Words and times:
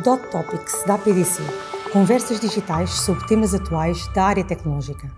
Dot 0.00 0.30
Topics 0.30 0.84
da 0.86 0.94
APDC. 0.94 1.42
Conversas 1.92 2.40
digitais 2.40 2.90
sobre 2.90 3.26
temas 3.26 3.54
atuais 3.54 4.08
da 4.14 4.24
área 4.24 4.42
tecnológica. 4.42 5.10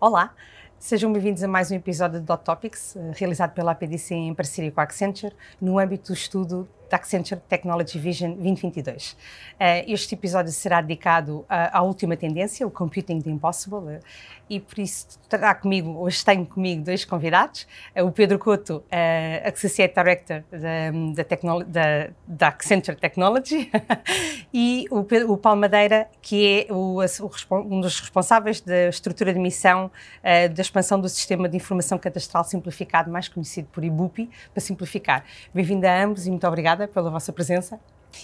Olá, 0.00 0.32
sejam 0.78 1.12
bem-vindos 1.12 1.42
a 1.42 1.48
mais 1.48 1.72
um 1.72 1.74
episódio 1.74 2.20
de 2.20 2.24
Dot 2.24 2.44
Topics, 2.44 2.94
eh, 2.94 3.10
realizado 3.16 3.52
pela 3.52 3.72
APDC 3.72 4.14
em 4.14 4.32
parceria 4.32 4.70
com 4.70 4.80
a 4.80 4.84
Accenture, 4.84 5.34
no 5.60 5.76
âmbito 5.76 6.12
do 6.12 6.14
estudo 6.14 6.68
da 6.90 6.96
Accenture 6.96 7.40
Technology 7.48 7.98
Vision 7.98 8.32
2022. 8.32 9.16
Eh, 9.60 9.84
este 9.88 10.14
episódio 10.14 10.52
será 10.52 10.80
dedicado 10.80 11.44
à 11.48 11.82
última 11.82 12.16
tendência, 12.16 12.66
o 12.66 12.70
Computing 12.70 13.20
the 13.20 13.30
Impossible, 13.30 13.94
eh, 13.94 14.00
e 14.50 14.60
por 14.60 14.78
isso 14.78 15.18
terá 15.28 15.54
comigo, 15.54 15.98
hoje 15.98 16.24
tenho 16.24 16.46
comigo 16.46 16.82
dois 16.82 17.04
convidados, 17.04 17.66
eh, 17.94 18.02
o 18.02 18.10
Pedro 18.10 18.38
Couto, 18.38 18.82
Associate 19.44 19.94
Director 19.94 20.42
da, 22.26 22.48
Accenture 22.48 22.96
Technology, 22.96 23.70
e 24.52 24.86
o, 24.90 25.04
Pedro, 25.04 25.32
o 25.32 25.36
Paulo 25.36 25.60
Madeira, 25.60 26.08
que 26.22 26.66
é 26.68 26.72
o, 26.72 27.00
um 27.52 27.80
dos 27.80 28.00
responsáveis 28.00 28.60
da 28.60 28.88
estrutura 28.88 29.32
de 29.32 29.38
missão 29.38 29.90
da 30.22 30.62
expansão 30.62 31.00
do 31.00 31.08
Sistema 31.08 31.48
de 31.48 31.56
Informação 31.56 31.98
Cadastral 31.98 32.44
Simplificado, 32.44 33.10
mais 33.10 33.28
conhecido 33.28 33.68
por 33.72 33.84
IBUPI, 33.84 34.30
para 34.52 34.60
simplificar. 34.60 35.24
Bem-vindo 35.52 35.86
a 35.86 36.02
ambos 36.02 36.26
e 36.26 36.30
muito 36.30 36.46
obrigada 36.46 36.77
obrigada 36.78 36.88
pela 36.88 37.10
vossa 37.10 37.32
presença. 37.32 37.78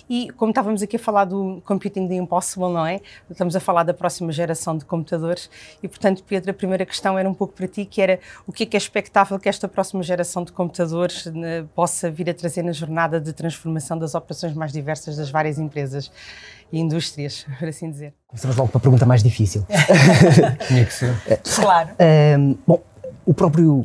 E 0.08 0.30
como 0.30 0.50
estávamos 0.50 0.82
aqui 0.82 0.96
a 0.96 0.98
falar 0.98 1.26
do 1.26 1.62
Computing 1.66 2.08
the 2.08 2.14
Impossible, 2.14 2.72
não 2.72 2.86
é? 2.86 3.00
Estamos 3.30 3.54
a 3.54 3.60
falar 3.60 3.82
da 3.82 3.92
próxima 3.92 4.32
geração 4.32 4.78
de 4.78 4.84
computadores 4.84 5.50
e, 5.82 5.88
portanto, 5.88 6.24
Pedro, 6.26 6.50
a 6.52 6.54
primeira 6.54 6.86
questão 6.86 7.18
era 7.18 7.28
um 7.28 7.34
pouco 7.34 7.52
para 7.52 7.68
ti, 7.68 7.84
que 7.84 8.00
era 8.00 8.18
o 8.46 8.52
que 8.52 8.62
é 8.62 8.66
que 8.66 8.76
é 8.76 8.78
expectável 8.78 9.38
que 9.38 9.48
esta 9.48 9.68
próxima 9.68 10.02
geração 10.02 10.42
de 10.42 10.52
computadores 10.52 11.26
né, 11.26 11.66
possa 11.74 12.10
vir 12.10 12.30
a 12.30 12.34
trazer 12.34 12.62
na 12.62 12.72
jornada 12.72 13.20
de 13.20 13.32
transformação 13.32 13.98
das 13.98 14.14
operações 14.14 14.54
mais 14.54 14.72
diversas 14.72 15.16
das 15.16 15.30
várias 15.30 15.58
empresas 15.58 16.10
e 16.72 16.80
indústrias, 16.80 17.46
por 17.58 17.68
assim 17.68 17.90
dizer. 17.90 18.14
Começamos 18.26 18.56
logo 18.56 18.70
para 18.70 18.78
a 18.78 18.80
pergunta 18.80 19.04
mais 19.04 19.22
difícil. 19.22 19.66
Tinha 20.66 20.84
que 20.84 20.92
ser. 20.92 21.14
Claro. 21.54 21.90
Um, 22.38 22.56
bom, 22.66 22.82
o 23.26 23.34
próprio 23.34 23.84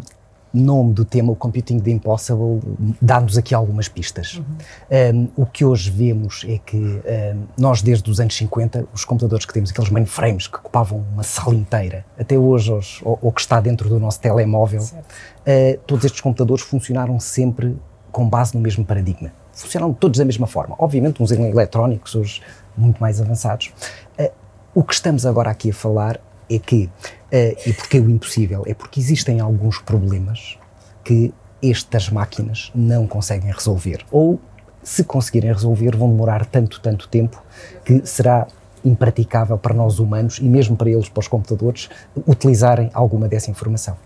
nome 0.53 0.93
do 0.93 1.05
tema, 1.05 1.31
o 1.31 1.35
Computing 1.35 1.79
the 1.79 1.91
Impossible, 1.91 2.59
dá-nos 3.01 3.37
aqui 3.37 3.53
algumas 3.53 3.87
pistas. 3.87 4.35
Uhum. 4.35 5.27
Um, 5.37 5.43
o 5.43 5.45
que 5.45 5.63
hoje 5.63 5.91
vemos 5.91 6.45
é 6.47 6.57
que 6.57 6.77
um, 6.77 7.43
nós, 7.57 7.81
desde 7.81 8.09
os 8.09 8.19
anos 8.19 8.35
50, 8.35 8.87
os 8.93 9.05
computadores 9.05 9.45
que 9.45 9.53
temos, 9.53 9.69
aqueles 9.69 9.89
mainframes 9.89 10.47
que 10.47 10.57
ocupavam 10.57 11.05
uma 11.13 11.23
sala 11.23 11.55
inteira, 11.55 12.05
até 12.17 12.37
hoje, 12.37 12.71
os, 12.71 13.01
ou, 13.03 13.19
ou, 13.21 13.31
que 13.31 13.41
está 13.41 13.59
dentro 13.59 13.87
do 13.87 13.99
nosso 13.99 14.19
telemóvel, 14.19 14.81
uh, 14.81 15.79
todos 15.85 16.05
estes 16.05 16.21
computadores 16.21 16.63
funcionaram 16.63 17.19
sempre 17.19 17.77
com 18.11 18.27
base 18.27 18.55
no 18.55 18.61
mesmo 18.61 18.83
paradigma. 18.83 19.31
Funcionaram 19.53 19.93
todos 19.93 20.17
da 20.17 20.25
mesma 20.25 20.47
forma. 20.47 20.75
Obviamente, 20.79 21.21
uns 21.21 21.31
eletrónicos, 21.31 22.15
hoje 22.15 22.41
muito 22.75 22.99
mais 22.99 23.21
avançados. 23.21 23.71
Uh, 24.19 24.31
o 24.73 24.83
que 24.83 24.93
estamos 24.93 25.25
agora 25.25 25.51
aqui 25.51 25.69
a 25.69 25.73
falar 25.73 26.19
é 26.49 26.59
que, 26.59 26.85
uh, 26.85 27.69
e 27.69 27.73
porque 27.73 27.97
é 27.97 28.01
o 28.01 28.09
impossível, 28.09 28.63
é 28.65 28.73
porque 28.73 28.99
existem 28.99 29.39
alguns 29.39 29.79
problemas 29.79 30.57
que 31.03 31.33
estas 31.61 32.09
máquinas 32.09 32.71
não 32.73 33.05
conseguem 33.07 33.51
resolver. 33.51 34.05
Ou, 34.11 34.39
se 34.83 35.03
conseguirem 35.03 35.51
resolver, 35.51 35.95
vão 35.95 36.09
demorar 36.09 36.45
tanto, 36.45 36.79
tanto 36.79 37.07
tempo 37.07 37.41
que 37.83 38.05
será 38.05 38.47
impraticável 38.83 39.57
para 39.57 39.73
nós 39.73 39.99
humanos 39.99 40.39
e 40.39 40.45
mesmo 40.45 40.75
para 40.75 40.89
eles, 40.89 41.09
para 41.09 41.19
os 41.19 41.27
computadores, 41.27 41.89
utilizarem 42.27 42.89
alguma 42.93 43.27
dessa 43.27 43.51
informação. 43.51 43.97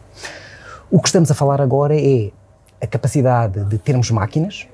O 0.89 0.99
que 0.99 1.07
estamos 1.07 1.29
a 1.29 1.35
falar 1.35 1.61
agora 1.61 1.95
é 1.95 2.31
a 2.81 2.87
capacidade 2.87 3.63
de 3.65 3.77
termos 3.77 4.09
máquinas, 4.11 4.67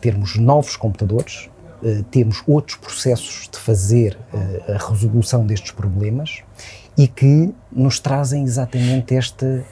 termos 0.00 0.36
novos 0.36 0.76
computadores, 0.76 1.48
uh, 1.82 2.02
termos 2.04 2.42
outros 2.46 2.76
processos 2.76 3.48
de 3.50 3.58
fazer 3.58 4.18
uh, 4.32 4.72
a 4.72 4.90
resolução 4.90 5.46
destes 5.46 5.70
problemas 5.70 6.42
e 6.96 7.08
que 7.08 7.52
nos 7.70 7.98
trazem 7.98 8.44
exatamente 8.44 9.14
esta 9.14 9.64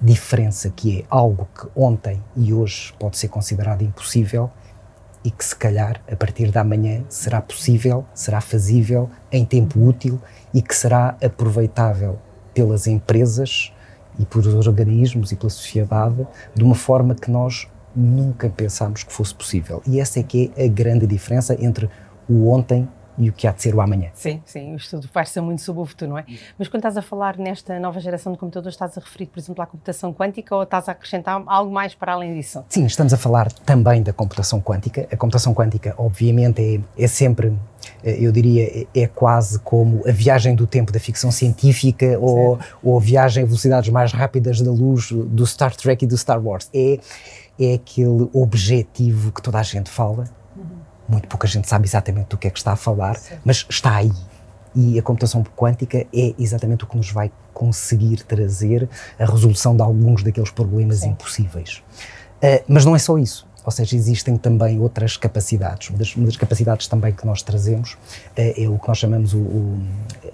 diferença, 0.00 0.70
que 0.70 1.00
é 1.00 1.04
algo 1.10 1.46
que 1.54 1.68
ontem 1.76 2.22
e 2.34 2.52
hoje 2.52 2.92
pode 2.98 3.18
ser 3.18 3.28
considerado 3.28 3.82
impossível 3.82 4.50
e 5.22 5.30
que 5.30 5.44
se 5.44 5.54
calhar 5.54 6.00
a 6.10 6.16
partir 6.16 6.50
da 6.50 6.64
manhã 6.64 7.04
será 7.08 7.42
possível, 7.42 8.06
será 8.14 8.40
fazível 8.40 9.10
em 9.30 9.44
tempo 9.44 9.78
útil 9.78 10.18
e 10.54 10.62
que 10.62 10.74
será 10.74 11.16
aproveitável 11.22 12.18
pelas 12.54 12.86
empresas 12.86 13.72
e 14.18 14.24
pelos 14.24 14.66
organismos 14.66 15.32
e 15.32 15.36
pela 15.36 15.50
sociedade 15.50 16.26
de 16.54 16.64
uma 16.64 16.74
forma 16.74 17.14
que 17.14 17.30
nós 17.30 17.68
nunca 17.94 18.48
pensámos 18.48 19.02
que 19.02 19.12
fosse 19.12 19.34
possível. 19.34 19.82
E 19.86 20.00
essa 20.00 20.20
é 20.20 20.22
que 20.22 20.50
é 20.56 20.64
a 20.64 20.68
grande 20.68 21.06
diferença 21.06 21.56
entre 21.60 21.90
o 22.28 22.48
ontem 22.48 22.88
e 23.20 23.28
o 23.28 23.32
que 23.32 23.46
há 23.46 23.52
de 23.52 23.62
ser 23.62 23.74
o 23.74 23.80
amanhã. 23.80 24.10
Sim, 24.14 24.40
sim, 24.46 24.72
o 24.72 24.76
estudo 24.76 25.06
faz-se 25.08 25.38
muito 25.40 25.60
sobre 25.60 25.82
o 25.82 25.86
futuro, 25.86 26.12
não 26.12 26.18
é? 26.18 26.24
Mas 26.58 26.68
quando 26.68 26.80
estás 26.80 26.96
a 26.96 27.02
falar 27.02 27.36
nesta 27.36 27.78
nova 27.78 28.00
geração 28.00 28.32
de 28.32 28.38
computadores, 28.38 28.74
estás 28.74 28.96
a 28.96 29.00
referir, 29.00 29.26
por 29.26 29.38
exemplo, 29.38 29.62
à 29.62 29.66
computação 29.66 30.12
quântica 30.12 30.56
ou 30.56 30.62
estás 30.62 30.88
a 30.88 30.92
acrescentar 30.92 31.42
algo 31.46 31.70
mais 31.70 31.94
para 31.94 32.14
além 32.14 32.34
disso? 32.34 32.64
Sim, 32.70 32.86
estamos 32.86 33.12
a 33.12 33.18
falar 33.18 33.52
também 33.52 34.02
da 34.02 34.12
computação 34.12 34.60
quântica. 34.60 35.06
A 35.12 35.16
computação 35.16 35.52
quântica, 35.52 35.94
obviamente, 35.98 36.82
é, 36.96 37.04
é 37.04 37.06
sempre 37.06 37.54
eh, 38.02 38.16
eu 38.20 38.32
diria, 38.32 38.86
é 38.94 39.06
quase 39.06 39.58
como 39.60 40.02
a 40.08 40.12
viagem 40.12 40.54
do 40.54 40.66
tempo 40.66 40.90
da 40.90 40.98
ficção 40.98 41.30
científica 41.30 42.18
ou, 42.18 42.58
ou 42.82 42.96
a 42.96 43.00
viagem 43.00 43.42
a 43.42 43.46
velocidades 43.46 43.90
mais 43.90 44.12
rápidas 44.12 44.60
da 44.62 44.70
luz 44.70 45.12
do 45.12 45.46
Star 45.46 45.76
Trek 45.76 46.04
e 46.04 46.08
do 46.08 46.16
Star 46.16 46.42
Wars. 46.42 46.70
É, 46.72 46.98
é 47.58 47.74
aquele 47.74 48.28
objetivo 48.32 49.30
que 49.30 49.42
toda 49.42 49.58
a 49.58 49.62
gente 49.62 49.90
fala, 49.90 50.24
muito 51.10 51.28
pouca 51.28 51.46
gente 51.46 51.68
sabe 51.68 51.86
exatamente 51.86 52.28
do 52.28 52.38
que 52.38 52.46
é 52.46 52.50
que 52.50 52.58
está 52.58 52.72
a 52.72 52.76
falar, 52.76 53.16
Sim. 53.16 53.34
mas 53.44 53.66
está 53.68 53.96
aí. 53.96 54.12
E 54.74 54.98
a 54.98 55.02
computação 55.02 55.42
quântica 55.56 56.06
é 56.14 56.34
exatamente 56.38 56.84
o 56.84 56.86
que 56.86 56.96
nos 56.96 57.10
vai 57.10 57.32
conseguir 57.52 58.22
trazer 58.22 58.88
a 59.18 59.24
resolução 59.24 59.74
de 59.74 59.82
alguns 59.82 60.22
daqueles 60.22 60.50
problemas 60.50 61.00
Sim. 61.00 61.10
impossíveis. 61.10 61.82
Uh, 62.42 62.62
mas 62.68 62.84
não 62.84 62.94
é 62.94 62.98
só 62.98 63.18
isso. 63.18 63.46
Ou 63.64 63.70
seja, 63.70 63.94
existem 63.94 64.36
também 64.36 64.80
outras 64.80 65.16
capacidades. 65.16 65.90
Uma 65.90 65.98
das, 65.98 66.16
uma 66.16 66.26
das 66.26 66.36
capacidades 66.36 66.86
também 66.86 67.12
que 67.12 67.26
nós 67.26 67.42
trazemos 67.42 67.96
é, 68.34 68.64
é 68.64 68.68
o 68.68 68.78
que 68.78 68.88
nós 68.88 68.98
chamamos 68.98 69.34
o, 69.34 69.38
o, 69.38 69.82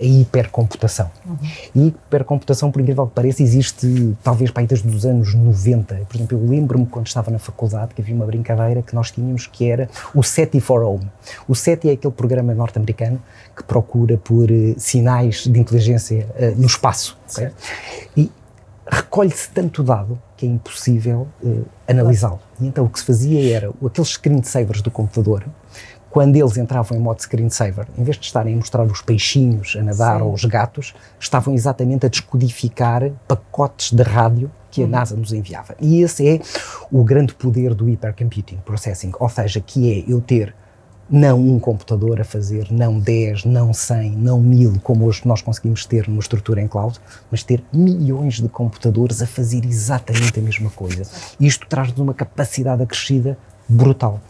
a 0.00 0.04
hipercomputação. 0.04 1.10
Uhum. 1.24 1.36
E 1.74 1.86
hipercomputação, 1.88 2.70
por 2.70 2.80
incrível 2.80 3.06
que 3.06 3.14
pareça, 3.14 3.42
existe 3.42 4.16
talvez 4.22 4.50
para 4.50 4.62
aí 4.62 4.66
desde 4.66 4.88
os 4.88 5.04
anos 5.04 5.34
90. 5.34 5.94
Por 6.08 6.16
exemplo, 6.16 6.38
eu 6.38 6.48
lembro-me 6.48 6.86
quando 6.86 7.06
estava 7.06 7.30
na 7.30 7.38
faculdade 7.38 7.94
que 7.94 8.00
havia 8.00 8.14
uma 8.14 8.26
brincadeira 8.26 8.82
que 8.82 8.94
nós 8.94 9.10
tínhamos 9.10 9.46
que 9.46 9.68
era 9.68 9.88
o 10.14 10.22
SETI 10.22 10.60
for 10.60 10.82
Home. 10.82 11.10
O 11.48 11.54
SETI 11.54 11.90
é 11.90 11.92
aquele 11.92 12.12
programa 12.12 12.54
norte-americano 12.54 13.20
que 13.56 13.64
procura 13.64 14.16
por 14.16 14.50
uh, 14.50 14.74
sinais 14.78 15.46
de 15.46 15.58
inteligência 15.58 16.26
uh, 16.38 16.60
no 16.60 16.66
espaço. 16.66 17.18
Okay? 17.32 17.50
E 18.16 18.30
recolhe-se 18.88 19.50
tanto 19.50 19.82
dado 19.82 20.18
que 20.36 20.46
é 20.46 20.48
impossível 20.48 21.26
uh, 21.42 21.64
analisá-lo. 21.88 22.40
E 22.60 22.66
então 22.66 22.84
o 22.84 22.88
que 22.88 22.98
se 22.98 23.06
fazia 23.06 23.56
era 23.56 23.72
aqueles 23.84 24.10
screensavers 24.10 24.82
do 24.82 24.90
computador, 24.90 25.44
quando 26.10 26.36
eles 26.36 26.56
entravam 26.56 26.96
em 26.96 27.00
modo 27.00 27.20
screensaver, 27.20 27.86
em 27.98 28.02
vez 28.02 28.16
de 28.16 28.24
estarem 28.24 28.54
a 28.54 28.56
mostrar 28.56 28.84
os 28.84 29.02
peixinhos 29.02 29.76
a 29.78 29.82
nadar 29.82 30.18
Sim. 30.18 30.22
ou 30.22 30.32
os 30.32 30.44
gatos, 30.46 30.94
estavam 31.20 31.52
exatamente 31.52 32.06
a 32.06 32.08
descodificar 32.08 33.10
pacotes 33.28 33.92
de 33.92 34.02
rádio 34.02 34.50
que 34.70 34.80
a 34.80 34.84
uhum. 34.84 34.90
NASA 34.90 35.14
nos 35.14 35.32
enviava. 35.32 35.74
E 35.80 36.00
esse 36.00 36.26
é 36.26 36.40
o 36.90 37.04
grande 37.04 37.34
poder 37.34 37.74
do 37.74 37.84
hypercomputing 37.84 38.58
processing, 38.64 39.12
ou 39.18 39.28
seja, 39.28 39.60
que 39.60 39.92
é 39.92 40.10
eu 40.10 40.20
ter 40.20 40.54
não 41.08 41.40
um 41.40 41.58
computador 41.58 42.20
a 42.20 42.24
fazer, 42.24 42.66
não 42.70 42.98
10, 42.98 43.44
não 43.44 43.72
100, 43.72 44.10
não 44.16 44.40
1000, 44.40 44.80
como 44.82 45.06
hoje 45.06 45.22
nós 45.24 45.40
conseguimos 45.40 45.86
ter 45.86 46.08
numa 46.08 46.20
estrutura 46.20 46.60
em 46.60 46.66
cloud, 46.66 46.98
mas 47.30 47.42
ter 47.42 47.62
milhões 47.72 48.40
de 48.40 48.48
computadores 48.48 49.22
a 49.22 49.26
fazer 49.26 49.64
exatamente 49.64 50.38
a 50.38 50.42
mesma 50.42 50.70
coisa. 50.70 51.02
Isto 51.38 51.66
traz-nos 51.68 51.98
uma 51.98 52.14
capacidade 52.14 52.82
acrescida 52.82 53.38
brutal. 53.68 54.20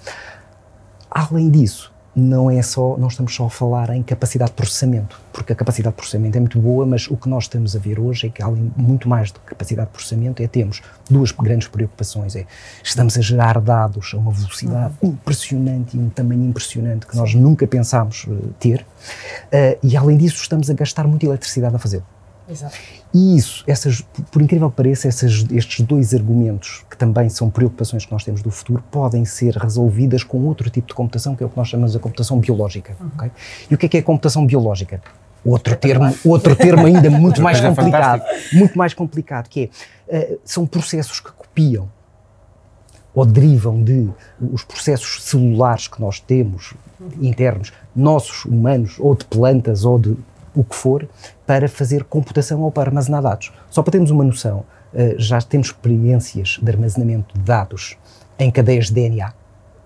Além 1.11 1.51
disso, 1.51 1.93
não 2.17 2.51
é 2.51 2.63
só, 2.63 2.97
não 2.97 3.09
estamos 3.09 3.35
só 3.35 3.45
a 3.45 3.51
falar 3.51 3.91
em 3.91 4.03
capacidade 4.03 4.51
de 4.51 4.57
processamento, 4.57 5.21
porque 5.35 5.53
a 5.53 5.57
capacidade 5.57 5.93
de 5.93 5.97
processamento 5.97 6.39
é 6.39 6.41
muito 6.41 6.59
boa, 6.59 6.87
mas 6.87 7.07
o 7.09 7.17
que 7.17 7.29
nós 7.29 7.45
estamos 7.45 7.77
a 7.77 7.79
ver 7.79 8.01
hoje 8.01 8.29
é 8.29 8.31
que, 8.31 8.43
além 8.43 8.73
muito 8.75 9.07
mais 9.07 9.31
do 9.31 9.39
que 9.41 9.47
capacidade 9.47 9.89
de 9.89 9.93
processamento, 9.93 10.43
é 10.43 10.49
temos 10.49 10.81
duas 11.11 11.31
grandes 11.31 11.69
preocupações. 11.69 12.35
É, 12.35 12.47
estamos 12.83 13.19
a 13.19 13.21
gerar 13.21 13.61
dados 13.61 14.13
a 14.15 14.17
uma 14.17 14.33
velocidade 14.33 14.95
uhum. 15.03 15.11
impressionante 15.11 15.95
e 15.95 16.01
um 16.01 16.09
tamanho 16.09 16.45
impressionante 16.45 17.07
que 17.07 17.15
nós 17.15 17.35
nunca 17.35 17.67
pensámos 17.67 18.25
uh, 18.25 18.55
ter, 18.59 18.81
uh, 18.81 19.79
e 19.83 19.95
além 19.95 20.17
disso 20.17 20.41
estamos 20.41 20.71
a 20.71 20.73
gastar 20.73 21.07
muita 21.07 21.27
eletricidade 21.27 21.77
a 21.77 21.79
fazê-lo. 21.79 22.16
Exato. 22.49 22.77
E 23.13 23.37
isso, 23.37 23.65
essas, 23.67 24.01
por 24.31 24.41
incrível 24.41 24.71
que 24.71 24.77
pareça, 24.77 25.09
essas, 25.09 25.45
estes 25.51 25.85
dois 25.85 26.15
argumentos, 26.15 26.85
que 26.89 26.97
também 26.97 27.29
são 27.29 27.51
preocupações 27.51 28.05
que 28.05 28.13
nós 28.13 28.25
temos 28.25 28.43
do 28.43 28.51
futuro, 28.51 28.83
podem 28.91 29.25
ser 29.25 29.57
resolvidas 29.57 30.23
com 30.23 30.39
outro 30.45 30.71
tipo 30.71 30.87
de 30.87 30.95
computação, 30.95 31.35
que 31.35 31.43
é 31.43 31.47
o 31.47 31.49
que 31.49 31.57
nós 31.57 31.69
chamamos 31.69 31.93
de 31.93 31.99
computação 31.99 32.39
biológica. 32.39 32.97
Uhum. 33.01 33.11
Okay? 33.15 33.31
E 33.71 33.75
o 33.75 33.79
que 33.79 33.87
é 33.87 33.89
que 33.89 33.97
é 33.97 34.03
computação 34.03 34.47
biológica? 34.47 35.01
Outro 35.45 35.77
termo, 35.77 36.15
outro 36.25 36.57
termo 36.57 36.87
ainda 36.87 37.09
muito 37.11 37.41
mais 37.41 37.61
complicado, 37.61 38.23
muito 38.53 38.77
mais 38.77 38.95
complicado, 38.95 39.49
que 39.49 39.71
é, 40.09 40.33
uh, 40.35 40.41
são 40.45 40.67
processos 40.67 41.21
que 41.21 41.31
copiam 41.33 41.89
ou 43.15 43.25
derivam 43.25 43.83
de 43.83 44.11
os 44.53 44.63
processos 44.63 45.25
celulares 45.25 45.89
que 45.89 45.99
nós 46.01 46.21
temos 46.21 46.75
internos, 47.19 47.73
nossos, 47.95 48.45
humanos, 48.45 48.97
ou 48.99 49.15
de 49.15 49.25
plantas, 49.25 49.87
ou 49.87 49.99
de 49.99 50.17
o 50.57 50.65
que 50.65 50.75
for, 50.75 51.09
para 51.47 51.69
fazer 51.69 52.05
computação 52.05 52.63
ou 52.63 52.73
para 52.73 52.89
armazenar 52.89 53.23
dados. 53.23 53.53
Só 53.71 53.83
para 53.83 53.93
termos 53.93 54.11
uma 54.11 54.25
noção, 54.25 54.65
uh, 54.93 55.15
já 55.19 55.41
temos 55.41 55.69
experiências 55.69 56.59
de 56.61 56.71
armazenamento 56.71 57.39
de 57.39 57.45
dados 57.45 57.97
em 58.39 58.51
cadeias 58.51 58.87
de 58.87 58.95
DNA, 58.95 59.33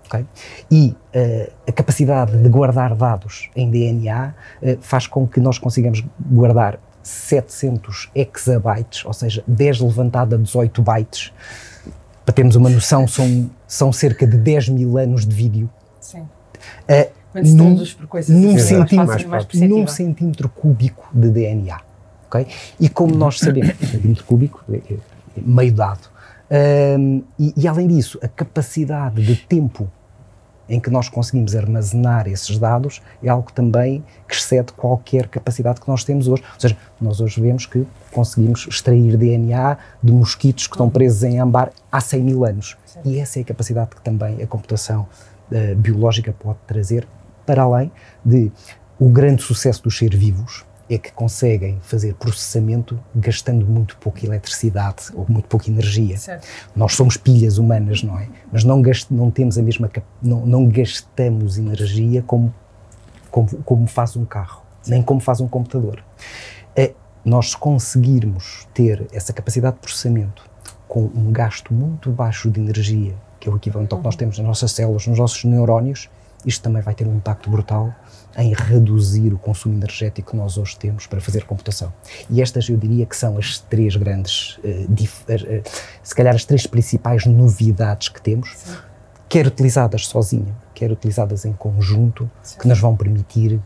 okay? 0.05 0.25
e 0.69 0.95
uh, 1.15 1.51
a 1.67 1.71
capacidade 1.71 2.37
de 2.37 2.49
guardar 2.49 2.95
dados 2.95 3.49
em 3.55 3.69
DNA 3.69 4.33
uh, 4.61 4.77
faz 4.81 5.05
com 5.05 5.27
que 5.27 5.39
nós 5.39 5.59
consigamos 5.59 6.03
guardar 6.19 6.79
700 7.03 8.09
exabytes, 8.15 9.05
ou 9.05 9.13
seja, 9.13 9.43
10 9.47 9.81
levantado 9.81 10.35
a 10.35 10.37
18 10.37 10.81
bytes. 10.81 11.33
Para 12.25 12.35
termos 12.35 12.55
uma 12.55 12.69
noção, 12.69 13.07
são, 13.07 13.49
são 13.67 13.91
cerca 13.91 14.27
de 14.27 14.37
10 14.37 14.69
mil 14.69 14.97
anos 14.97 15.25
de 15.25 15.35
vídeo. 15.35 15.69
Sim. 15.99 16.21
Uh, 16.21 17.20
num, 17.33 17.75
num, 17.75 18.57
centímetro, 18.57 19.67
num 19.67 19.87
centímetro 19.87 20.49
cúbico 20.49 21.07
de 21.13 21.29
DNA. 21.29 21.79
Okay? 22.27 22.47
E 22.79 22.89
como 22.89 23.15
nós 23.15 23.39
sabemos, 23.39 23.75
centímetro 23.79 24.23
cúbico, 24.25 24.63
é, 24.71 24.77
é 24.77 24.97
meio 25.37 25.73
dado. 25.73 26.09
Um, 26.51 27.23
e, 27.39 27.53
e, 27.55 27.67
além 27.67 27.87
disso, 27.87 28.19
a 28.21 28.27
capacidade 28.27 29.23
de 29.23 29.35
tempo 29.35 29.89
em 30.67 30.79
que 30.79 30.89
nós 30.89 31.09
conseguimos 31.09 31.55
armazenar 31.55 32.27
esses 32.27 32.57
dados 32.57 33.01
é 33.21 33.29
algo 33.29 33.51
também 33.51 34.03
que 34.27 34.35
excede 34.35 34.71
qualquer 34.71 35.27
capacidade 35.27 35.81
que 35.81 35.87
nós 35.87 36.03
temos 36.03 36.27
hoje. 36.27 36.43
Ou 36.53 36.59
seja, 36.59 36.77
nós 36.99 37.19
hoje 37.19 37.41
vemos 37.41 37.65
que 37.65 37.85
conseguimos 38.11 38.67
extrair 38.69 39.17
DNA 39.17 39.77
de 40.01 40.13
mosquitos 40.13 40.67
que 40.67 40.73
estão 40.73 40.89
presos 40.89 41.23
em 41.23 41.39
ambar 41.39 41.71
há 41.91 41.99
100 41.99 42.23
mil 42.23 42.45
anos. 42.45 42.77
E 43.03 43.19
essa 43.19 43.39
é 43.39 43.41
a 43.41 43.45
capacidade 43.45 43.89
que 43.89 44.01
também 44.01 44.41
a 44.41 44.47
computação 44.47 45.07
uh, 45.51 45.75
biológica 45.75 46.33
pode 46.37 46.59
trazer, 46.65 47.05
para 47.51 47.63
além 47.63 47.91
de 48.23 48.49
o 48.97 49.09
grande 49.09 49.43
sucesso 49.43 49.83
dos 49.83 49.97
seres 49.97 50.17
vivos, 50.17 50.63
é 50.89 50.97
que 50.97 51.11
conseguem 51.11 51.79
fazer 51.81 52.13
processamento 52.13 52.97
gastando 53.13 53.65
muito 53.65 53.97
pouca 53.97 54.25
eletricidade 54.25 55.07
ou 55.13 55.25
muito 55.27 55.49
pouca 55.49 55.69
energia. 55.69 56.17
Certo. 56.17 56.47
Nós 56.73 56.93
somos 56.93 57.17
pilhas 57.17 57.57
humanas, 57.57 58.03
não 58.03 58.17
é? 58.17 58.29
Mas 58.49 58.63
não, 58.63 58.81
gast, 58.81 59.13
não 59.13 59.29
temos 59.29 59.57
a 59.57 59.61
mesma 59.61 59.91
não, 60.21 60.45
não 60.45 60.65
gastamos 60.65 61.57
energia 61.57 62.21
como, 62.21 62.53
como, 63.29 63.49
como 63.65 63.87
faz 63.87 64.15
um 64.15 64.23
carro, 64.23 64.63
nem 64.87 65.03
como 65.03 65.19
faz 65.19 65.41
um 65.41 65.47
computador. 65.47 66.01
É, 66.73 66.93
nós 67.25 67.53
conseguirmos 67.53 68.65
ter 68.73 69.07
essa 69.11 69.33
capacidade 69.33 69.75
de 69.75 69.81
processamento 69.81 70.49
com 70.87 71.03
um 71.03 71.33
gasto 71.33 71.73
muito 71.73 72.11
baixo 72.11 72.49
de 72.49 72.61
energia, 72.61 73.13
que 73.41 73.49
é 73.49 73.51
o 73.51 73.57
equivalente 73.57 73.93
ao 73.93 73.99
que 73.99 74.05
nós 74.05 74.13
uhum. 74.13 74.19
temos 74.19 74.37
nas 74.37 74.47
nossas 74.47 74.71
células, 74.71 75.05
nos 75.05 75.19
nossos 75.19 75.43
neurónios, 75.43 76.09
isto 76.45 76.61
também 76.61 76.81
vai 76.81 76.93
ter 76.93 77.07
um 77.07 77.15
impacto 77.15 77.49
brutal 77.49 77.93
em 78.37 78.53
reduzir 78.53 79.33
o 79.33 79.37
consumo 79.37 79.75
energético 79.75 80.31
que 80.31 80.37
nós 80.37 80.57
hoje 80.57 80.77
temos 80.77 81.05
para 81.05 81.19
fazer 81.19 81.43
computação. 81.45 81.91
E 82.29 82.41
estas 82.41 82.69
eu 82.69 82.77
diria 82.77 83.05
que 83.05 83.15
são 83.15 83.37
as 83.37 83.59
três 83.59 83.95
grandes, 83.95 84.57
uh, 84.57 85.69
se 86.01 86.15
calhar 86.15 86.33
as 86.33 86.45
três 86.45 86.65
principais 86.65 87.25
novidades 87.25 88.09
que 88.09 88.21
temos, 88.21 88.55
Sim. 88.57 88.77
quer 89.27 89.47
utilizadas 89.47 90.07
sozinha, 90.07 90.55
quer 90.73 90.91
utilizadas 90.91 91.45
em 91.45 91.53
conjunto, 91.53 92.29
Sim. 92.41 92.59
que 92.59 92.67
nos 92.67 92.79
vão 92.79 92.95
permitir 92.95 93.59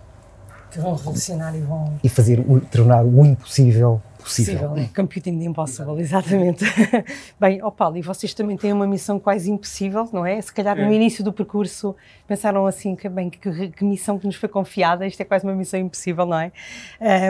que 0.75 0.81
vão 0.81 0.95
revolucionar 0.95 1.56
e 1.56 1.62
vão 1.62 1.94
e 2.04 2.10
fazer 2.10 2.44
tornar 2.72 3.04
o 3.06 3.25
impossível 3.25 4.01
possível. 4.25 4.69
possível 4.69 4.75
né? 4.75 4.89
Computing 4.95 5.39
the 5.39 5.45
impossible, 5.45 6.01
exatamente. 6.01 6.66
Bem, 7.39 7.62
ó 7.62 7.68
oh 7.68 7.72
Paulo, 7.72 7.98
e 7.98 8.01
vocês 8.01 8.33
também 8.33 8.57
têm 8.57 8.74
uma 8.74 8.88
missão 8.88 9.19
quase 9.19 9.51
impossível, 9.51 10.10
não 10.12 10.25
é? 10.25 10.42
Se 10.42 10.51
calhar 10.51 10.75
no 10.75 10.92
é. 10.92 10.94
início 10.94 11.24
do 11.24 11.31
percurso 11.31 11.95
pensaram 12.27 12.66
assim, 12.66 12.95
que 12.95 13.07
bem, 13.07 13.30
que, 13.30 13.69
que, 13.69 13.86
missão 13.86 14.18
que 14.18 14.25
nos 14.25 14.36
foi 14.36 14.50
confiada, 14.50 15.06
isto 15.06 15.22
é 15.22 15.24
quase 15.24 15.45
uma 15.45 15.54
missão 15.54 15.80
impossível, 15.80 16.25
não 16.25 16.39
é? 16.39 16.51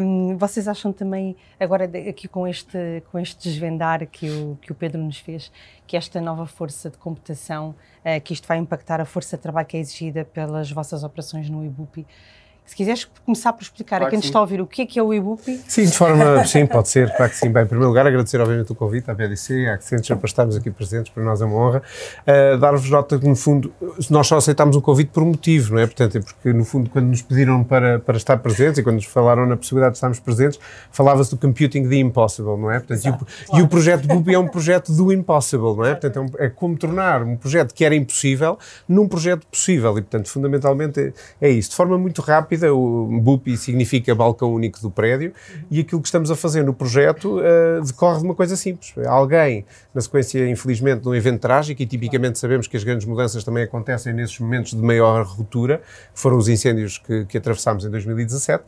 Um, 0.02 0.38
vocês 0.38 0.68
acham 0.68 0.94
também, 0.94 1.36
agora 1.60 1.84
aqui 2.10 2.28
com 2.28 2.48
este, 2.48 3.04
com 3.12 3.20
este 3.20 3.50
desvendar 3.50 4.08
que 4.08 4.30
o, 4.30 4.58
que 4.62 4.72
o 4.72 4.76
Pedro 4.76 5.02
nos 5.04 5.18
fez, 5.18 5.52
que 5.86 5.98
esta 5.98 6.22
nova 6.22 6.46
força 6.46 6.90
de 6.90 6.98
computação, 6.98 7.76
uh, 8.06 8.22
que 8.24 8.34
isto 8.34 8.48
vai 8.48 8.58
impactar 8.58 9.02
a 9.02 9.06
força 9.06 9.36
de 9.36 9.44
trabalho 9.44 9.68
que 9.68 9.76
é 9.76 9.80
exigida 9.82 10.24
pelas 10.24 10.72
vossas 10.72 11.04
operações 11.04 11.50
no 11.50 11.64
IBUPI, 11.66 12.08
se 12.66 12.76
quiseres 12.76 13.08
começar 13.26 13.54
por 13.54 13.64
explicar 13.64 13.98
claro 13.98 14.08
a 14.08 14.10
quem 14.10 14.18
nos 14.18 14.26
está 14.26 14.40
a 14.40 14.42
ouvir 14.42 14.62
o 14.62 14.68
que 14.68 14.82
é 14.82 14.86
que 14.86 15.00
é 15.00 15.04
o 15.04 15.14
e-book. 15.14 15.62
Sim, 15.68 15.86
de 15.86 15.92
forma, 15.92 16.44
sim, 16.46 16.66
pode 16.66 16.90
ser, 16.90 17.16
claro 17.16 17.32
que 17.32 17.38
sim. 17.38 17.50
Bem, 17.50 17.64
em 17.64 17.68
primeiro 17.68 17.90
lugar, 17.90 18.08
agradecer 18.08 18.42
obviamente 18.42 18.72
o 18.72 18.76
convite 18.76 19.10
à 19.10 19.14
BDC, 19.14 19.68
à 19.68 19.76
Accenture, 19.76 20.18
para 20.20 20.28
estarmos 20.28 20.56
aqui 20.56 20.72
presentes, 20.72 21.12
para 21.12 21.24
nós 21.24 21.42
é 21.42 21.46
uma 21.46 21.56
honra. 21.56 21.84
Uh, 22.28 22.58
Dar-vos 22.58 22.90
nota 22.90 23.20
que, 23.20 23.28
no 23.28 23.36
fundo, 23.36 23.74
nós 24.10 24.28
só 24.28 24.38
aceitámos 24.38 24.76
o 24.76 24.82
convite 24.82 25.12
por 25.12 25.24
um 25.24 25.28
motivo, 25.28 25.76
não 25.76 25.82
é? 25.82 25.86
Portanto, 25.86 26.18
é 26.18 26.22
porque, 26.22 26.54
no 26.54 26.66
fundo, 26.66 26.90
quando 26.90 27.08
nos 27.08 27.22
pediram 27.22 27.64
para, 27.64 28.00
para 28.00 28.18
estar 28.18 28.38
presentes 28.38 28.80
e 28.80 28.84
quando 28.84 28.96
nos 28.96 29.06
falaram 29.06 29.46
na 29.46 29.56
possibilidade 29.56 29.94
de 29.94 29.98
estarmos 29.98 30.20
presentes, 30.20 30.60
falava-se 30.92 31.32
do 31.32 31.38
computing 31.38 31.88
the 31.88 31.98
impossible, 31.98 32.58
não 32.58 32.72
é? 32.72 32.80
Portanto, 32.80 33.06
Exato, 33.06 33.26
e, 33.26 33.44
o, 33.44 33.46
claro. 33.46 33.62
e 33.62 33.66
o 33.66 33.68
projeto 33.68 34.08
BUP 34.08 34.34
é 34.34 34.40
um 34.40 34.48
projeto 34.48 34.92
do 34.92 35.12
impossible, 35.14 35.76
não 35.76 35.86
é? 35.86 35.92
Portanto, 35.92 36.18
é, 36.18 36.22
um, 36.22 36.46
é, 36.46 36.50
como 36.50 36.78
tornar 36.78 37.24
um 37.24 37.36
projeto 37.36 37.74
que 37.74 37.86
era 37.86 37.96
impossível 37.96 38.58
num 38.88 39.08
projeto 39.08 39.46
possível 39.48 39.92
e, 39.98 40.02
portanto, 40.02 40.30
fundamentalmente 40.30 41.14
é, 41.42 41.48
é 41.48 41.50
isso. 41.50 41.70
De 41.70 41.76
forma 41.76 41.98
muito 41.98 42.22
rápida, 42.22 42.55
o 42.64 43.08
BUP 43.22 43.46
BUPI 43.46 43.58
significa 43.58 44.16
balcão 44.16 44.54
único 44.54 44.82
do 44.82 44.90
prédio, 44.90 45.34
e 45.70 45.80
aquilo 45.80 46.02
que 46.02 46.08
estamos 46.08 46.32
a 46.32 46.36
fazer 46.36 46.64
no 46.64 46.74
projeto 46.74 47.40
uh, 47.40 47.84
decorre 47.84 48.20
de 48.20 48.26
uma 48.26 48.36
coisa 48.36 48.56
simples. 48.56 48.94
Alguém, 49.06 49.66
na 49.94 50.02
sequência, 50.02 50.50
infelizmente, 50.50 51.02
de 51.02 51.10
um 51.10 51.16
evento 51.16 51.42
trágico, 51.42 51.82
e 51.82 51.86
tipicamente 51.86 52.40
sabemos 52.40 52.68
que 52.68 52.76
as 52.76 52.84
grandes 52.84 53.06
mudanças 53.06 53.44
também 53.44 53.64
acontecem 53.64 54.14
nesses 54.14 54.40
momentos 54.40 54.72
de 54.72 54.82
maior 54.82 55.26
ruptura, 55.26 55.82
foram 56.14 56.38
os 56.38 56.48
incêndios 56.48 56.98
que, 56.98 57.26
que 57.26 57.38
atravessámos 57.38 57.86
em 57.86 57.90
2017, 57.90 58.64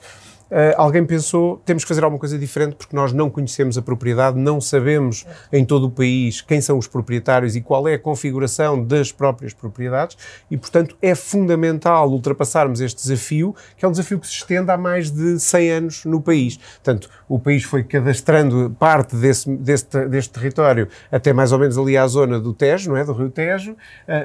Uh, 0.49 0.73
alguém 0.77 1.05
pensou, 1.05 1.61
temos 1.65 1.83
que 1.83 1.88
fazer 1.89 2.03
alguma 2.03 2.19
coisa 2.19 2.38
diferente 2.39 2.75
porque 2.75 2.95
nós 2.95 3.11
não 3.11 3.29
conhecemos 3.29 3.77
a 3.77 3.81
propriedade, 3.81 4.39
não 4.39 4.61
sabemos 4.61 5.25
em 5.51 5.65
todo 5.65 5.88
o 5.88 5.91
país 5.91 6.39
quem 6.39 6.61
são 6.61 6.77
os 6.77 6.88
proprietários 6.88 7.55
e 7.55 7.61
qual 7.61 7.85
é 7.88 7.95
a 7.95 7.99
configuração 7.99 8.81
das 8.81 9.11
próprias 9.11 9.53
propriedades 9.53 10.17
e, 10.49 10.57
portanto, 10.57 10.95
é 11.01 11.13
fundamental 11.13 12.09
ultrapassarmos 12.09 12.79
este 12.79 13.01
desafio, 13.01 13.53
que 13.75 13.83
é 13.83 13.88
um 13.88 13.91
desafio 13.91 14.19
que 14.19 14.27
se 14.27 14.33
estende 14.33 14.71
há 14.71 14.77
mais 14.77 15.11
de 15.11 15.38
100 15.38 15.71
anos 15.71 16.05
no 16.05 16.21
país. 16.21 16.57
Portanto, 16.57 17.09
o 17.27 17.38
país 17.38 17.63
foi 17.63 17.83
cadastrando 17.83 18.73
parte 18.79 19.17
desse, 19.17 19.53
deste, 19.57 20.05
deste 20.07 20.31
território 20.31 20.88
até 21.11 21.33
mais 21.33 21.51
ou 21.51 21.59
menos 21.59 21.77
ali 21.77 21.97
à 21.97 22.07
zona 22.07 22.39
do 22.39 22.53
Tejo, 22.53 22.91
não 22.91 22.97
é? 22.97 23.03
Do 23.03 23.11
Rio 23.11 23.29
Tejo, 23.29 23.73
uh, 23.73 23.75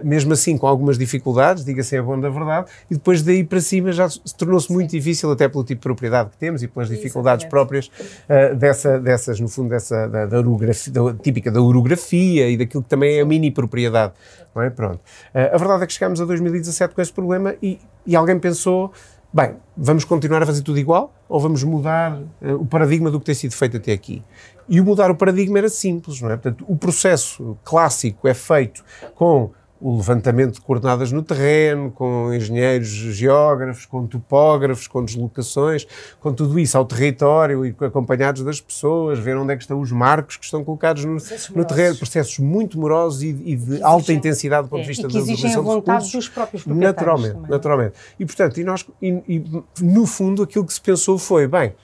mesmo 0.07 0.33
assim 0.33 0.57
com 0.57 0.69
algumas 0.69 0.97
dificuldades, 0.97 1.65
diga-se 1.65 1.97
a 1.97 2.03
bom 2.03 2.19
da 2.19 2.29
verdade, 2.29 2.71
e 2.89 2.95
depois 2.95 3.23
daí 3.23 3.43
para 3.43 3.61
cima 3.61 3.91
já 3.91 4.09
se 4.09 4.21
tornou-se 4.37 4.73
muito 4.73 4.91
difícil 4.91 5.31
até 5.33 5.49
pelo 5.49 5.65
tipo 5.65 5.81
de 5.81 5.83
propriedade 5.83 6.12
que 6.31 6.37
temos 6.37 6.63
e 6.63 6.69
pelas 6.69 6.89
dificuldades 6.89 7.47
próprias 7.47 7.87
uh, 7.87 8.55
dessa, 8.55 8.99
dessas, 8.99 9.41
no 9.41 9.49
fundo, 9.49 9.71
dessa, 9.71 10.07
da, 10.09 10.27
da, 10.27 10.39
orografia, 10.39 10.93
da, 10.93 11.15
típica 11.15 11.51
da 11.51 11.61
orografia 11.61 12.49
e 12.49 12.57
daquilo 12.57 12.83
que 12.83 12.89
também 12.89 13.19
é 13.19 13.21
a 13.21 13.25
mini 13.25 13.51
propriedade. 13.51 14.13
Não 14.55 14.63
é? 14.63 14.71
Pronto. 14.71 15.01
Uh, 15.35 15.55
a 15.55 15.59
verdade 15.59 15.85
é 15.85 15.87
que 15.87 15.93
chegámos 15.93 16.21
a 16.21 16.25
2017 16.25 16.95
com 16.95 17.01
esse 17.01 17.13
problema 17.13 17.55
e, 17.63 17.79
e 18.07 18.15
alguém 18.15 18.39
pensou, 18.39 18.93
bem, 19.33 19.57
vamos 19.77 20.05
continuar 20.05 20.43
a 20.43 20.47
fazer 20.47 20.63
tudo 20.63 20.79
igual 20.79 21.15
ou 21.29 21.41
vamos 21.41 21.63
mudar 21.65 22.21
uh, 22.43 22.55
o 22.55 22.67
paradigma 22.67 23.11
do 23.11 23.19
que 23.19 23.27
tem 23.27 23.35
sido 23.35 23.55
feito 23.55 23.77
até 23.77 23.93
aqui? 23.93 24.23
E 24.69 24.81
o 24.81 24.85
mudar 24.85 25.11
o 25.11 25.15
paradigma 25.15 25.59
era 25.59 25.69
simples, 25.69 26.21
não 26.21 26.31
é? 26.31 26.37
Portanto, 26.37 26.65
o 26.69 26.77
processo 26.77 27.59
clássico 27.65 28.29
é 28.29 28.35
feito 28.35 28.85
com 29.15 29.51
o 29.83 29.97
levantamento 29.97 30.55
de 30.55 30.61
coordenadas 30.61 31.11
no 31.11 31.23
terreno, 31.23 31.91
com 31.91 32.33
engenheiros 32.33 32.89
geógrafos, 32.89 33.85
com 33.85 34.07
topógrafos, 34.07 34.87
com 34.87 35.05
deslocações, 35.05 35.87
com 36.21 36.33
tudo 36.33 36.59
isso 36.59 36.79
ao 36.79 36.85
território 36.85 37.67
e 37.67 37.75
acompanhados 37.81 38.43
das 38.43 38.61
pessoas, 38.61 39.19
ver 39.19 39.37
onde 39.37 39.53
é 39.53 39.57
que 39.57 39.63
estão 39.63 39.81
os 39.81 39.91
marcos 39.91 40.37
que 40.37 40.45
estão 40.45 40.63
colocados 40.63 41.05
no, 41.05 41.17
no 41.57 41.65
terreno, 41.65 41.97
processos 41.97 42.39
muito 42.39 42.79
morosos 42.79 43.23
e, 43.23 43.29
e 43.29 43.33
de 43.33 43.53
exigem, 43.55 43.83
alta 43.83 44.13
intensidade 44.13 44.69
do 44.69 44.71
ponto 44.71 44.83
de 44.83 44.89
vista 44.89 45.07
é, 45.09 45.11
da 45.11 45.19
exigem 45.19 45.55
a 45.55 45.61
vontade 45.61 46.13
dos 46.13 46.29
próprios 46.29 46.63
proprietários. 46.63 46.97
Naturalmente, 46.97 47.35
também. 47.35 47.51
naturalmente. 47.51 47.95
E, 48.21 48.25
portanto, 48.25 48.61
e 48.61 48.65
nós, 48.65 48.87
e, 49.03 49.09
e, 49.29 49.63
no 49.81 50.07
fundo, 50.07 50.45
aquilo 50.45 50.65
que 50.65 50.73
se 50.73 50.81
pensou 50.81 51.19
foi, 51.19 51.49
bem, 51.49 51.75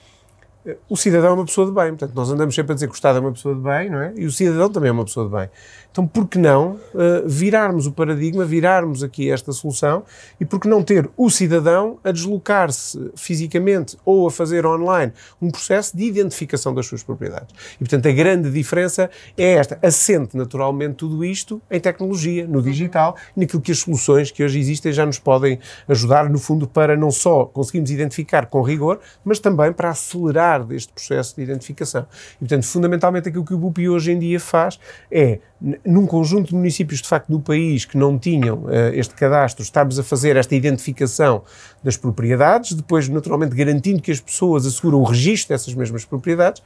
o 0.89 0.97
cidadão 0.97 1.29
é 1.29 1.33
uma 1.33 1.45
pessoa 1.45 1.67
de 1.67 1.73
bem, 1.73 1.89
portanto, 1.89 2.13
nós 2.13 2.29
andamos 2.29 2.53
sempre 2.53 2.73
a 2.73 2.75
dizer 2.75 2.87
que 2.87 2.93
o 2.93 2.95
Estado 2.95 3.17
é 3.17 3.21
uma 3.21 3.31
pessoa 3.31 3.55
de 3.55 3.61
bem, 3.61 3.89
não 3.89 4.01
é? 4.01 4.13
E 4.15 4.25
o 4.25 4.31
cidadão 4.31 4.69
também 4.69 4.89
é 4.89 4.91
uma 4.91 5.05
pessoa 5.05 5.27
de 5.27 5.35
bem. 5.35 5.49
Então, 5.91 6.05
por 6.05 6.27
que 6.27 6.37
não 6.37 6.73
uh, 6.93 7.27
virarmos 7.27 7.87
o 7.87 7.91
paradigma, 7.91 8.45
virarmos 8.45 9.03
aqui 9.03 9.31
esta 9.31 9.51
solução 9.51 10.03
e 10.39 10.45
por 10.45 10.59
que 10.59 10.67
não 10.67 10.83
ter 10.83 11.09
o 11.17 11.29
cidadão 11.29 11.97
a 12.03 12.11
deslocar-se 12.11 13.11
fisicamente 13.15 13.97
ou 14.05 14.27
a 14.27 14.31
fazer 14.31 14.65
online 14.65 15.11
um 15.41 15.49
processo 15.49 15.97
de 15.97 16.03
identificação 16.03 16.73
das 16.73 16.85
suas 16.85 17.01
propriedades? 17.01 17.55
E, 17.75 17.79
portanto, 17.79 18.07
a 18.07 18.11
grande 18.11 18.51
diferença 18.51 19.09
é 19.35 19.53
esta. 19.53 19.79
Assente 19.81 20.37
naturalmente 20.37 20.95
tudo 20.95 21.25
isto 21.25 21.61
em 21.71 21.79
tecnologia, 21.79 22.47
no 22.47 22.61
digital, 22.61 23.15
naquilo 23.35 23.61
que 23.61 23.71
as 23.71 23.79
soluções 23.79 24.29
que 24.29 24.43
hoje 24.43 24.59
existem 24.59 24.91
já 24.91 25.05
nos 25.05 25.17
podem 25.17 25.59
ajudar, 25.87 26.29
no 26.29 26.37
fundo, 26.37 26.67
para 26.67 26.95
não 26.95 27.09
só 27.09 27.45
conseguirmos 27.45 27.89
identificar 27.89 28.45
com 28.45 28.61
rigor, 28.61 28.99
mas 29.25 29.39
também 29.39 29.73
para 29.73 29.89
acelerar 29.89 30.63
deste 30.63 30.93
processo 30.93 31.35
de 31.35 31.41
identificação. 31.41 32.05
E, 32.35 32.39
portanto, 32.39 32.65
fundamentalmente 32.65 33.29
aquilo 33.29 33.43
que 33.43 33.53
o 33.53 33.57
BUPI 33.57 33.89
hoje 33.89 34.11
em 34.11 34.19
dia 34.19 34.39
faz 34.39 34.79
é 35.11 35.39
num 35.85 36.05
conjunto 36.05 36.49
de 36.49 36.55
municípios, 36.55 37.01
de 37.01 37.07
facto, 37.07 37.29
do 37.29 37.39
país 37.39 37.83
que 37.83 37.97
não 37.97 38.17
tinham 38.17 38.63
uh, 38.63 38.93
este 38.93 39.13
cadastro, 39.13 39.61
estarmos 39.61 39.99
a 39.99 40.03
fazer 40.03 40.37
esta 40.37 40.55
identificação 40.55 41.43
das 41.83 41.97
propriedades, 41.97 42.73
depois, 42.73 43.09
naturalmente, 43.09 43.55
garantindo 43.55 44.01
que 44.01 44.11
as 44.11 44.21
pessoas 44.21 44.65
asseguram 44.65 44.99
o 44.99 45.03
registro 45.03 45.53
dessas 45.53 45.73
mesmas 45.73 46.05
propriedades, 46.05 46.63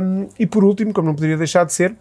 um, 0.00 0.26
e 0.38 0.46
por 0.46 0.64
último, 0.64 0.92
como 0.92 1.08
não 1.08 1.14
poderia 1.14 1.36
deixar 1.36 1.64
de 1.64 1.72
ser, 1.72 1.94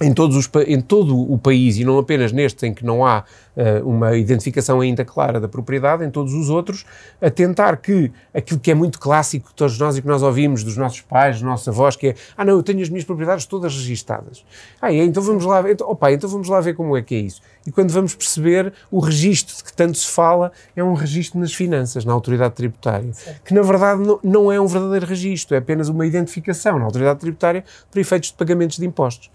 em, 0.00 0.12
todos 0.12 0.36
os, 0.36 0.50
em 0.66 0.80
todo 0.80 1.16
o 1.16 1.38
país 1.38 1.76
e 1.78 1.84
não 1.84 1.98
apenas 1.98 2.32
nestes 2.32 2.64
em 2.64 2.74
que 2.74 2.84
não 2.84 3.06
há 3.06 3.22
uh, 3.56 3.88
uma 3.88 4.16
identificação 4.16 4.80
ainda 4.80 5.04
clara 5.04 5.38
da 5.38 5.46
propriedade, 5.46 6.04
em 6.04 6.10
todos 6.10 6.34
os 6.34 6.50
outros, 6.50 6.84
a 7.20 7.30
tentar 7.30 7.76
que 7.76 8.10
aquilo 8.32 8.58
que 8.58 8.72
é 8.72 8.74
muito 8.74 8.98
clássico 8.98 9.50
de 9.50 9.54
todos 9.54 9.78
nós 9.78 9.96
e 9.96 10.02
que 10.02 10.08
nós 10.08 10.22
ouvimos 10.22 10.64
dos 10.64 10.76
nossos 10.76 11.00
pais, 11.00 11.36
dos 11.36 11.42
nossos 11.42 11.68
avós, 11.68 11.94
que 11.94 12.08
é 12.08 12.14
ah 12.36 12.44
não, 12.44 12.54
eu 12.54 12.62
tenho 12.62 12.82
as 12.82 12.88
minhas 12.88 13.04
propriedades 13.04 13.46
todas 13.46 13.72
registadas. 13.72 14.44
Ah, 14.82 14.92
é, 14.92 14.96
então 15.04 15.22
vamos 15.22 15.44
lá 15.44 15.62
ver, 15.62 15.74
então, 15.74 15.88
opa, 15.88 16.10
então 16.10 16.28
vamos 16.28 16.48
lá 16.48 16.60
ver 16.60 16.74
como 16.74 16.96
é 16.96 17.02
que 17.02 17.14
é 17.14 17.18
isso. 17.18 17.40
E 17.64 17.70
quando 17.70 17.92
vamos 17.92 18.14
perceber, 18.14 18.72
o 18.90 18.98
registro 18.98 19.56
de 19.56 19.64
que 19.64 19.72
tanto 19.72 19.96
se 19.96 20.08
fala 20.08 20.50
é 20.74 20.82
um 20.82 20.92
registro 20.92 21.38
nas 21.38 21.54
finanças, 21.54 22.04
na 22.04 22.12
autoridade 22.12 22.54
tributária, 22.54 23.12
certo. 23.12 23.42
que 23.44 23.54
na 23.54 23.62
verdade 23.62 24.02
não, 24.02 24.18
não 24.22 24.52
é 24.52 24.60
um 24.60 24.66
verdadeiro 24.66 25.06
registro, 25.06 25.54
é 25.54 25.58
apenas 25.58 25.88
uma 25.88 26.04
identificação 26.04 26.78
na 26.80 26.84
autoridade 26.84 27.20
tributária 27.20 27.64
para 27.90 28.00
efeitos 28.00 28.30
de 28.30 28.36
pagamentos 28.36 28.76
de 28.76 28.84
impostos. 28.84 29.30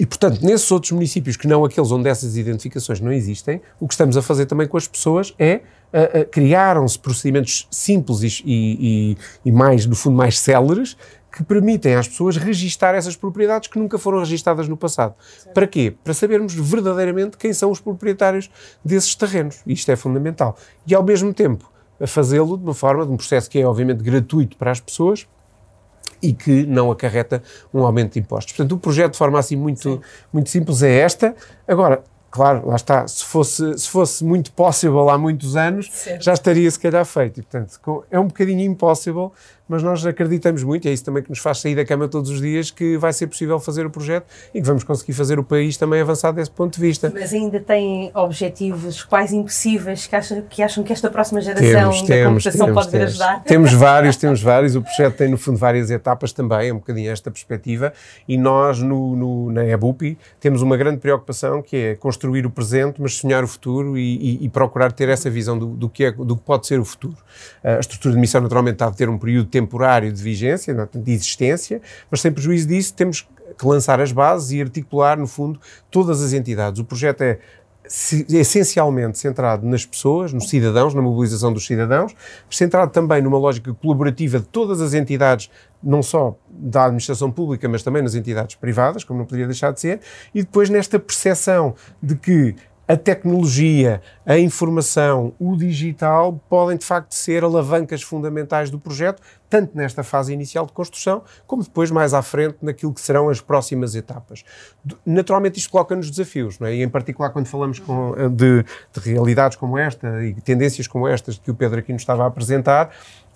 E, 0.00 0.06
portanto, 0.06 0.40
nesses 0.42 0.72
outros 0.72 0.92
municípios 0.92 1.36
que 1.36 1.46
não 1.46 1.62
aqueles 1.62 1.92
onde 1.92 2.08
essas 2.08 2.34
identificações 2.34 3.00
não 3.00 3.12
existem, 3.12 3.60
o 3.78 3.86
que 3.86 3.92
estamos 3.92 4.16
a 4.16 4.22
fazer 4.22 4.46
também 4.46 4.66
com 4.66 4.78
as 4.78 4.88
pessoas 4.88 5.34
é 5.38 5.56
uh, 5.92 6.20
uh, 6.20 6.30
criaram-se 6.30 6.98
procedimentos 6.98 7.68
simples 7.70 8.22
e, 8.22 8.42
e, 8.46 9.16
e, 9.44 9.52
mais, 9.52 9.84
no 9.84 9.94
fundo, 9.94 10.16
mais 10.16 10.38
céleres 10.38 10.96
que 11.30 11.44
permitem 11.44 11.96
às 11.96 12.08
pessoas 12.08 12.38
registar 12.38 12.94
essas 12.94 13.14
propriedades 13.14 13.68
que 13.68 13.78
nunca 13.78 13.98
foram 13.98 14.20
registadas 14.20 14.66
no 14.68 14.76
passado. 14.76 15.14
Certo. 15.38 15.52
Para 15.52 15.66
quê? 15.66 15.94
Para 16.02 16.14
sabermos 16.14 16.54
verdadeiramente 16.54 17.36
quem 17.36 17.52
são 17.52 17.70
os 17.70 17.78
proprietários 17.78 18.50
desses 18.82 19.14
terrenos. 19.14 19.60
Isto 19.66 19.92
é 19.92 19.96
fundamental. 19.96 20.56
E, 20.86 20.94
ao 20.94 21.04
mesmo 21.04 21.34
tempo, 21.34 21.70
a 22.00 22.06
fazê-lo 22.06 22.56
de 22.56 22.64
uma 22.64 22.72
forma, 22.72 23.04
de 23.04 23.12
um 23.12 23.18
processo 23.18 23.50
que 23.50 23.58
é, 23.58 23.66
obviamente, 23.66 24.02
gratuito 24.02 24.56
para 24.56 24.70
as 24.70 24.80
pessoas, 24.80 25.28
e 26.22 26.32
que 26.32 26.66
não 26.66 26.90
acarreta 26.90 27.42
um 27.72 27.84
aumento 27.84 28.14
de 28.14 28.20
impostos. 28.20 28.52
Portanto, 28.52 28.72
o 28.72 28.78
projeto 28.78 29.12
de 29.12 29.18
forma 29.18 29.38
assim 29.38 29.56
muito, 29.56 30.00
muito 30.32 30.50
simples 30.50 30.82
é 30.82 30.98
esta. 30.98 31.34
Agora, 31.66 32.02
claro, 32.30 32.68
lá 32.68 32.76
está, 32.76 33.06
se 33.08 33.24
fosse, 33.24 33.76
se 33.78 33.88
fosse 33.88 34.24
muito 34.24 34.52
possível 34.52 35.08
há 35.10 35.18
muitos 35.18 35.56
anos, 35.56 35.90
certo. 35.90 36.22
já 36.22 36.32
estaria 36.32 36.70
se 36.70 36.78
calhar 36.78 37.04
feito. 37.04 37.40
E, 37.40 37.42
portanto, 37.42 38.04
é 38.10 38.18
um 38.18 38.26
bocadinho 38.26 38.60
impossível, 38.60 39.32
mas 39.70 39.84
nós 39.84 40.04
acreditamos 40.04 40.64
muito, 40.64 40.86
e 40.86 40.90
é 40.90 40.92
isso 40.92 41.04
também 41.04 41.22
que 41.22 41.30
nos 41.30 41.38
faz 41.38 41.60
sair 41.60 41.76
da 41.76 41.84
cama 41.84 42.08
todos 42.08 42.28
os 42.28 42.40
dias, 42.40 42.72
que 42.72 42.98
vai 42.98 43.12
ser 43.12 43.28
possível 43.28 43.60
fazer 43.60 43.86
o 43.86 43.90
projeto 43.90 44.26
e 44.52 44.60
que 44.60 44.66
vamos 44.66 44.82
conseguir 44.82 45.12
fazer 45.12 45.38
o 45.38 45.44
país 45.44 45.76
também 45.76 46.00
avançar 46.00 46.32
desse 46.32 46.50
ponto 46.50 46.74
de 46.74 46.80
vista. 46.80 47.08
Mas 47.14 47.32
ainda 47.32 47.60
têm 47.60 48.10
objetivos 48.12 49.04
quase 49.04 49.36
impossíveis 49.36 50.08
que 50.08 50.16
acham 50.16 50.42
que, 50.42 50.60
acham 50.60 50.82
que 50.82 50.92
esta 50.92 51.08
próxima 51.08 51.40
geração 51.40 51.62
temos, 51.62 52.02
da 52.02 52.06
temos, 52.08 52.44
computação 52.44 52.66
temos, 52.66 52.84
pode 52.84 52.98
vir 52.98 53.04
ajudar? 53.04 53.44
Temos 53.44 53.72
vários, 53.78 54.16
temos 54.16 54.42
vários. 54.42 54.74
O 54.74 54.82
projeto 54.82 55.16
tem, 55.16 55.28
no 55.28 55.38
fundo, 55.38 55.56
várias 55.56 55.88
etapas 55.88 56.32
também, 56.32 56.70
é 56.70 56.72
um 56.72 56.78
bocadinho 56.78 57.08
esta 57.08 57.30
perspectiva, 57.30 57.92
e 58.26 58.36
nós, 58.36 58.82
no, 58.82 59.14
no, 59.14 59.52
na 59.52 59.64
EBUPI, 59.64 60.18
temos 60.40 60.62
uma 60.62 60.76
grande 60.76 60.98
preocupação 60.98 61.62
que 61.62 61.76
é 61.76 61.94
construir 61.94 62.44
o 62.44 62.50
presente, 62.50 63.00
mas 63.00 63.14
sonhar 63.14 63.44
o 63.44 63.48
futuro 63.48 63.96
e, 63.96 64.40
e, 64.40 64.44
e 64.46 64.48
procurar 64.48 64.90
ter 64.90 65.08
essa 65.08 65.30
visão 65.30 65.56
do, 65.56 65.66
do, 65.68 65.88
que 65.88 66.06
é, 66.06 66.10
do 66.10 66.36
que 66.36 66.42
pode 66.42 66.66
ser 66.66 66.80
o 66.80 66.84
futuro. 66.84 67.16
A 67.62 67.78
estrutura 67.78 68.14
de 68.14 68.20
missão, 68.20 68.40
naturalmente, 68.40 68.74
está 68.74 68.86
a 68.86 68.90
ter 68.90 69.08
um 69.08 69.16
período 69.16 69.44
de 69.44 69.59
temporário 69.60 70.12
de 70.12 70.22
vigência, 70.22 70.74
de 70.94 71.12
existência, 71.12 71.80
mas 72.10 72.20
sem 72.20 72.32
prejuízo 72.32 72.66
disso, 72.68 72.94
temos 72.94 73.28
que 73.58 73.66
lançar 73.66 74.00
as 74.00 74.12
bases 74.12 74.52
e 74.52 74.60
articular, 74.60 75.18
no 75.18 75.26
fundo, 75.26 75.60
todas 75.90 76.22
as 76.22 76.32
entidades. 76.32 76.80
O 76.80 76.84
projeto 76.84 77.22
é 77.22 77.38
essencialmente 77.84 79.18
centrado 79.18 79.66
nas 79.66 79.84
pessoas, 79.84 80.32
nos 80.32 80.48
cidadãos, 80.48 80.94
na 80.94 81.02
mobilização 81.02 81.52
dos 81.52 81.66
cidadãos, 81.66 82.14
centrado 82.48 82.92
também 82.92 83.20
numa 83.20 83.36
lógica 83.36 83.74
colaborativa 83.74 84.38
de 84.38 84.46
todas 84.46 84.80
as 84.80 84.94
entidades, 84.94 85.50
não 85.82 86.02
só 86.02 86.36
da 86.48 86.84
administração 86.84 87.32
pública, 87.32 87.68
mas 87.68 87.82
também 87.82 88.00
nas 88.02 88.14
entidades 88.14 88.54
privadas, 88.54 89.02
como 89.02 89.18
não 89.18 89.26
poderia 89.26 89.46
deixar 89.46 89.72
de 89.72 89.80
ser, 89.80 90.00
e 90.32 90.42
depois 90.42 90.70
nesta 90.70 91.00
percepção 91.00 91.74
de 92.00 92.14
que 92.14 92.54
a 92.90 92.96
tecnologia, 92.96 94.02
a 94.26 94.36
informação, 94.36 95.32
o 95.38 95.56
digital 95.56 96.40
podem 96.48 96.76
de 96.76 96.84
facto 96.84 97.12
ser 97.12 97.44
alavancas 97.44 98.02
fundamentais 98.02 98.68
do 98.68 98.80
projeto, 98.80 99.22
tanto 99.48 99.76
nesta 99.76 100.02
fase 100.02 100.32
inicial 100.32 100.66
de 100.66 100.72
construção, 100.72 101.22
como 101.46 101.62
depois 101.62 101.88
mais 101.92 102.12
à 102.12 102.20
frente 102.20 102.56
naquilo 102.60 102.92
que 102.92 103.00
serão 103.00 103.28
as 103.28 103.40
próximas 103.40 103.94
etapas. 103.94 104.44
Naturalmente 105.06 105.56
isto 105.60 105.70
coloca-nos 105.70 106.10
desafios, 106.10 106.58
não 106.58 106.66
é? 106.66 106.74
e 106.74 106.82
em 106.82 106.88
particular 106.88 107.30
quando 107.30 107.46
falamos 107.46 107.78
com, 107.78 108.12
de, 108.28 108.64
de 108.64 109.00
realidades 109.00 109.56
como 109.56 109.78
esta 109.78 110.24
e 110.24 110.34
tendências 110.40 110.88
como 110.88 111.06
estas 111.06 111.38
que 111.38 111.48
o 111.48 111.54
Pedro 111.54 111.78
aqui 111.78 111.92
nos 111.92 112.02
estava 112.02 112.24
a 112.24 112.26
apresentar, 112.26 112.90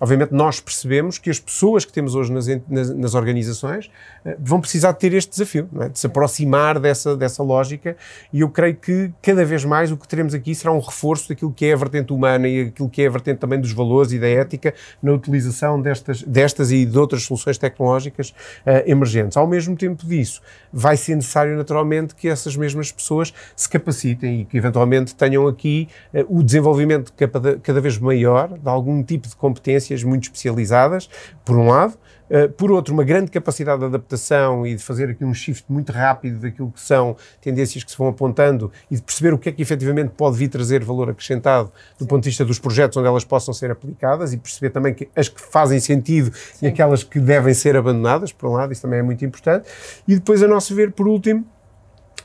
Obviamente, 0.04 0.32
nós 0.32 0.60
percebemos 0.60 1.16
que 1.16 1.30
as 1.30 1.40
pessoas 1.40 1.82
que 1.82 1.90
temos 1.90 2.14
hoje 2.14 2.30
nas, 2.30 2.46
nas, 2.68 2.90
nas 2.90 3.14
organizações 3.14 3.86
uh, 3.86 4.34
vão 4.38 4.60
precisar 4.60 4.92
de 4.92 4.98
ter 4.98 5.14
este 5.14 5.30
desafio, 5.30 5.66
é? 5.80 5.88
de 5.88 5.98
se 5.98 6.06
aproximar 6.06 6.78
dessa, 6.78 7.16
dessa 7.16 7.42
lógica, 7.42 7.96
e 8.30 8.40
eu 8.40 8.50
creio 8.50 8.76
que 8.76 9.10
cada 9.22 9.46
vez 9.46 9.64
mais 9.64 9.90
o 9.90 9.96
que 9.96 10.06
teremos 10.06 10.34
aqui 10.34 10.54
será 10.54 10.74
um 10.74 10.78
reforço 10.78 11.30
daquilo 11.30 11.50
que 11.50 11.64
é 11.64 11.72
a 11.72 11.76
vertente 11.76 12.12
humana 12.12 12.46
e 12.46 12.66
aquilo 12.66 12.90
que 12.90 13.00
é 13.00 13.06
a 13.06 13.10
vertente 13.10 13.38
também 13.38 13.58
dos 13.58 13.72
valores 13.72 14.12
e 14.12 14.18
da 14.18 14.28
ética 14.28 14.74
na 15.02 15.10
utilização 15.10 15.80
destas, 15.80 16.22
destas 16.22 16.70
e 16.70 16.84
de 16.84 16.98
outras 16.98 17.22
soluções 17.22 17.56
tecnológicas 17.56 18.28
uh, 18.28 18.84
emergentes. 18.84 19.38
Ao 19.38 19.46
mesmo 19.46 19.74
tempo 19.74 20.06
disso, 20.06 20.42
vai 20.70 20.98
ser 20.98 21.14
necessário 21.14 21.56
naturalmente 21.56 22.14
que 22.14 22.28
essas 22.28 22.54
mesmas 22.56 22.92
pessoas 22.92 23.32
se 23.56 23.70
capacitem 23.70 24.42
e 24.42 24.44
que 24.44 24.58
eventualmente 24.58 25.14
tenham 25.14 25.48
aqui 25.48 25.88
uh, 26.12 26.38
o 26.38 26.42
desenvolvimento 26.42 27.10
cada, 27.16 27.56
cada 27.56 27.80
vez 27.80 27.96
maior 27.96 28.58
de 28.58 28.68
algum 28.68 29.02
tipo 29.02 29.26
de 29.26 29.36
competência 29.36 29.93
competências 29.94 30.02
muito 30.02 30.24
especializadas, 30.24 31.08
por 31.44 31.56
um 31.56 31.68
lado, 31.68 31.96
Uh, 32.24 32.48
por 32.48 32.72
outro, 32.72 32.94
uma 32.94 33.04
grande 33.04 33.30
capacidade 33.30 33.80
de 33.80 33.84
adaptação 33.84 34.66
e 34.66 34.74
de 34.74 34.82
fazer 34.82 35.10
aqui 35.10 35.22
um 35.26 35.34
shift 35.34 35.70
muito 35.70 35.92
rápido 35.92 36.40
daquilo 36.40 36.72
que 36.72 36.80
são 36.80 37.14
tendências 37.38 37.84
que 37.84 37.90
se 37.90 37.98
vão 37.98 38.08
apontando 38.08 38.72
e 38.90 38.96
de 38.96 39.02
perceber 39.02 39.34
o 39.34 39.38
que 39.38 39.50
é 39.50 39.52
que 39.52 39.60
efetivamente 39.60 40.12
pode 40.16 40.38
vir 40.38 40.48
trazer 40.48 40.82
valor 40.82 41.10
acrescentado 41.10 41.70
do 41.98 42.06
ponto 42.06 42.22
de 42.22 42.30
vista 42.30 42.42
dos 42.42 42.58
projetos 42.58 42.96
onde 42.96 43.06
elas 43.06 43.24
possam 43.24 43.52
ser 43.52 43.70
aplicadas 43.70 44.32
e 44.32 44.38
perceber 44.38 44.70
também 44.70 44.94
que 44.94 45.06
as 45.14 45.28
que 45.28 45.38
fazem 45.38 45.78
sentido 45.78 46.32
Sim. 46.54 46.64
e 46.64 46.68
aquelas 46.70 47.04
que 47.04 47.20
devem 47.20 47.52
ser 47.52 47.76
abandonadas, 47.76 48.32
por 48.32 48.48
um 48.48 48.54
lado, 48.54 48.72
isso 48.72 48.80
também 48.80 49.00
é 49.00 49.02
muito 49.02 49.22
importante. 49.22 49.68
E 50.08 50.14
depois, 50.14 50.42
a 50.42 50.48
nosso 50.48 50.74
ver, 50.74 50.92
por 50.92 51.06
último, 51.06 51.44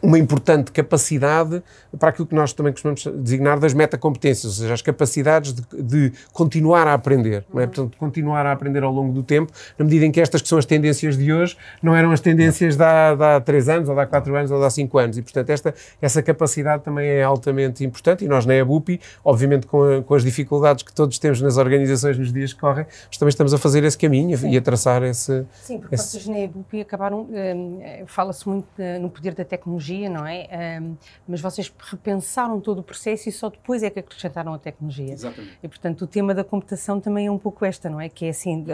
uma 0.02 0.18
importante 0.18 0.72
capacidade 0.72 1.62
para 1.98 2.10
aquilo 2.10 2.28
que 2.28 2.36
nós 2.36 2.54
também 2.54 2.72
costumamos 2.72 3.06
designar 3.22 3.60
das 3.60 3.74
metacompetências, 3.74 4.46
ou 4.46 4.52
seja, 4.52 4.74
as 4.74 4.82
capacidades 4.82 5.54
de, 5.54 5.64
de 5.82 6.14
continuar 6.32 6.88
a 6.88 6.94
aprender, 6.94 7.46
não 7.54 7.60
é? 7.60 7.66
Uhum. 7.66 7.70
Portanto, 7.70 7.98
continuar 7.98 8.46
a 8.46 8.52
aprender 8.52 8.84
ao 8.84 8.92
longo 8.92 9.14
do 9.14 9.24
tempo, 9.24 9.52
na 9.78 9.86
medida 9.86 10.06
em 10.06 10.12
que 10.12 10.22
estas 10.22 10.42
que 10.42 10.48
são 10.48 10.58
as 10.58 10.66
tendências 10.66 11.18
de 11.18 11.34
hoje 11.34 11.58
não 11.82 11.96
eram 11.96 12.12
as 12.12 12.20
tendências 12.20 12.78
de 12.78 12.84
há, 12.84 13.16
de 13.16 13.24
há 13.24 13.42
três 13.42 13.68
anos, 13.68 13.90
ou 13.90 13.96
de 13.96 14.02
há 14.02 14.06
quatro 14.06 14.36
anos, 14.36 14.52
ou 14.52 14.60
de 14.60 14.66
há 14.66 14.70
cinco 14.70 14.98
anos, 14.98 15.18
e 15.18 15.22
portanto 15.22 15.50
esta, 15.50 15.74
essa 16.02 16.22
capacidade 16.22 16.84
também 16.84 17.08
é 17.10 17.24
altamente 17.24 17.84
importante, 17.84 18.24
e 18.24 18.28
nós 18.28 18.46
na 18.46 18.56
EBUPI, 18.56 19.00
obviamente 19.24 19.68
com, 19.68 19.84
a, 19.84 20.02
com 20.02 20.14
as 20.14 20.24
dificuldades 20.24 20.84
que 20.84 20.94
todos 20.94 21.18
temos 21.20 21.42
nas 21.42 21.58
organizações 21.58 22.18
nos 22.18 22.32
dias 22.32 22.54
que 22.54 22.60
correm, 22.60 22.86
mas 23.08 23.18
também 23.18 23.30
estamos 23.30 23.54
a 23.54 23.58
fazer 23.58 23.84
esse 23.84 23.98
caminho 23.98 24.38
Sim. 24.38 24.52
e 24.52 24.58
a 24.58 24.62
traçar 24.62 25.04
esse... 25.04 25.46
Sim, 25.62 25.80
porque 25.80 25.96
esse... 25.96 26.12
vocês 26.12 26.28
na 26.28 26.40
EBUPI 26.40 26.82
acabaram, 26.82 27.22
um, 27.22 27.80
fala-se 28.06 28.48
muito 28.48 28.68
uh, 28.78 29.00
no 29.02 29.10
poder 29.10 29.34
da 29.34 29.44
tecnologia, 29.44 29.89
tecnologia, 29.90 30.10
não 30.10 30.26
é? 30.26 30.80
Um, 30.82 30.98
mas 31.28 31.42
vocês 31.42 31.74
repensaram 31.80 32.60
todo 32.60 32.80
o 32.80 32.84
processo 32.84 33.30
e 33.30 33.32
só 33.32 33.50
depois 33.50 33.84
é 33.84 33.90
que 33.90 34.00
acrescentaram 34.00 34.54
a 34.54 34.60
tecnologia. 34.60 35.14
Exatamente. 35.14 35.58
E, 35.62 35.68
portanto, 35.68 36.02
o 36.04 36.08
tema 36.08 36.34
da 36.34 36.44
computação 36.44 37.00
também 37.00 37.28
é 37.28 37.32
um 37.32 37.38
pouco 37.38 37.66
esta, 37.66 37.90
não 37.90 38.00
é? 38.00 38.10
Que 38.10 38.26
é 38.26 38.30
assim, 38.30 38.66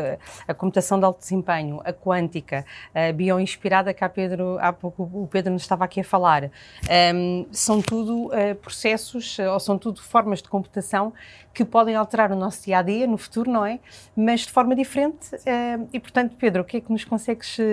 a 0.48 0.54
computação 0.54 1.00
de 1.00 1.06
alto 1.06 1.20
desempenho, 1.20 1.82
a 1.86 1.94
quântica, 1.94 2.66
a 2.94 3.12
bioinspirada 3.14 3.94
que 3.94 4.04
há, 4.04 4.10
Pedro, 4.10 4.58
há 4.60 4.74
pouco 4.74 5.04
o 5.04 5.28
Pedro 5.28 5.54
nos 5.54 5.62
estava 5.62 5.86
aqui 5.86 6.02
a 6.02 6.04
falar. 6.04 6.52
Um, 7.16 7.46
são 7.52 7.82
tudo 7.82 8.28
uh, 8.28 8.56
processos, 8.62 9.38
ou 9.40 9.60
são 9.60 9.78
tudo 9.78 10.02
formas 10.02 10.42
de 10.42 10.50
computação 10.50 11.14
que 11.54 11.64
podem 11.64 11.96
alterar 11.96 12.34
o 12.34 12.36
nosso 12.36 12.66
dia 12.66 12.80
a 12.80 12.82
dia 12.82 13.08
no 13.08 13.18
futuro, 13.18 13.50
não 13.50 13.66
é? 13.66 13.80
Mas 14.16 14.42
de 14.42 14.52
forma 14.52 14.76
diferente. 14.76 15.34
Uh, 15.36 15.88
e, 15.94 16.00
portanto, 16.00 16.36
Pedro, 16.38 16.62
o 16.62 16.66
que 16.66 16.78
é 16.78 16.82
que 16.82 16.92
nos 16.92 17.06
consegues 17.06 17.58
uh, 17.58 17.64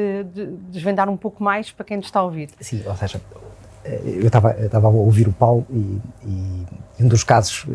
desvendar 0.69 1.09
um 1.11 1.17
pouco 1.17 1.43
mais 1.43 1.73
para 1.73 1.85
quem 1.85 1.97
nos 1.97 2.07
está 2.07 2.21
a 2.21 2.23
ouvir? 2.23 2.51
Sim, 2.61 2.85
ou 2.87 2.95
seja, 2.95 3.21
eh, 3.85 4.01
eu 4.05 4.27
estava 4.27 4.87
a 4.87 4.91
ouvir 4.91 5.29
o 5.29 5.33
Paulo 5.33 5.67
e, 5.71 6.01
e, 6.25 6.67
um 7.01 7.09
dos 7.09 7.25
casos 7.25 7.67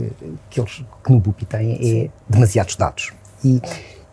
que, 0.49 0.59
eles, 0.59 0.83
que 1.03 1.11
no 1.11 1.19
BUPI 1.19 1.45
têm 1.45 1.73
é 1.73 1.77
Sim. 1.77 2.11
demasiados 2.29 2.75
dados. 2.75 3.13
E, 3.43 3.61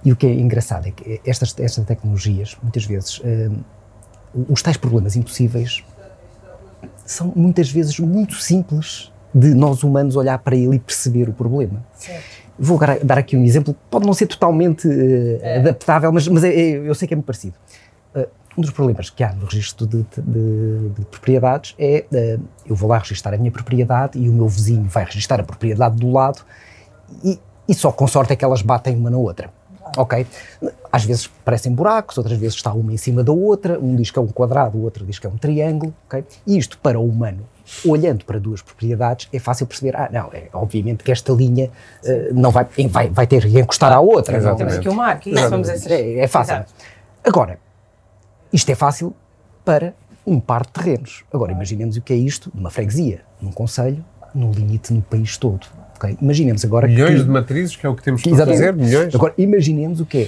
e, 0.04 0.12
o 0.12 0.16
que 0.16 0.26
é 0.26 0.32
engraçado 0.32 0.88
é 0.88 0.90
que 0.90 1.20
estas, 1.24 1.54
estas 1.58 1.84
tecnologias, 1.84 2.56
muitas 2.62 2.84
vezes, 2.84 3.22
os 4.48 4.60
tais 4.60 4.76
problemas 4.76 5.14
impossíveis 5.14 5.84
são 7.04 7.32
muitas 7.34 7.70
vezes 7.70 7.98
muito 8.00 8.34
simples 8.34 9.12
de 9.34 9.52
nós 9.52 9.82
humanos 9.82 10.16
olhar 10.16 10.38
para 10.38 10.54
ele 10.54 10.76
e 10.76 10.78
perceber 10.78 11.28
o 11.28 11.32
problema. 11.32 11.84
Certo. 11.98 12.44
Vou 12.56 12.78
dar 13.02 13.18
aqui 13.18 13.36
um 13.36 13.42
exemplo, 13.42 13.74
pode 13.90 14.06
não 14.06 14.14
ser 14.14 14.26
totalmente 14.26 14.86
uh, 14.86 15.38
é. 15.42 15.58
adaptável, 15.58 16.12
mas, 16.12 16.28
mas 16.28 16.44
é, 16.44 16.54
é, 16.54 16.70
eu 16.76 16.94
sei 16.94 17.08
que 17.08 17.14
é 17.14 17.16
muito 17.16 17.26
parecido. 17.26 17.56
Um 18.56 18.62
dos 18.62 18.70
problemas 18.70 19.11
que 19.11 19.25
há 19.25 19.32
no 19.32 19.46
registro 19.46 19.87
de, 19.87 20.02
de, 20.02 20.23
de, 20.23 20.88
de 20.90 21.04
propriedades 21.06 21.75
é 21.78 22.04
uh, 22.12 22.42
eu 22.66 22.76
vou 22.76 22.88
lá 22.88 22.99
registrar 22.99 23.34
a 23.34 23.37
minha 23.37 23.50
propriedade 23.50 24.18
e 24.18 24.28
o 24.28 24.32
meu 24.32 24.49
vizinho 24.49 24.84
vai 24.84 25.04
registrar 25.04 25.40
a 25.40 25.44
propriedade 25.44 25.96
do 25.96 26.11
lado 26.11 26.42
e, 27.23 27.38
e 27.68 27.75
só 27.75 27.90
com 27.90 28.06
sorte 28.06 28.32
é 28.32 28.37
que 28.37 28.44
elas 28.44 28.62
batem 28.62 28.96
uma 28.96 29.11
na 29.11 29.16
outra. 29.16 29.50
Ok? 29.96 30.26
Às 30.90 31.04
vezes 31.04 31.26
parecem 31.44 31.73
buracos, 31.73 32.16
outras 32.18 32.38
vezes 32.38 32.56
está 32.56 32.73
uma 32.73 32.92
em 32.92 32.96
cima 32.96 33.23
da 33.23 33.32
outra, 33.32 33.78
um 33.78 33.94
diz 33.94 34.11
que 34.11 34.18
é 34.18 34.23
um 34.23 34.26
quadrado, 34.26 34.78
o 34.78 34.82
outro 34.82 35.04
diz 35.04 35.18
que 35.18 35.26
é 35.26 35.30
um 35.30 35.37
triângulo, 35.37 35.94
ok? 36.06 36.25
E 36.46 36.58
isto 36.58 36.78
para 36.78 36.99
o 36.99 37.06
humano, 37.06 37.46
olhando 37.87 38.25
para 38.25 38.40
duas 38.40 38.62
propriedades, 38.62 39.28
é 39.32 39.38
fácil 39.38 39.66
perceber, 39.66 39.94
ah, 39.96 40.08
não, 40.11 40.30
é, 40.32 40.49
obviamente 40.52 41.04
que 41.04 41.12
esta 41.12 41.32
linha 41.32 41.70
uh, 42.02 42.34
não 42.34 42.50
vai, 42.50 42.66
vai, 42.88 43.08
vai 43.11 43.26
ter 43.26 43.42
que 43.42 43.61
encostar 43.61 43.92
à 43.92 44.00
outra. 44.00 44.37
Exatamente. 44.37 44.58
Temos 44.58 44.75
aqui 44.78 44.88
o 44.88 44.94
mar, 44.94 45.20
que 45.20 45.30
isso 45.30 45.50
vamos 45.50 45.68
é, 45.68 46.18
é 46.18 46.26
fácil. 46.26 46.54
Exato. 46.54 46.73
Agora, 47.23 47.58
isto 48.54 48.70
é 48.70 48.75
fácil 48.76 49.14
para 49.64 49.94
um 50.25 50.38
par 50.38 50.62
de 50.62 50.73
terrenos. 50.73 51.25
Agora, 51.32 51.52
imaginemos 51.52 51.96
o 51.96 52.00
que 52.00 52.12
é 52.12 52.16
isto 52.16 52.50
numa 52.54 52.70
freguesia, 52.70 53.23
num 53.42 53.50
conselho, 53.50 54.04
num 54.34 54.52
limite 54.52 54.92
no 54.94 55.02
país 55.02 55.37
todo. 55.37 55.66
Okay? 55.96 56.16
Imaginemos 56.23 56.64
agora 56.64 56.87
milhões 56.87 57.18
que, 57.18 57.25
de 57.25 57.30
matrizes, 57.30 57.76
que 57.76 57.84
é 57.84 57.88
o 57.88 57.96
que 57.96 58.02
temos 58.02 58.23
que 58.23 58.30
fazer, 58.30 58.73
milhões. 58.73 59.14
Agora, 59.14 59.34
imaginemos 59.37 60.00
o 60.00 60.06
que 60.06 60.18
é 60.18 60.25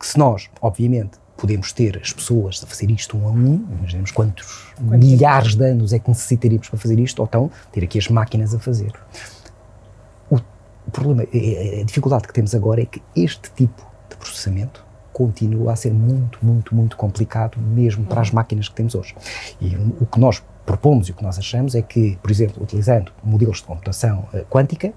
que 0.00 0.06
se 0.06 0.18
nós, 0.18 0.48
obviamente, 0.62 1.18
podemos 1.36 1.72
ter 1.72 2.00
as 2.02 2.12
pessoas 2.12 2.60
a 2.64 2.66
fazer 2.66 2.90
isto 2.90 3.16
um 3.16 3.28
a 3.28 3.30
um, 3.30 3.64
imaginemos 3.78 4.10
quantos, 4.10 4.72
quantos 4.76 5.06
milhares 5.06 5.54
de 5.54 5.64
anos 5.64 5.92
é 5.92 5.98
que 5.98 6.08
necessitaríamos 6.08 6.68
para 6.68 6.78
fazer 6.78 6.98
isto, 6.98 7.20
ou 7.20 7.26
então 7.26 7.50
ter 7.70 7.84
aqui 7.84 7.98
as 7.98 8.08
máquinas 8.08 8.54
a 8.54 8.58
fazer. 8.58 8.92
O 10.30 10.90
problema, 10.90 11.22
é, 11.34 11.76
é, 11.78 11.80
a 11.82 11.84
dificuldade 11.84 12.26
que 12.26 12.32
temos 12.32 12.54
agora 12.54 12.80
é 12.80 12.86
que 12.86 13.02
este 13.14 13.50
tipo 13.50 13.86
de 14.08 14.16
processamento 14.16 14.82
continua 15.18 15.72
a 15.72 15.76
ser 15.76 15.92
muito, 15.92 16.38
muito, 16.40 16.72
muito 16.72 16.96
complicado 16.96 17.58
mesmo 17.58 18.04
para 18.06 18.20
as 18.20 18.30
máquinas 18.30 18.68
que 18.68 18.74
temos 18.76 18.94
hoje. 18.94 19.16
E 19.60 19.74
o 20.00 20.06
que 20.06 20.20
nós 20.20 20.40
propomos 20.64 21.08
e 21.08 21.10
o 21.10 21.14
que 21.14 21.24
nós 21.24 21.36
achamos 21.36 21.74
é 21.74 21.82
que, 21.82 22.16
por 22.22 22.30
exemplo, 22.30 22.62
utilizando 22.62 23.10
modelos 23.24 23.56
de 23.56 23.64
computação 23.64 24.28
uh, 24.32 24.44
quântica, 24.44 24.92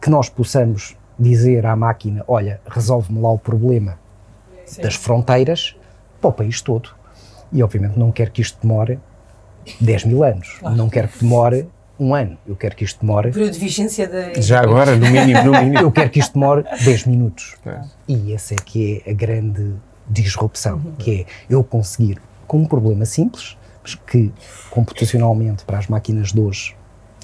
que 0.00 0.10
nós 0.10 0.28
possamos 0.28 0.96
dizer 1.16 1.64
à 1.66 1.76
máquina, 1.76 2.24
olha, 2.26 2.60
resolve-me 2.66 3.20
lá 3.20 3.30
o 3.30 3.38
problema 3.38 3.96
Sim. 4.66 4.82
das 4.82 4.96
fronteiras 4.96 5.76
para 6.20 6.30
o 6.30 6.32
país 6.32 6.60
todo. 6.60 6.90
E 7.52 7.62
obviamente 7.62 7.96
não 7.96 8.10
quero 8.10 8.32
que 8.32 8.42
isto 8.42 8.58
demore 8.60 8.98
10 9.80 10.04
mil 10.06 10.24
anos, 10.24 10.56
claro. 10.58 10.76
não 10.76 10.90
quero 10.90 11.06
que 11.06 11.20
demore 11.20 11.68
um 12.00 12.14
ano. 12.14 12.38
Eu 12.46 12.56
quero 12.56 12.74
que 12.74 12.82
isto 12.82 13.00
demore. 13.00 13.30
Período 13.30 13.52
de 13.52 13.58
vigência 13.58 14.08
da. 14.08 14.40
Já 14.40 14.60
agora, 14.60 14.96
no 14.96 15.08
mínimo, 15.10 15.44
no 15.44 15.52
mínimo. 15.52 15.78
Eu 15.84 15.92
quero 15.92 16.08
que 16.08 16.18
isto 16.18 16.32
demore 16.32 16.64
10 16.82 17.06
minutos. 17.06 17.56
É. 17.66 17.80
E 18.08 18.32
essa 18.32 18.54
é 18.54 18.56
que 18.56 19.02
é 19.04 19.10
a 19.10 19.14
grande 19.14 19.74
disrupção, 20.08 20.76
uhum. 20.76 20.94
que 20.98 21.20
é 21.20 21.26
eu 21.48 21.62
conseguir, 21.62 22.18
com 22.46 22.58
um 22.58 22.64
problema 22.64 23.04
simples, 23.04 23.56
mas 23.82 23.94
que 23.94 24.32
computacionalmente 24.70 25.64
para 25.64 25.78
as 25.78 25.86
máquinas 25.86 26.32
de 26.32 26.40
hoje 26.40 26.74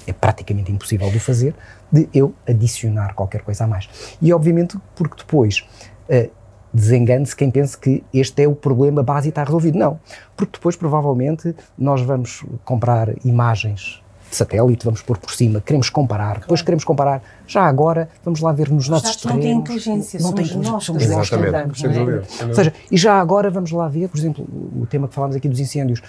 é 0.05 0.13
praticamente 0.13 0.71
impossível 0.71 1.09
de 1.11 1.19
fazer, 1.19 1.53
de 1.91 2.07
eu 2.13 2.33
adicionar 2.47 3.13
qualquer 3.13 3.41
coisa 3.41 3.65
a 3.65 3.67
mais. 3.67 3.89
E 4.21 4.31
obviamente 4.31 4.77
porque 4.95 5.17
depois 5.17 5.67
uh, 6.09 6.31
desengane-se 6.73 7.35
quem 7.35 7.51
pense 7.51 7.77
que 7.77 8.03
este 8.13 8.43
é 8.43 8.47
o 8.47 8.55
problema 8.55 9.03
base 9.03 9.27
e 9.27 9.29
está 9.29 9.43
resolvido. 9.43 9.77
Não, 9.77 9.99
porque 10.35 10.53
depois 10.53 10.77
provavelmente 10.77 11.53
nós 11.77 12.01
vamos 12.01 12.45
comprar 12.63 13.09
imagens 13.25 14.01
satélite, 14.35 14.85
vamos 14.85 15.01
pôr 15.01 15.17
por 15.17 15.31
cima, 15.31 15.61
queremos 15.61 15.89
comparar, 15.89 16.25
claro. 16.25 16.41
depois 16.41 16.61
queremos 16.61 16.83
comparar, 16.83 17.21
já 17.45 17.63
agora 17.63 18.09
vamos 18.23 18.39
lá 18.41 18.51
ver 18.51 18.69
nos 18.69 18.89
nossos 18.89 19.15
terrenos. 19.15 19.45
Não 19.45 19.51
tem 19.51 19.59
inteligência, 19.59 20.19
não 20.19 20.33
tem 20.33 20.45
nós, 20.57 20.83
somos 20.83 21.07
nós 21.07 21.29
que 21.29 21.35
andamos, 21.35 21.81
dúvida. 21.81 22.23
Ou 22.47 22.53
seja, 22.53 22.73
e 22.91 22.97
já 22.97 23.19
agora 23.19 23.49
vamos 23.49 23.71
lá 23.71 23.87
ver, 23.87 24.09
por 24.09 24.17
exemplo, 24.17 24.45
o 24.75 24.85
tema 24.85 25.07
que 25.07 25.13
falámos 25.13 25.35
aqui 25.35 25.47
dos 25.47 25.59
incêndios, 25.59 26.01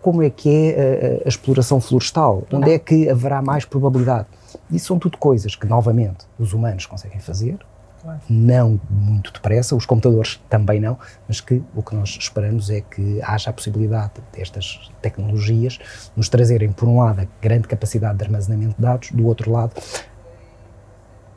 como 0.00 0.22
é 0.22 0.30
que 0.30 0.48
é 0.48 1.20
a, 1.22 1.26
a 1.26 1.28
exploração 1.28 1.80
florestal, 1.80 2.44
onde 2.52 2.72
é 2.72 2.78
que 2.78 3.08
haverá 3.08 3.42
mais 3.42 3.64
probabilidade. 3.64 4.26
Isso 4.70 4.86
são 4.86 4.98
tudo 4.98 5.18
coisas 5.18 5.54
que, 5.54 5.66
novamente, 5.66 6.26
os 6.38 6.52
humanos 6.52 6.86
conseguem 6.86 7.20
fazer, 7.20 7.58
Claro. 8.02 8.20
Não 8.28 8.80
muito 8.88 9.32
depressa, 9.32 9.74
os 9.74 9.84
computadores 9.84 10.40
também 10.48 10.80
não, 10.80 10.96
mas 11.26 11.40
que 11.40 11.62
o 11.74 11.82
que 11.82 11.94
nós 11.94 12.10
esperamos 12.10 12.70
é 12.70 12.80
que 12.80 13.20
haja 13.22 13.50
a 13.50 13.52
possibilidade 13.52 14.12
destas 14.32 14.90
tecnologias 15.02 15.78
nos 16.16 16.28
trazerem, 16.28 16.70
por 16.70 16.88
um 16.88 17.00
lado, 17.00 17.20
a 17.20 17.26
grande 17.42 17.66
capacidade 17.66 18.18
de 18.18 18.24
armazenamento 18.24 18.76
de 18.76 18.82
dados, 18.82 19.10
do 19.10 19.26
outro 19.26 19.50
lado, 19.50 19.72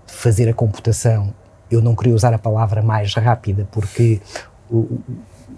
fazer 0.05 0.47
a 0.49 0.53
computação. 0.53 1.33
Eu 1.69 1.81
não 1.81 1.95
queria 1.95 2.13
usar 2.13 2.33
a 2.33 2.37
palavra 2.37 2.81
mais 2.81 3.13
rápida, 3.15 3.67
porque 3.71 4.21
o, 4.69 4.99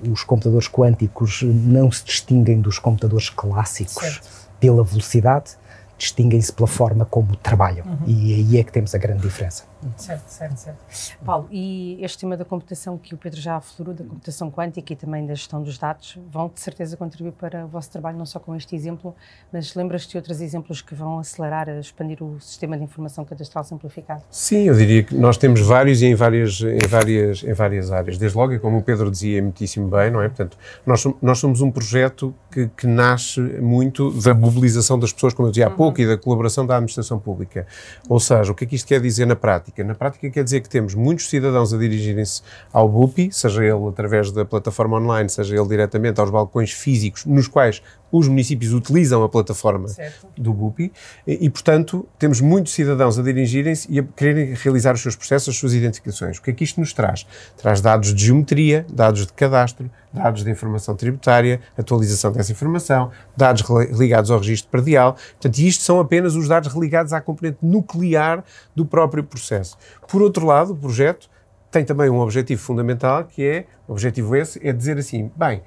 os 0.10 0.24
computadores 0.24 0.68
quânticos 0.68 1.42
não 1.44 1.92
se 1.92 2.06
distinguem 2.06 2.62
dos 2.62 2.80
computadores 2.80 3.30
clássicos 3.30 4.04
certo. 4.04 4.28
pela 4.60 4.84
velocidade, 4.84 5.52
distinguem-se 5.98 6.52
pela 6.52 6.68
forma 6.68 7.06
como 7.06 7.36
trabalham. 7.36 7.86
Uhum. 7.86 7.98
E 8.08 8.34
aí 8.34 8.58
é 8.58 8.64
que 8.64 8.72
temos 8.72 8.96
a 8.96 8.98
grande 8.98 9.22
diferença. 9.22 9.73
Certo, 9.98 10.28
certo, 10.28 10.58
certo. 10.58 11.24
Paulo, 11.24 11.48
e 11.52 11.98
este 12.02 12.20
tema 12.20 12.36
da 12.38 12.46
computação 12.46 12.98
que 12.98 13.14
o 13.14 13.18
Pedro 13.18 13.40
já 13.40 13.58
aflorou, 13.58 13.94
da 13.94 14.04
computação 14.04 14.52
quântica 14.52 14.94
e 14.94 14.96
também 14.96 15.26
da 15.26 15.34
gestão 15.34 15.62
dos 15.62 15.78
dados, 15.78 16.18
vão 16.32 16.52
de 16.54 16.60
certeza 16.60 16.98
contribuir 16.98 17.34
para 17.34 17.66
o 17.66 17.68
vosso 17.68 17.92
trabalho, 17.92 18.18
não 18.18 18.26
só 18.26 18.40
com 18.40 18.56
este 18.56 18.76
exemplo, 18.76 19.16
mas 19.52 19.74
lembras-te 19.76 20.12
de 20.12 20.18
outros 20.18 20.42
exemplos 20.42 20.82
que 20.82 20.94
vão 20.94 21.20
acelerar, 21.20 21.70
expandir 21.70 22.24
o 22.24 22.40
sistema 22.40 22.78
de 22.78 22.84
informação 22.84 23.26
cadastral 23.26 23.64
simplificado? 23.64 24.24
Sim, 24.30 24.68
eu 24.68 24.76
diria 24.76 25.04
que 25.04 25.16
nós 25.16 25.38
temos 25.38 25.62
vários 25.62 26.02
e 26.02 26.08
em 26.08 26.16
várias, 26.16 26.62
em 26.62 26.88
várias, 26.88 27.44
em 27.44 27.54
várias 27.54 27.92
áreas. 27.92 28.18
Desde 28.18 28.38
logo, 28.38 28.54
e 28.54 28.60
como 28.60 28.78
o 28.78 28.84
Pedro 28.84 29.10
dizia 29.10 29.42
muitíssimo 29.42 29.88
bem, 29.88 30.12
não 30.12 30.22
é? 30.22 30.28
Portanto, 30.28 30.58
nós, 30.86 31.04
nós 31.22 31.40
somos 31.40 31.62
um 31.62 31.72
projeto 31.72 32.34
que, 32.52 32.68
que 32.70 32.88
nasce 32.88 33.40
muito 33.40 34.12
da 34.22 34.34
mobilização 34.34 35.00
das 35.00 35.12
pessoas, 35.12 35.34
como 35.34 35.48
eu 35.48 35.52
dizia 35.52 35.68
há 35.68 35.70
uhum. 35.70 35.76
pouco, 35.76 36.02
e 36.02 36.08
da 36.08 36.18
colaboração 36.18 36.66
da 36.66 36.76
administração 36.76 37.20
pública. 37.20 37.66
Ou 38.08 38.20
seja, 38.20 38.52
o 38.52 38.56
que 38.56 38.66
é 38.66 38.68
que 38.68 38.76
isto 38.76 38.88
quer 38.88 39.02
dizer 39.02 39.26
na 39.26 39.36
prática? 39.36 39.73
Prática? 39.74 39.84
Na 39.84 39.96
prática 39.96 40.30
quer 40.30 40.44
dizer 40.44 40.62
que 40.62 40.70
temos 40.70 40.94
muitos 40.94 41.28
cidadãos 41.28 41.74
a 41.74 41.78
dirigirem-se 41.78 42.42
ao 42.72 42.88
BUPI, 42.88 43.30
seja 43.32 43.64
ele 43.64 43.88
através 43.88 44.32
da 44.32 44.46
plataforma 44.46 44.98
online, 44.98 45.28
seja 45.28 45.56
ele 45.56 45.68
diretamente 45.68 46.20
aos 46.20 46.30
balcões 46.30 46.72
físicos, 46.72 47.26
nos 47.26 47.48
quais 47.48 47.82
os 48.12 48.28
municípios 48.28 48.74
utilizam 48.74 49.24
a 49.24 49.30
plataforma 49.30 49.88
certo. 49.88 50.28
do 50.38 50.54
BUPI 50.54 50.92
e, 51.26 51.46
e, 51.46 51.50
portanto, 51.50 52.08
temos 52.20 52.40
muitos 52.40 52.74
cidadãos 52.74 53.18
a 53.18 53.24
dirigirem-se 53.24 53.92
e 53.92 54.00
a 54.00 54.04
quererem 54.04 54.54
realizar 54.54 54.94
os 54.94 55.02
seus 55.02 55.16
processos, 55.16 55.50
as 55.50 55.60
suas 55.60 55.74
identificações. 55.74 56.38
O 56.38 56.42
que 56.42 56.52
é 56.52 56.54
que 56.54 56.64
isto 56.64 56.80
nos 56.80 56.94
traz? 56.94 57.26
Traz 57.58 57.82
dados 57.82 58.14
de 58.14 58.26
geometria, 58.26 58.86
dados 58.92 59.26
de 59.26 59.34
cadastro, 59.34 59.90
dados 60.14 60.44
de 60.44 60.52
informação 60.52 60.96
tributária, 60.96 61.60
atualização 61.78 62.32
dessa 62.32 62.52
informação, 62.52 63.12
dados 63.36 63.64
ligados 63.92 64.30
ao 64.30 64.38
registro 64.38 64.70
predial. 64.70 65.14
Portanto, 65.14 65.58
isto 65.58 65.84
são 65.84 66.00
apenas 66.00 66.36
os 66.36 66.48
dados 66.48 66.74
ligados 66.76 67.12
à 67.14 67.20
componente 67.20 67.58
nuclear 67.62 68.44
do 68.76 68.86
próprio 68.86 69.24
processo. 69.24 69.78
Por 70.08 70.22
outro 70.22 70.46
lado, 70.46 70.74
o 70.74 70.76
projeto 70.76 71.30
tem 71.72 71.84
também 71.84 72.10
um 72.10 72.20
objetivo 72.20 72.62
fundamental, 72.62 73.24
que 73.24 73.44
é, 73.44 73.66
objetivo 73.88 74.36
esse, 74.36 74.66
é 74.66 74.72
dizer 74.72 74.98
assim, 75.00 75.32
bem, 75.36 75.64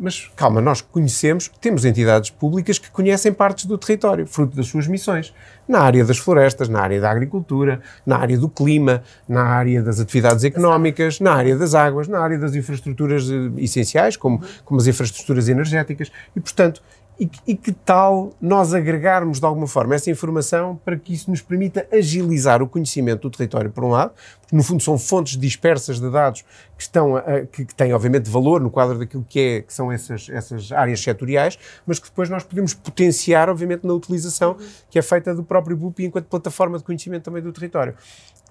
mas 0.00 0.30
calma, 0.34 0.62
nós 0.62 0.80
conhecemos, 0.80 1.50
temos 1.60 1.84
entidades 1.84 2.30
públicas 2.30 2.78
que 2.78 2.90
conhecem 2.90 3.32
partes 3.32 3.66
do 3.66 3.76
território, 3.76 4.26
fruto 4.26 4.56
das 4.56 4.66
suas 4.66 4.86
missões, 4.86 5.34
na 5.68 5.80
área 5.80 6.02
das 6.04 6.16
florestas, 6.16 6.70
na 6.70 6.80
área 6.80 6.98
da 6.98 7.10
agricultura, 7.10 7.82
na 8.06 8.16
área 8.16 8.38
do 8.38 8.48
clima, 8.48 9.02
na 9.28 9.42
área 9.42 9.82
das 9.82 10.00
atividades 10.00 10.42
económicas, 10.42 11.20
na 11.20 11.34
área 11.34 11.54
das 11.56 11.74
águas, 11.74 12.08
na 12.08 12.18
área 12.18 12.38
das 12.38 12.54
infraestruturas 12.54 13.30
eh, 13.30 13.62
essenciais, 13.62 14.16
como, 14.16 14.40
como 14.64 14.80
as 14.80 14.86
infraestruturas 14.86 15.48
energéticas, 15.48 16.10
e 16.34 16.40
portanto 16.40 16.82
e, 17.20 17.30
e, 17.48 17.54
que 17.54 17.70
tal 17.70 18.32
nós 18.40 18.72
agregarmos 18.72 19.38
de 19.38 19.44
alguma 19.44 19.66
forma 19.66 19.94
essa 19.94 20.10
informação 20.10 20.80
para 20.82 20.96
que 20.96 21.12
isso 21.12 21.30
nos 21.30 21.42
permita 21.42 21.86
agilizar 21.92 22.62
o 22.62 22.66
conhecimento 22.66 23.28
do 23.28 23.36
território, 23.36 23.70
por 23.70 23.84
um 23.84 23.90
lado, 23.90 24.12
porque 24.50 24.56
no 24.56 24.64
fundo 24.64 24.82
são 24.82 24.98
fontes 24.98 25.36
dispersas 25.36 26.00
de 26.00 26.10
dados 26.10 26.42
que, 26.76 26.82
estão 26.82 27.16
a, 27.16 27.22
que, 27.46 27.64
que, 27.64 27.74
têm 27.74 27.94
obviamente 27.94 28.28
valor 28.28 28.60
no 28.60 28.68
quadro 28.68 28.98
daquilo 28.98 29.24
que, 29.28 29.38
é, 29.38 29.62
que 29.62 29.72
são 29.72 29.92
essas, 29.92 30.28
essas 30.28 30.72
áreas 30.72 31.00
setoriais, 31.00 31.56
mas 31.86 32.00
que 32.00 32.08
depois 32.08 32.28
nós 32.28 32.42
podemos 32.42 32.74
potenciar, 32.74 33.48
obviamente, 33.48 33.86
na 33.86 33.94
utilização 33.94 34.56
que 34.90 34.98
é 34.98 35.02
feita 35.02 35.32
do 35.34 35.44
próprio 35.44 35.76
BUP 35.76 36.00
enquanto 36.00 36.26
plataforma 36.26 36.78
de 36.78 36.84
conhecimento 36.84 37.22
também 37.22 37.42
do 37.42 37.52
território. 37.52 37.94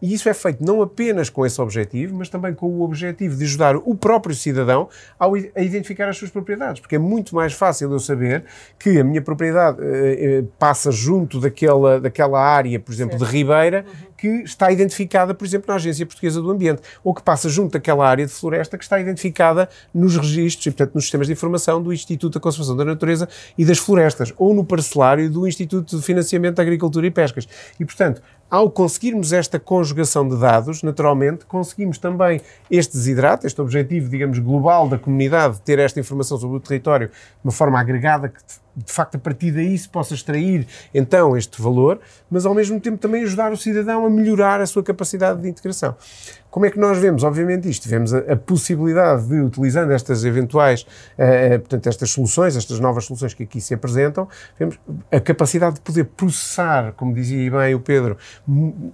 E 0.02 0.14
isso 0.14 0.30
é 0.30 0.34
feito 0.34 0.64
não 0.64 0.82
apenas 0.82 1.30
com 1.30 1.46
esse 1.46 1.60
objetivo, 1.60 2.16
mas 2.16 2.30
também 2.30 2.54
com 2.54 2.68
o 2.68 2.82
objetivo 2.82 3.36
de 3.36 3.44
ajudar 3.44 3.76
o 3.76 3.96
próprio 3.96 4.34
cidadão 4.34 4.88
ao, 5.18 5.34
a 5.36 5.62
identificar 5.62 6.08
as 6.08 6.18
suas 6.18 6.32
propriedades, 6.32 6.80
porque 6.80 6.96
é 6.96 7.00
muito 7.00 7.36
mais 7.36 7.52
fácil 7.52 7.92
eu 7.92 8.00
saber 8.00 8.46
que 8.78 9.00
a 9.00 9.04
minha 9.04 9.22
propriedade 9.22 9.78
eh, 9.82 10.40
eh 10.40 10.44
passa 10.58 10.92
junto 10.92 11.40
daquela, 11.40 12.00
daquela 12.00 12.40
área, 12.40 12.80
por 12.80 12.94
exemplo, 12.94 13.20
certo. 13.20 13.30
de 13.30 13.38
Ribeira, 13.38 13.86
uhum. 13.86 14.10
Que 14.20 14.28
está 14.44 14.72
identificada, 14.72 15.34
por 15.34 15.46
exemplo, 15.46 15.66
na 15.70 15.76
Agência 15.76 16.06
Portuguesa 16.06 16.42
do 16.42 16.52
Ambiente, 16.52 16.82
ou 17.04 17.14
que 17.14 17.22
passa 17.22 17.48
junto 17.48 17.74
daquela 17.74 18.08
área 18.08 18.26
de 18.26 18.32
floresta 18.32 18.78
que 18.78 18.84
está 18.84 19.00
identificada 19.00 19.70
nos 19.94 20.18
registros 20.18 20.66
e, 20.66 20.72
portanto, 20.72 20.96
nos 20.96 21.06
sistemas 21.06 21.28
de 21.28 21.34
informação 21.34 21.82
do 21.82 21.94
Instituto 21.94 22.34
da 22.34 22.40
Conservação 22.40 22.76
da 22.76 22.84
Natureza 22.84 23.30
e 23.58 23.64
das 23.64 23.78
Florestas, 23.78 24.34
ou 24.38 24.54
no 24.54 24.64
parcelário 24.64 25.30
do 25.30 25.48
Instituto 25.48 25.98
de 25.98 26.04
Financiamento 26.04 26.56
da 26.56 26.64
Agricultura 26.64 27.08
e 27.08 27.12
Pescas. 27.12 27.48
E, 27.80 27.86
portanto, 27.86 28.22
ao 28.50 28.70
conseguirmos 28.70 29.32
esta 29.32 29.60
conjugação 29.60 30.28
de 30.28 30.36
dados, 30.36 30.82
naturalmente, 30.82 31.46
conseguimos 31.46 32.00
também 32.00 32.42
este 32.70 32.94
desidrato, 32.94 33.46
este 33.46 33.62
objetivo, 33.62 34.10
digamos, 34.10 34.40
global 34.40 34.90
da 34.90 34.98
comunidade, 34.98 35.56
de 35.56 35.62
ter 35.62 35.78
esta 35.78 36.00
informação 36.00 36.38
sobre 36.38 36.58
o 36.58 36.60
território 36.60 37.10
de 37.10 37.14
uma 37.44 37.52
forma 37.52 37.80
agregada, 37.80 38.28
que 38.28 38.42
de 38.86 38.92
facto 38.92 39.16
a 39.16 39.20
partir 39.20 39.52
daí 39.52 39.78
se 39.78 39.88
possa 39.88 40.14
extrair 40.14 40.68
então 40.94 41.36
este 41.36 41.62
valor, 41.62 42.00
mas 42.30 42.46
ao 42.46 42.54
mesmo 42.54 42.80
tempo 42.80 42.98
também 42.98 43.24
ajudar 43.24 43.52
o 43.52 43.58
cidadão 43.58 44.06
a 44.06 44.10
melhorar 44.10 44.62
a 44.62 44.66
sua 44.66 44.84
capacidade 44.84 45.42
de 45.42 45.50
integração. 45.50 45.96
Como 46.50 46.66
é 46.66 46.72
que 46.72 46.80
nós 46.80 46.98
vemos, 46.98 47.24
obviamente, 47.24 47.70
isto? 47.70 47.88
Vemos 47.88 48.14
a, 48.14 48.20
a 48.20 48.36
possibilidade 48.36 49.28
de, 49.28 49.40
utilizando 49.40 49.92
estas 49.92 50.26
eventuais, 50.26 50.82
uh, 50.82 51.60
portanto, 51.60 51.88
estas 51.88 52.10
soluções, 52.10 52.56
estas 52.56 52.80
novas 52.80 53.06
soluções 53.06 53.34
que 53.34 53.44
aqui 53.44 53.62
se 53.62 53.74
apresentam, 53.74 54.28
vemos 54.58 54.80
a 55.12 55.20
capacidade 55.20 55.76
de 55.76 55.82
poder 55.82 56.06
processar, 56.06 56.94
como 56.94 57.14
dizia 57.14 57.52
bem 57.52 57.76
o 57.76 57.80
Pedro, 57.80 58.18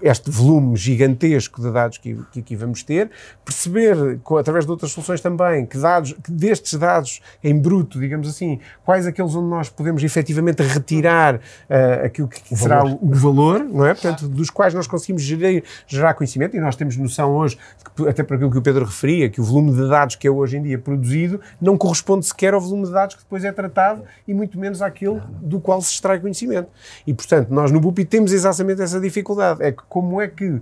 este 0.01 0.29
volume 0.29 0.75
gigantesco 0.75 1.61
de 1.61 1.71
dados 1.71 1.97
que, 1.97 2.17
que 2.31 2.39
aqui 2.41 2.55
vamos 2.55 2.83
ter, 2.83 3.09
perceber, 3.43 4.19
com, 4.23 4.37
através 4.37 4.65
de 4.65 4.71
outras 4.71 4.91
soluções 4.91 5.21
também, 5.21 5.65
que 5.65 5.77
dados, 5.77 6.13
que 6.23 6.31
destes 6.31 6.77
dados 6.77 7.21
em 7.43 7.57
bruto, 7.57 7.99
digamos 7.99 8.27
assim, 8.27 8.59
quais 8.83 9.07
aqueles 9.07 9.33
onde 9.33 9.49
nós 9.49 9.69
podemos 9.69 10.03
efetivamente 10.03 10.61
retirar 10.61 11.35
uh, 11.35 12.05
aquilo 12.05 12.27
que 12.27 12.53
o 12.53 12.57
será 12.57 12.79
valor. 12.79 12.99
O, 13.01 13.11
o, 13.11 13.15
valor, 13.15 13.59
não 13.63 13.85
é? 13.85 13.93
Portanto, 13.93 14.27
dos 14.27 14.49
quais 14.49 14.73
nós 14.73 14.87
conseguimos 14.87 15.21
gerar, 15.21 15.61
gerar 15.87 16.13
conhecimento, 16.15 16.57
e 16.57 16.59
nós 16.59 16.75
temos 16.75 16.97
noção 16.97 17.31
hoje 17.31 17.44
hoje, 17.45 17.57
até 18.07 18.23
para 18.23 18.35
aquilo 18.35 18.51
que 18.51 18.57
o 18.57 18.61
Pedro 18.61 18.85
referia, 18.85 19.29
que 19.29 19.39
o 19.39 19.43
volume 19.43 19.71
de 19.71 19.87
dados 19.87 20.15
que 20.15 20.27
é 20.27 20.31
hoje 20.31 20.57
em 20.57 20.61
dia 20.61 20.77
produzido 20.77 21.39
não 21.61 21.77
corresponde 21.77 22.25
sequer 22.25 22.53
ao 22.53 22.61
volume 22.61 22.85
de 22.85 22.91
dados 22.91 23.15
que 23.15 23.21
depois 23.23 23.43
é 23.45 23.51
tratado 23.51 24.03
e 24.27 24.33
muito 24.33 24.59
menos 24.59 24.81
àquele 24.81 25.21
do 25.41 25.59
qual 25.59 25.81
se 25.81 25.93
extrai 25.93 26.19
conhecimento. 26.19 26.69
E, 27.05 27.13
portanto, 27.13 27.49
nós 27.49 27.71
no 27.71 27.79
BUPI 27.79 28.05
temos 28.05 28.31
exatamente 28.31 28.81
essa 28.81 28.99
dificuldade. 28.99 29.63
É 29.63 29.71
que 29.71 29.83
como 29.87 30.21
é 30.21 30.27
que 30.27 30.61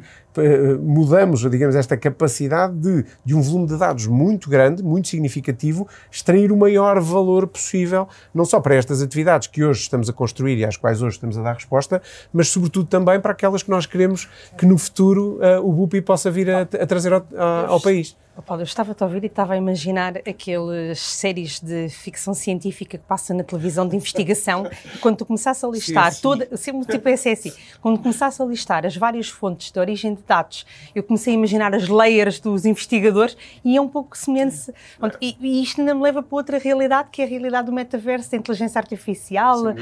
mudamos, 0.82 1.50
digamos, 1.50 1.76
esta 1.76 1.98
capacidade 1.98 2.74
de, 2.76 3.06
de 3.24 3.36
um 3.36 3.42
volume 3.42 3.68
de 3.68 3.78
dados 3.78 4.08
muito 4.08 4.50
grande, 4.50 4.84
muito 4.84 5.08
significativo, 5.08 5.88
extrair 6.12 6.52
o 6.52 6.58
maior 6.58 7.00
valor 7.00 7.48
possível, 7.48 8.08
não 8.34 8.46
só 8.46 8.60
para 8.60 8.76
estas 8.76 9.02
atividades 9.02 9.48
que 9.48 9.64
hoje 9.64 9.82
estamos 9.82 10.10
a 10.10 10.14
construir 10.14 10.58
e 10.58 10.66
às 10.66 10.78
quais 10.78 11.02
hoje 11.02 11.16
estamos 11.16 11.38
a 11.38 11.42
dar 11.42 11.54
resposta, 11.54 12.02
mas 12.32 12.50
sobretudo 12.50 12.88
também 12.88 13.20
para 13.20 13.32
aquelas 13.32 13.64
que 13.64 13.70
nós 13.70 13.86
queremos 13.86 14.28
que 14.58 14.66
no 14.66 14.78
futuro 14.78 15.40
uh, 15.40 15.68
o 15.68 15.72
BUPI 15.72 16.02
possa 16.02 16.32
vir 16.32 16.50
a, 16.50 16.62
a 16.62 16.86
trazer 16.86 17.14
ao, 17.14 17.26
a, 17.36 17.68
ao 17.68 17.82
país. 17.82 18.16
Oh, 18.36 18.42
Paulo, 18.42 18.64
eu 18.64 18.66
estava 18.66 18.96
a 19.00 19.04
ouvir 19.04 19.24
e 19.24 19.28
estava 19.28 19.54
a 19.54 19.58
imaginar 19.58 20.18
aquelas 20.28 21.00
séries 21.00 21.60
de 21.60 21.88
ficção 21.90 22.34
científica 22.34 22.98
que 22.98 23.04
passa 23.04 23.32
na 23.32 23.44
televisão 23.44 23.88
de 23.88 23.96
investigação. 23.96 24.68
quando 25.02 25.18
tu 25.18 25.26
começasse 25.26 25.64
a 25.64 25.70
listar 25.70 26.10
sim, 26.12 26.16
sim. 26.16 26.22
toda, 26.24 26.58
sempre 26.58 26.84
tipo 26.88 27.08
é 27.08 27.14
assim, 27.14 27.52
quando 27.80 28.00
começasse 28.00 28.42
a 28.42 28.46
listar 28.46 28.88
as 28.88 28.98
várias 28.98 29.30
fontes 29.30 29.72
de 29.72 29.80
origem 29.80 30.16
de 30.16 30.24
dados, 30.24 30.66
eu 30.96 31.04
comecei 31.04 31.34
a 31.34 31.38
imaginar 31.38 31.76
as 31.76 31.88
layers 31.88 32.40
dos 32.40 32.66
investigadores 32.66 33.38
e 33.64 33.78
é 33.78 33.82
um 33.82 33.88
pouco 33.88 34.18
semelhante. 34.18 34.74
E, 35.22 35.38
e, 35.40 35.62
isto 35.62 35.82
ainda 35.82 35.94
me 35.94 36.02
leva 36.02 36.24
para 36.24 36.36
outra 36.36 36.58
realidade, 36.58 37.10
que 37.12 37.22
é 37.22 37.26
a 37.26 37.28
realidade 37.28 37.68
do 37.68 37.72
metaverso, 37.72 38.32
da 38.32 38.38
inteligência 38.38 38.80
artificial, 38.80 39.60
uh, 39.62 39.76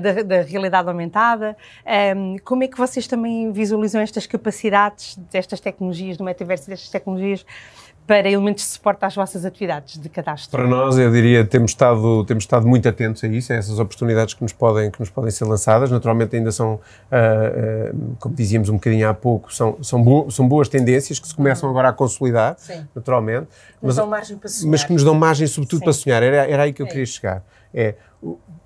da, 0.00 0.22
da, 0.22 0.40
realidade 0.40 0.88
aumentada. 0.88 1.54
Um, 2.16 2.36
como 2.38 2.64
é 2.64 2.68
que 2.68 2.78
vocês 2.78 3.06
também 3.06 3.52
visualizam 3.52 4.00
estas 4.00 4.26
capacidades 4.26 5.16
destas 5.30 5.60
tecnologias, 5.60 6.16
do 6.16 6.24
metaverso 6.24 6.64
e 6.64 6.70
destas 6.70 6.88
tecnologias? 6.88 7.44
Para 8.10 8.28
elementos 8.28 8.64
de 8.64 8.70
suporte 8.70 9.04
às 9.04 9.14
vossas 9.14 9.44
atividades 9.44 9.96
de 9.96 10.08
cadastro? 10.08 10.50
Para 10.50 10.66
nós, 10.66 10.98
eu 10.98 11.12
diria, 11.12 11.44
temos 11.44 11.70
estado, 11.70 12.24
temos 12.24 12.42
estado 12.42 12.66
muito 12.66 12.88
atentos 12.88 13.22
a 13.22 13.28
isso, 13.28 13.52
a 13.52 13.56
essas 13.56 13.78
oportunidades 13.78 14.34
que 14.34 14.42
nos 14.42 14.52
podem, 14.52 14.90
que 14.90 14.98
nos 14.98 15.08
podem 15.08 15.30
ser 15.30 15.44
lançadas. 15.44 15.92
Naturalmente, 15.92 16.34
ainda 16.34 16.50
são, 16.50 16.74
uh, 16.74 17.94
uh, 17.94 18.16
como 18.18 18.34
dizíamos 18.34 18.68
um 18.68 18.74
bocadinho 18.74 19.08
há 19.08 19.14
pouco, 19.14 19.54
são, 19.54 19.80
são, 19.80 20.02
bo 20.02 20.28
são 20.28 20.48
boas 20.48 20.68
tendências 20.68 21.20
que 21.20 21.28
se 21.28 21.34
começam 21.36 21.70
agora 21.70 21.90
a 21.90 21.92
consolidar, 21.92 22.56
Sim. 22.58 22.84
naturalmente. 22.92 23.46
Nos 23.80 23.94
mas, 23.94 23.96
dão 23.96 24.06
margem 24.08 24.36
para 24.36 24.48
sonhar. 24.48 24.70
Mas 24.72 24.82
que 24.82 24.92
nos 24.92 25.04
dão 25.04 25.14
margem, 25.14 25.46
sobretudo, 25.46 25.78
Sim. 25.78 25.84
para 25.84 25.92
sonhar. 25.92 26.20
Era, 26.20 26.50
era 26.50 26.62
aí 26.64 26.72
que 26.72 26.82
eu 26.82 26.86
é. 26.86 26.88
queria 26.88 27.06
chegar. 27.06 27.44
É, 27.72 27.94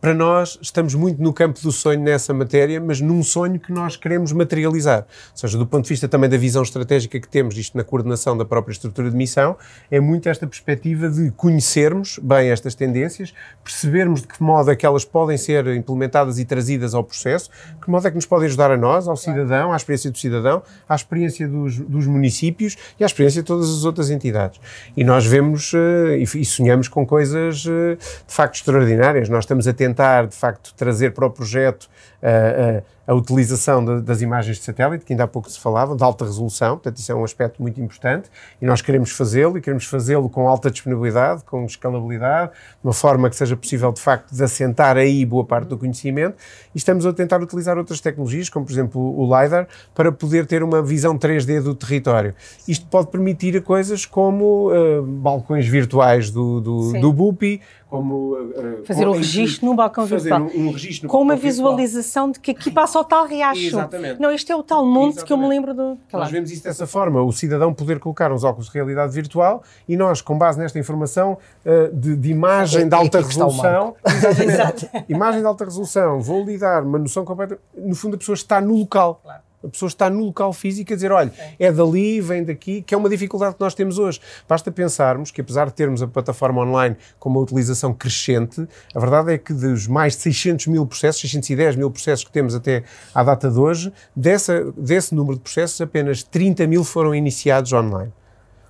para 0.04 0.12
nós, 0.12 0.58
estamos 0.60 0.94
muito 0.94 1.22
no 1.22 1.32
campo 1.32 1.58
do 1.62 1.72
sonho 1.72 1.98
nessa 1.98 2.34
matéria, 2.34 2.78
mas 2.78 3.00
num 3.00 3.22
sonho 3.22 3.58
que 3.58 3.72
nós 3.72 3.96
queremos 3.96 4.32
materializar. 4.32 5.06
Ou 5.32 5.38
seja, 5.38 5.56
do 5.56 5.66
ponto 5.66 5.84
de 5.84 5.88
vista 5.88 6.06
também 6.06 6.28
da 6.28 6.36
visão 6.36 6.62
estratégica 6.62 7.18
que 7.18 7.26
temos, 7.26 7.56
isto 7.56 7.74
na 7.74 7.82
coordenação 7.82 8.36
da 8.36 8.44
própria 8.44 8.72
estrutura 8.72 9.10
de 9.10 9.16
missão, 9.16 9.56
é 9.90 9.98
muito 10.00 10.28
esta 10.28 10.46
perspectiva 10.46 11.08
de 11.08 11.30
conhecermos 11.30 12.20
bem 12.22 12.50
estas 12.50 12.74
tendências, 12.74 13.32
percebermos 13.62 14.20
de 14.20 14.28
que 14.28 14.42
modo 14.42 14.70
é 14.70 14.76
que 14.76 14.84
elas 14.84 15.06
podem 15.06 15.38
ser 15.38 15.66
implementadas 15.68 16.38
e 16.38 16.44
trazidas 16.44 16.94
ao 16.94 17.02
processo, 17.02 17.48
de 17.74 17.80
que 17.80 17.90
modo 17.90 18.06
é 18.06 18.10
que 18.10 18.16
nos 18.16 18.26
podem 18.26 18.44
ajudar 18.44 18.70
a 18.70 18.76
nós, 18.76 19.08
ao 19.08 19.16
cidadão, 19.16 19.72
à 19.72 19.76
experiência 19.76 20.10
do 20.10 20.18
cidadão, 20.18 20.62
à 20.86 20.94
experiência 20.94 21.48
dos, 21.48 21.78
dos 21.78 22.06
municípios 22.06 22.76
e 23.00 23.04
à 23.04 23.06
experiência 23.06 23.40
de 23.40 23.46
todas 23.46 23.70
as 23.70 23.86
outras 23.86 24.10
entidades. 24.10 24.60
E 24.94 25.02
nós 25.02 25.24
vemos 25.24 25.72
uh, 25.72 26.12
e, 26.14 26.44
sonhamos 26.44 26.88
com 26.88 27.06
coisas 27.06 27.64
uh, 27.64 27.96
de 27.96 28.34
facto 28.34 28.56
extraordinárias. 28.56 29.30
Nós 29.30 29.43
estamos 29.44 29.68
a 29.68 29.72
tentar, 29.72 30.26
de 30.26 30.36
facto, 30.36 30.74
trazer 30.74 31.12
para 31.12 31.26
o 31.26 31.30
projeto 31.30 31.84
uh, 32.22 32.78
uh, 32.78 32.82
a 33.06 33.14
utilização 33.14 33.84
de, 33.84 34.00
das 34.00 34.22
imagens 34.22 34.56
de 34.56 34.64
satélite, 34.64 35.04
que 35.04 35.12
ainda 35.12 35.24
há 35.24 35.28
pouco 35.28 35.50
se 35.50 35.60
falava, 35.60 35.94
de 35.94 36.02
alta 36.02 36.24
resolução, 36.24 36.76
portanto 36.76 36.96
isso 36.96 37.12
é 37.12 37.14
um 37.14 37.24
aspecto 37.24 37.60
muito 37.60 37.80
importante 37.80 38.30
e 38.60 38.66
nós 38.66 38.80
queremos 38.80 39.10
fazê-lo 39.10 39.58
e 39.58 39.60
queremos 39.60 39.84
fazê-lo 39.84 40.28
com 40.30 40.48
alta 40.48 40.70
disponibilidade, 40.70 41.44
com 41.44 41.64
escalabilidade, 41.64 42.52
de 42.52 42.56
uma 42.82 42.92
forma 42.92 43.28
que 43.28 43.36
seja 43.36 43.56
possível 43.56 43.92
de 43.92 44.00
facto 44.00 44.34
de 44.34 44.42
assentar 44.42 44.96
aí 44.96 45.24
boa 45.24 45.44
parte 45.44 45.68
do 45.68 45.76
conhecimento 45.76 46.36
e 46.74 46.78
estamos 46.78 47.04
a 47.04 47.12
tentar 47.12 47.42
utilizar 47.42 47.76
outras 47.76 48.00
tecnologias, 48.00 48.48
como 48.48 48.64
por 48.64 48.72
exemplo 48.72 49.00
o 49.00 49.24
LiDAR, 49.24 49.68
para 49.94 50.10
poder 50.10 50.46
ter 50.46 50.62
uma 50.62 50.82
visão 50.82 51.18
3D 51.18 51.60
do 51.60 51.74
território. 51.74 52.34
Isto 52.66 52.86
pode 52.86 53.08
permitir 53.08 53.56
a 53.56 53.60
coisas 53.60 54.06
como 54.06 54.70
uh, 54.72 55.02
balcões 55.02 55.66
virtuais 55.66 56.30
do, 56.30 56.60
do, 56.60 56.92
do 56.94 57.12
BUPI, 57.12 57.60
como... 57.98 58.34
Uh, 58.34 58.84
fazer 58.84 59.06
o 59.06 59.12
registro 59.12 59.66
no 59.66 59.74
balcão 59.74 60.04
virtual. 60.04 60.42
Um, 60.54 60.68
um 60.68 60.70
registro 60.72 61.08
com 61.08 61.20
uma 61.20 61.36
visualização 61.36 62.26
virtual. 62.26 62.32
de 62.32 62.40
que 62.40 62.50
aqui 62.50 62.70
passa 62.70 62.98
o 62.98 63.04
tal 63.04 63.26
riacho. 63.26 63.60
Exatamente. 63.60 64.20
Não, 64.20 64.30
este 64.30 64.52
é 64.52 64.56
o 64.56 64.62
tal 64.62 64.84
monte 64.84 65.18
Exatamente. 65.18 65.26
que 65.26 65.32
eu 65.32 65.36
me 65.36 65.48
lembro 65.48 65.74
do. 65.74 65.98
Claro. 66.08 66.24
Nós 66.24 66.30
vemos 66.30 66.50
isso 66.50 66.64
dessa 66.64 66.86
forma, 66.86 67.22
o 67.22 67.32
cidadão 67.32 67.72
poder 67.72 67.98
colocar 67.98 68.32
uns 68.32 68.44
óculos 68.44 68.66
de 68.66 68.74
realidade 68.74 69.12
virtual 69.12 69.62
e 69.88 69.96
nós, 69.96 70.20
com 70.20 70.36
base 70.36 70.58
nesta 70.58 70.78
informação 70.78 71.38
uh, 71.64 71.94
de, 71.94 72.16
de, 72.16 72.30
imagem 72.30 72.82
é, 72.82 72.84
de 72.86 72.94
alta 72.94 73.20
resolução, 73.20 73.94
Exatamente. 74.04 75.04
imagem 75.08 75.40
de 75.40 75.46
alta 75.46 75.64
resolução, 75.64 76.20
vou 76.20 76.44
lhe 76.44 76.58
dar 76.58 76.82
uma 76.82 76.98
noção 76.98 77.24
completa, 77.24 77.58
no 77.76 77.94
fundo 77.94 78.16
a 78.16 78.18
pessoa 78.18 78.34
está 78.34 78.60
no 78.60 78.76
local. 78.76 79.20
Claro 79.22 79.42
a 79.64 79.68
pessoa 79.68 79.88
está 79.88 80.10
no 80.10 80.24
local 80.24 80.52
físico 80.52 80.92
a 80.92 80.96
dizer, 80.96 81.12
olha, 81.12 81.32
é 81.58 81.72
dali, 81.72 82.20
vem 82.20 82.44
daqui, 82.44 82.82
que 82.82 82.94
é 82.94 82.98
uma 82.98 83.08
dificuldade 83.08 83.54
que 83.54 83.60
nós 83.60 83.74
temos 83.74 83.98
hoje. 83.98 84.20
Basta 84.48 84.70
pensarmos 84.70 85.30
que 85.30 85.40
apesar 85.40 85.66
de 85.66 85.72
termos 85.72 86.02
a 86.02 86.06
plataforma 86.06 86.62
online 86.62 86.96
com 87.18 87.28
uma 87.28 87.40
utilização 87.40 87.92
crescente, 87.92 88.66
a 88.94 89.00
verdade 89.00 89.32
é 89.32 89.38
que 89.38 89.52
dos 89.52 89.86
mais 89.86 90.14
de 90.16 90.22
600 90.22 90.66
mil 90.66 90.86
processos, 90.86 91.20
610 91.20 91.76
mil 91.76 91.90
processos 91.90 92.24
que 92.24 92.32
temos 92.32 92.54
até 92.54 92.84
à 93.14 93.22
data 93.22 93.50
de 93.50 93.58
hoje, 93.58 93.92
dessa, 94.14 94.72
desse 94.76 95.14
número 95.14 95.36
de 95.36 95.42
processos, 95.42 95.80
apenas 95.80 96.22
30 96.22 96.66
mil 96.66 96.84
foram 96.84 97.14
iniciados 97.14 97.72
online. 97.72 98.12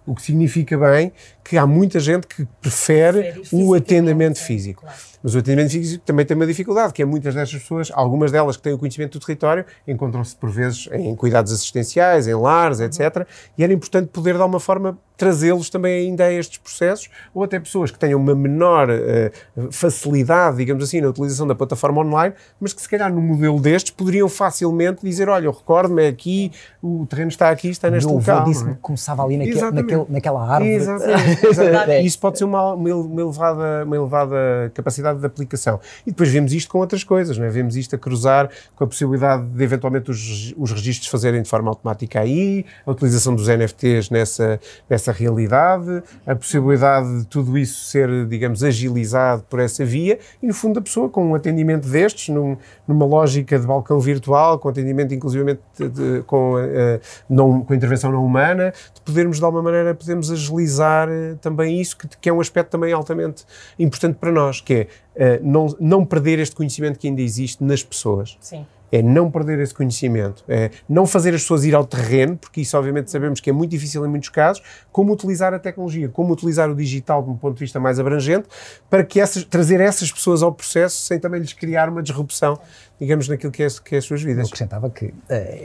O 0.07 0.15
que 0.15 0.23
significa 0.23 0.77
bem 0.77 1.13
que 1.43 1.57
há 1.57 1.67
muita 1.67 1.99
gente 1.99 2.27
que 2.27 2.47
prefere 2.61 3.43
o 3.51 3.75
atendimento 3.75 4.39
físico. 4.39 4.83
Claro. 4.83 5.14
Mas 5.25 5.35
o 5.35 5.39
atendimento 5.39 5.71
físico 5.71 6.05
também 6.05 6.27
tem 6.27 6.37
uma 6.37 6.47
dificuldade, 6.47 6.93
que 6.93 7.01
é 7.01 7.05
muitas 7.07 7.35
destas 7.35 7.63
pessoas, 7.63 7.91
algumas 7.95 8.31
delas 8.31 8.59
que 8.59 8.63
têm 8.63 8.75
o 8.75 8.79
conhecimento 8.79 9.19
do 9.19 9.25
território, 9.25 9.65
encontram-se 9.89 10.37
por 10.37 10.51
vezes 10.51 10.87
em 10.93 11.17
cuidados 11.17 11.51
assistenciais, 11.51 12.29
em 12.29 12.35
lares, 12.35 12.79
etc. 12.79 13.27
E 13.57 13.65
era 13.65 13.73
importante 13.73 14.09
poder, 14.09 14.35
de 14.35 14.43
alguma 14.43 14.61
forma, 14.61 14.99
trazê-los 15.17 15.71
também 15.71 16.09
ainda 16.09 16.25
a 16.25 16.33
estes 16.33 16.59
processos, 16.59 17.09
ou 17.33 17.45
até 17.45 17.59
pessoas 17.59 17.91
que 17.91 17.99
tenham 17.99 18.21
uma 18.21 18.35
menor 18.35 18.89
uh, 18.91 19.73
facilidade, 19.73 20.57
digamos 20.57 20.83
assim, 20.83 21.01
na 21.01 21.09
utilização 21.09 21.47
da 21.47 21.55
plataforma 21.55 22.01
online, 22.01 22.35
mas 22.61 22.73
que 22.73 22.83
se 22.83 22.89
calhar 22.89 23.13
no 23.13 23.21
modelo 23.21 23.61
destes 23.61 23.93
poderiam 23.93 24.29
facilmente 24.29 25.03
dizer, 25.03 25.29
olha, 25.29 25.47
eu 25.47 25.53
recordo-me 25.53 26.05
é 26.05 26.09
aqui, 26.09 26.51
o 26.83 27.07
terreno 27.07 27.29
está 27.29 27.51
aqui, 27.51 27.69
está 27.69 27.91
neste 27.91 28.09
Meu 28.09 28.17
local. 28.19 28.45
disse 28.45 28.65
é? 28.69 28.73
que 28.73 28.79
começava 28.81 29.23
ali 29.23 29.37
naque, 29.37 29.55
naquele, 29.55 30.05
naquela 30.09 30.47
árvore. 30.47 30.75
Exatamente. 30.75 31.47
Exatamente. 31.47 32.07
Isso 32.07 32.19
pode 32.19 32.39
ser 32.39 32.45
uma, 32.45 32.75
uma, 32.75 33.21
elevada, 33.21 33.85
uma 33.85 33.97
elevada 33.97 34.73
capacidade 34.75 35.14
de 35.21 35.27
aplicação. 35.27 35.81
E 36.07 36.11
depois 36.11 36.29
vemos 36.31 36.53
isto 36.53 36.71
com 36.71 36.79
outras 36.79 37.05
coisas, 37.05 37.39
não 37.39 37.47
é? 37.47 37.51
vemos 37.51 37.77
isto 37.77 37.95
a 37.95 37.99
cruzar 37.99 38.51
com 38.75 38.85
a 38.85 38.87
possibilidade 38.87 39.45
de 39.47 39.65
eventualmente 39.65 40.11
os, 40.11 40.55
os 40.57 40.73
registros 40.73 41.09
fazerem 41.09 41.43
de 41.43 41.49
forma 41.49 41.71
automática 41.71 42.21
aí, 42.21 42.65
a 42.87 42.91
utilização 42.91 43.35
dos 43.35 43.49
NFTs 43.49 44.11
nessa, 44.11 44.61
nessa 44.89 45.13
realidade, 45.13 46.03
a 46.27 46.35
possibilidade 46.35 47.21
de 47.21 47.27
tudo 47.27 47.57
isso 47.57 47.85
ser, 47.85 48.27
digamos, 48.27 48.63
agilizado 48.63 49.45
por 49.49 49.61
essa 49.61 49.85
via 49.85 50.19
e, 50.43 50.47
no 50.47 50.55
fundo, 50.55 50.79
a 50.79 50.83
pessoa 50.83 51.09
com 51.09 51.27
um 51.27 51.35
atendimento 51.35 51.89
destes, 51.89 52.29
num, 52.29 52.57
numa 52.87 53.05
lógica 53.05 53.59
de 53.59 53.67
balcão 53.67 54.01
virtual, 54.01 54.59
com 54.59 54.69
atendimento 54.69 55.15
inclusivamente 55.15 55.61
de, 55.79 55.89
de, 55.89 56.23
com, 56.23 56.55
uh, 56.55 57.01
não, 57.29 57.63
com 57.63 57.75
intervenção 57.75 58.11
não 58.11 58.25
humana, 58.25 58.73
de 58.95 59.01
podermos, 59.01 59.39
de 59.39 59.45
alguma 59.45 59.63
maneira, 59.63 59.95
podemos 59.95 60.31
agilizar 60.31 61.09
uh, 61.09 61.37
também 61.41 61.81
isso, 61.81 61.97
que, 61.97 62.09
que 62.09 62.29
é 62.29 62.33
um 62.33 62.41
aspecto 62.41 62.71
também 62.71 62.93
altamente 62.93 63.45
importante 63.79 64.17
para 64.17 64.33
nós, 64.33 64.61
que 64.61 64.75
é 64.75 64.87
uh, 65.17 65.41
não, 65.43 65.67
não 65.81 66.05
perder 66.05 66.39
este 66.39 66.55
conhecimento 66.55 66.99
que 66.99 67.09
ainda 67.09 67.23
existe 67.23 67.63
nas 67.63 67.83
pessoas. 67.83 68.37
Sim. 68.41 68.67
é 68.93 69.03
não 69.03 69.29
perder 69.29 69.59
esse 69.59 69.75
conhecimento, 69.75 70.45
é 70.47 70.71
não 70.89 71.05
fazer 71.05 71.35
as 71.35 71.43
pessoas 71.43 71.65
ir 71.65 71.75
ao 71.75 71.85
terreno, 71.85 72.37
porque 72.37 72.61
isso 72.61 72.79
obviamente 72.79 73.11
sabemos 73.11 73.41
que 73.41 73.51
é 73.51 73.53
muito 73.53 73.73
difícil 73.73 74.07
em 74.07 74.09
muitos 74.09 74.29
casos, 74.29 74.63
como 74.93 75.13
utilizar 75.13 75.53
a 75.53 75.59
tecnologia, 75.59 76.09
como 76.09 76.33
utilizar 76.33 76.71
o 76.71 76.77
digital 76.77 77.21
de 77.21 77.31
um 77.31 77.37
ponto 77.37 77.55
de 77.55 77.61
vista 77.61 77.81
mais 77.81 77.99
abrangente, 77.99 78.47
para 78.89 79.03
que 79.03 79.21
essas, 79.21 79.43
trazer 79.43 79.81
essas 79.81 80.13
pessoas 80.13 80.45
ao 80.45 80.53
processo 80.53 80.97
sem 81.03 81.19
também 81.19 81.41
lhes 81.41 81.53
criar 81.53 81.89
uma 81.89 82.03
disrupção, 82.03 82.57
digamos, 83.01 83.27
naquilo 83.27 83.51
que 83.51 83.65
é, 83.65 83.67
que 83.85 83.97
é 83.97 83.99
as 83.99 84.05
suas 84.05 84.23
vidas. 84.23 84.45
Eu 84.45 84.47
acrescentava 84.47 84.89
que 84.89 85.07
uh, 85.07 85.15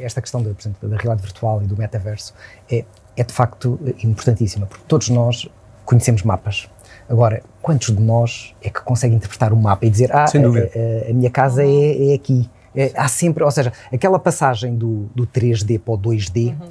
esta 0.01 0.21
questão 0.21 0.41
da, 0.41 0.49
da 0.49 0.97
realidade 0.97 1.21
virtual 1.21 1.61
e 1.61 1.67
do 1.67 1.77
metaverso 1.77 2.33
é, 2.71 2.83
é 3.15 3.23
de 3.23 3.33
facto 3.33 3.79
importantíssima, 4.03 4.65
porque 4.65 4.85
todos 4.87 5.09
nós 5.09 5.47
conhecemos 5.85 6.23
mapas. 6.23 6.67
Agora, 7.09 7.41
quantos 7.61 7.95
de 7.95 8.01
nós 8.01 8.55
é 8.61 8.69
que 8.69 8.81
conseguem 8.81 9.17
interpretar 9.17 9.51
o 9.51 9.55
um 9.55 9.61
mapa 9.61 9.85
e 9.85 9.89
dizer, 9.89 10.15
ah, 10.15 10.25
a, 10.25 10.27
a, 10.27 11.09
a, 11.09 11.13
minha 11.13 11.31
casa 11.31 11.63
é, 11.63 12.11
é 12.11 12.13
aqui? 12.13 12.47
É, 12.75 12.91
há 12.95 13.07
sempre, 13.07 13.43
ou 13.43 13.49
seja, 13.49 13.73
aquela 13.91 14.19
passagem 14.19 14.75
do, 14.75 15.09
do 15.15 15.25
3D 15.25 15.79
para 15.79 15.93
o 15.95 15.97
2D 15.97 16.49
uhum. 16.49 16.69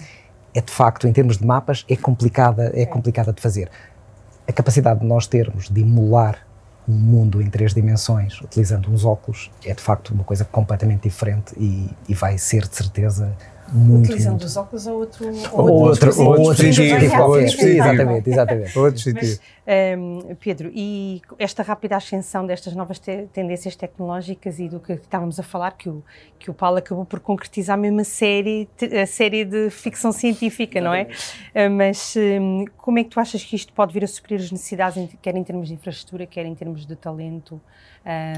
é 0.55 0.61
de 0.61 0.70
facto, 0.70 1.09
em 1.09 1.12
termos 1.12 1.38
de 1.38 1.44
mapas, 1.44 1.85
é 1.88 1.96
complicada, 1.96 2.70
é, 2.72 2.83
é 2.83 2.87
complicada 2.87 3.33
de 3.33 3.42
fazer. 3.42 3.68
A 4.46 4.53
capacidade 4.53 5.01
de 5.01 5.07
nós 5.07 5.27
termos 5.27 5.68
de 5.68 5.81
emular 5.81 6.46
um 6.88 6.94
mundo 6.94 7.42
em 7.42 7.51
três 7.51 7.74
dimensões 7.74 8.40
utilizando 8.40 8.90
uns 8.90 9.05
óculos 9.05 9.51
é 9.66 9.74
de 9.74 9.83
facto 9.83 10.14
uma 10.14 10.24
coisa 10.24 10.44
completamente 10.46 11.03
diferente 11.03 11.53
e, 11.59 11.90
e 12.09 12.14
vai 12.14 12.38
ser 12.38 12.66
de 12.66 12.74
certeza 12.74 13.37
muito, 13.72 14.07
Utilizando 14.07 14.33
muito. 14.33 14.46
os 14.46 14.57
óculos 14.57 14.87
ou 14.87 14.98
outro... 14.98 15.27
Ou, 15.53 15.70
outro, 15.70 16.20
ou 16.20 16.40
outro 16.40 16.66
dispositivo. 16.66 17.37
Exatamente, 17.37 18.31
exatamente. 18.31 18.79
Outro 18.79 18.94
dispositivo. 18.94 19.40
Um, 19.68 20.35
Pedro, 20.37 20.70
e 20.74 21.20
esta 21.38 21.62
rápida 21.62 21.94
ascensão 21.94 22.46
destas 22.46 22.74
novas 22.74 22.98
te 22.98 23.28
tendências 23.35 23.76
tecnológicas 23.76 24.59
e 24.59 24.66
do 24.66 24.81
que 24.81 24.94
estávamos 24.94 25.38
a 25.38 25.42
falar, 25.42 25.72
que 25.72 25.90
o, 25.90 26.02
que 26.38 26.50
o 26.50 26.54
Paulo 26.54 26.78
acabou 26.78 27.04
por 27.04 27.20
concretizar 27.20 27.76
mesmo 27.76 28.00
a 28.00 28.04
série, 28.04 28.66
a 28.98 29.04
série 29.04 29.44
de 29.44 29.68
ficção 29.68 30.11
científica, 30.11 30.81
não 30.81 30.94
é? 30.94 31.02
Uh, 31.54 31.70
mas 31.70 32.14
um, 32.16 32.64
como 32.78 32.98
é 32.98 33.04
que 33.04 33.11
tu 33.11 33.20
achas 33.20 33.44
que 33.44 33.57
isto 33.57 33.70
pode 33.74 33.92
vir 33.92 34.04
a 34.04 34.07
suprir 34.07 34.40
as 34.40 34.50
necessidades, 34.50 35.07
quer 35.20 35.37
em 35.37 35.44
termos 35.44 35.68
de 35.68 35.74
infraestrutura, 35.74 36.24
quer 36.24 36.46
em 36.46 36.54
termos 36.54 36.87
de 36.87 36.96
talento 36.96 37.61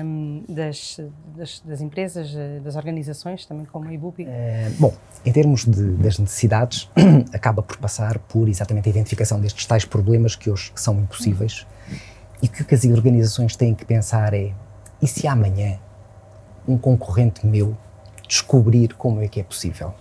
um, 0.04 0.42
das, 0.48 0.98
das, 1.36 1.60
das, 1.60 1.80
empresas, 1.80 2.34
eh, 2.34 2.58
das 2.58 2.74
organizações, 2.74 3.46
também 3.46 3.66
como 3.66 3.88
a 3.88 3.92
IBUPI? 3.94 4.24
Eh, 4.26 4.70
bom, 4.80 4.92
em 5.24 5.30
termos 5.30 5.64
de, 5.64 5.92
das 5.92 6.18
necessidades, 6.18 6.90
acaba 7.32 7.62
por 7.62 7.76
passar 7.76 8.18
por 8.18 8.48
exatamente 8.48 8.88
a 8.88 8.90
identificação 8.90 9.40
destes 9.40 9.64
tais 9.66 9.84
problemas 9.84 10.34
que 10.34 10.50
hoje 10.50 10.72
são 10.74 10.98
impossíveis 10.98 11.19
e 12.42 12.48
que 12.48 12.62
o 12.62 12.64
que 12.64 12.74
as 12.74 12.85
organizações 12.85 13.56
têm 13.56 13.74
que 13.74 13.85
pensar 13.85 14.33
é: 14.35 14.52
e 15.00 15.06
se 15.06 15.26
amanhã 15.26 15.78
um 16.66 16.78
concorrente 16.78 17.46
meu 17.46 17.76
descobrir 18.26 18.94
como 18.94 19.20
é 19.20 19.28
que 19.28 19.40
é 19.40 19.42
possível? 19.42 19.92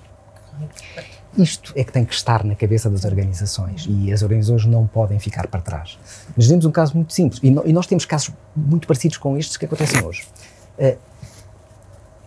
Isto 1.38 1.74
é 1.76 1.84
que 1.84 1.92
tem 1.92 2.04
que 2.04 2.14
estar 2.14 2.44
na 2.44 2.56
cabeça 2.56 2.90
das 2.90 3.06
organizações 3.06 3.86
e 3.88 4.12
as 4.12 4.22
organizações 4.24 4.66
não 4.66 4.86
podem 4.88 5.20
ficar 5.20 5.48
para 5.48 5.62
trás. 5.62 5.98
Mas 6.36 6.48
temos 6.48 6.66
um 6.66 6.72
caso 6.72 6.96
muito 6.96 7.14
simples 7.14 7.40
e, 7.44 7.50
no, 7.50 7.66
e, 7.66 7.72
nós 7.72 7.88
temos 7.88 8.06
casos 8.06 8.34
muito 8.56 8.88
parecidos 8.88 9.18
com 9.18 9.38
estes 9.38 9.56
que 9.56 9.66
acontecem 9.66 10.04
hoje. 10.04 10.28
Uh, 10.78 10.98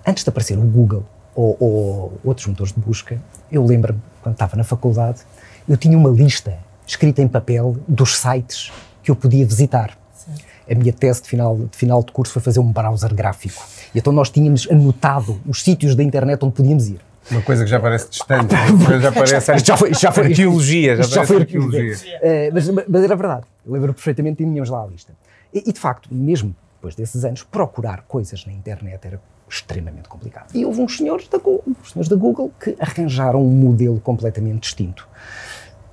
antes 0.06 0.24
de 0.24 0.30
aparecer 0.30 0.56
o 0.56 0.62
Google 0.62 1.04
ou, 1.34 1.56
ou, 1.58 2.20
outros 2.24 2.46
motores 2.46 2.72
de 2.72 2.80
busca, 2.80 3.20
eu 3.50 3.64
lembro-me, 3.64 4.00
quando 4.22 4.34
estava 4.34 4.56
na 4.56 4.64
faculdade, 4.64 5.20
eu 5.68 5.76
tinha 5.76 5.96
uma 5.98 6.10
lista 6.10 6.58
escrita 6.86 7.22
em 7.22 7.28
papel 7.28 7.76
dos 7.86 8.18
sites 8.18 8.72
que 9.02 9.10
eu 9.10 9.16
podia 9.16 9.44
visitar. 9.46 9.98
Sim. 10.14 10.32
A 10.70 10.74
minha 10.74 10.92
tese 10.92 11.22
de 11.22 11.28
final, 11.28 11.56
de 11.56 11.76
final 11.76 12.02
de 12.02 12.12
curso 12.12 12.32
foi 12.32 12.42
fazer 12.42 12.60
um 12.60 12.70
browser 12.70 13.14
gráfico. 13.14 13.62
E 13.94 13.98
então 13.98 14.12
nós 14.12 14.30
tínhamos 14.30 14.68
anotado 14.70 15.40
os 15.46 15.62
sítios 15.62 15.94
da 15.94 16.02
internet 16.02 16.44
onde 16.44 16.54
podíamos 16.54 16.88
ir. 16.88 17.00
Uma 17.30 17.42
coisa 17.42 17.64
que 17.64 17.70
já 17.70 17.78
parece 17.78 18.10
distante, 18.10 18.54
já 19.00 19.12
parece 19.12 19.64
já 19.64 19.76
foi, 19.76 19.94
já 19.94 20.10
foi 20.10 20.26
arqueologia, 20.26 20.96
já, 20.96 21.02
já 21.02 21.26
foi 21.26 21.36
arqueologia. 21.38 21.94
Uh, 21.94 22.52
mas, 22.52 22.68
mas, 22.68 23.04
era 23.04 23.14
verdade, 23.14 23.46
eu 23.64 23.72
lembro 23.72 23.94
perfeitamente 23.94 24.42
e 24.42 24.46
tínhamos 24.46 24.68
lá 24.68 24.82
a 24.82 24.86
lista. 24.86 25.12
E, 25.54 25.62
e, 25.68 25.72
de 25.72 25.78
facto, 25.78 26.12
mesmo 26.12 26.54
depois 26.82 26.96
desses 26.96 27.24
anos, 27.24 27.44
procurar 27.44 28.02
coisas 28.08 28.44
na 28.44 28.52
internet 28.52 29.06
era 29.06 29.20
extremamente 29.48 30.08
complicado. 30.08 30.48
E 30.52 30.64
houve 30.64 30.80
uns 30.80 30.96
senhores 30.96 31.28
da 31.28 31.38
Google, 31.38 31.62
uns 31.80 31.92
senhores 31.92 32.08
da 32.08 32.16
Google 32.16 32.50
que 32.58 32.74
arranjaram 32.80 33.40
um 33.40 33.50
modelo 33.50 34.00
completamente 34.00 34.62
distinto. 34.62 35.06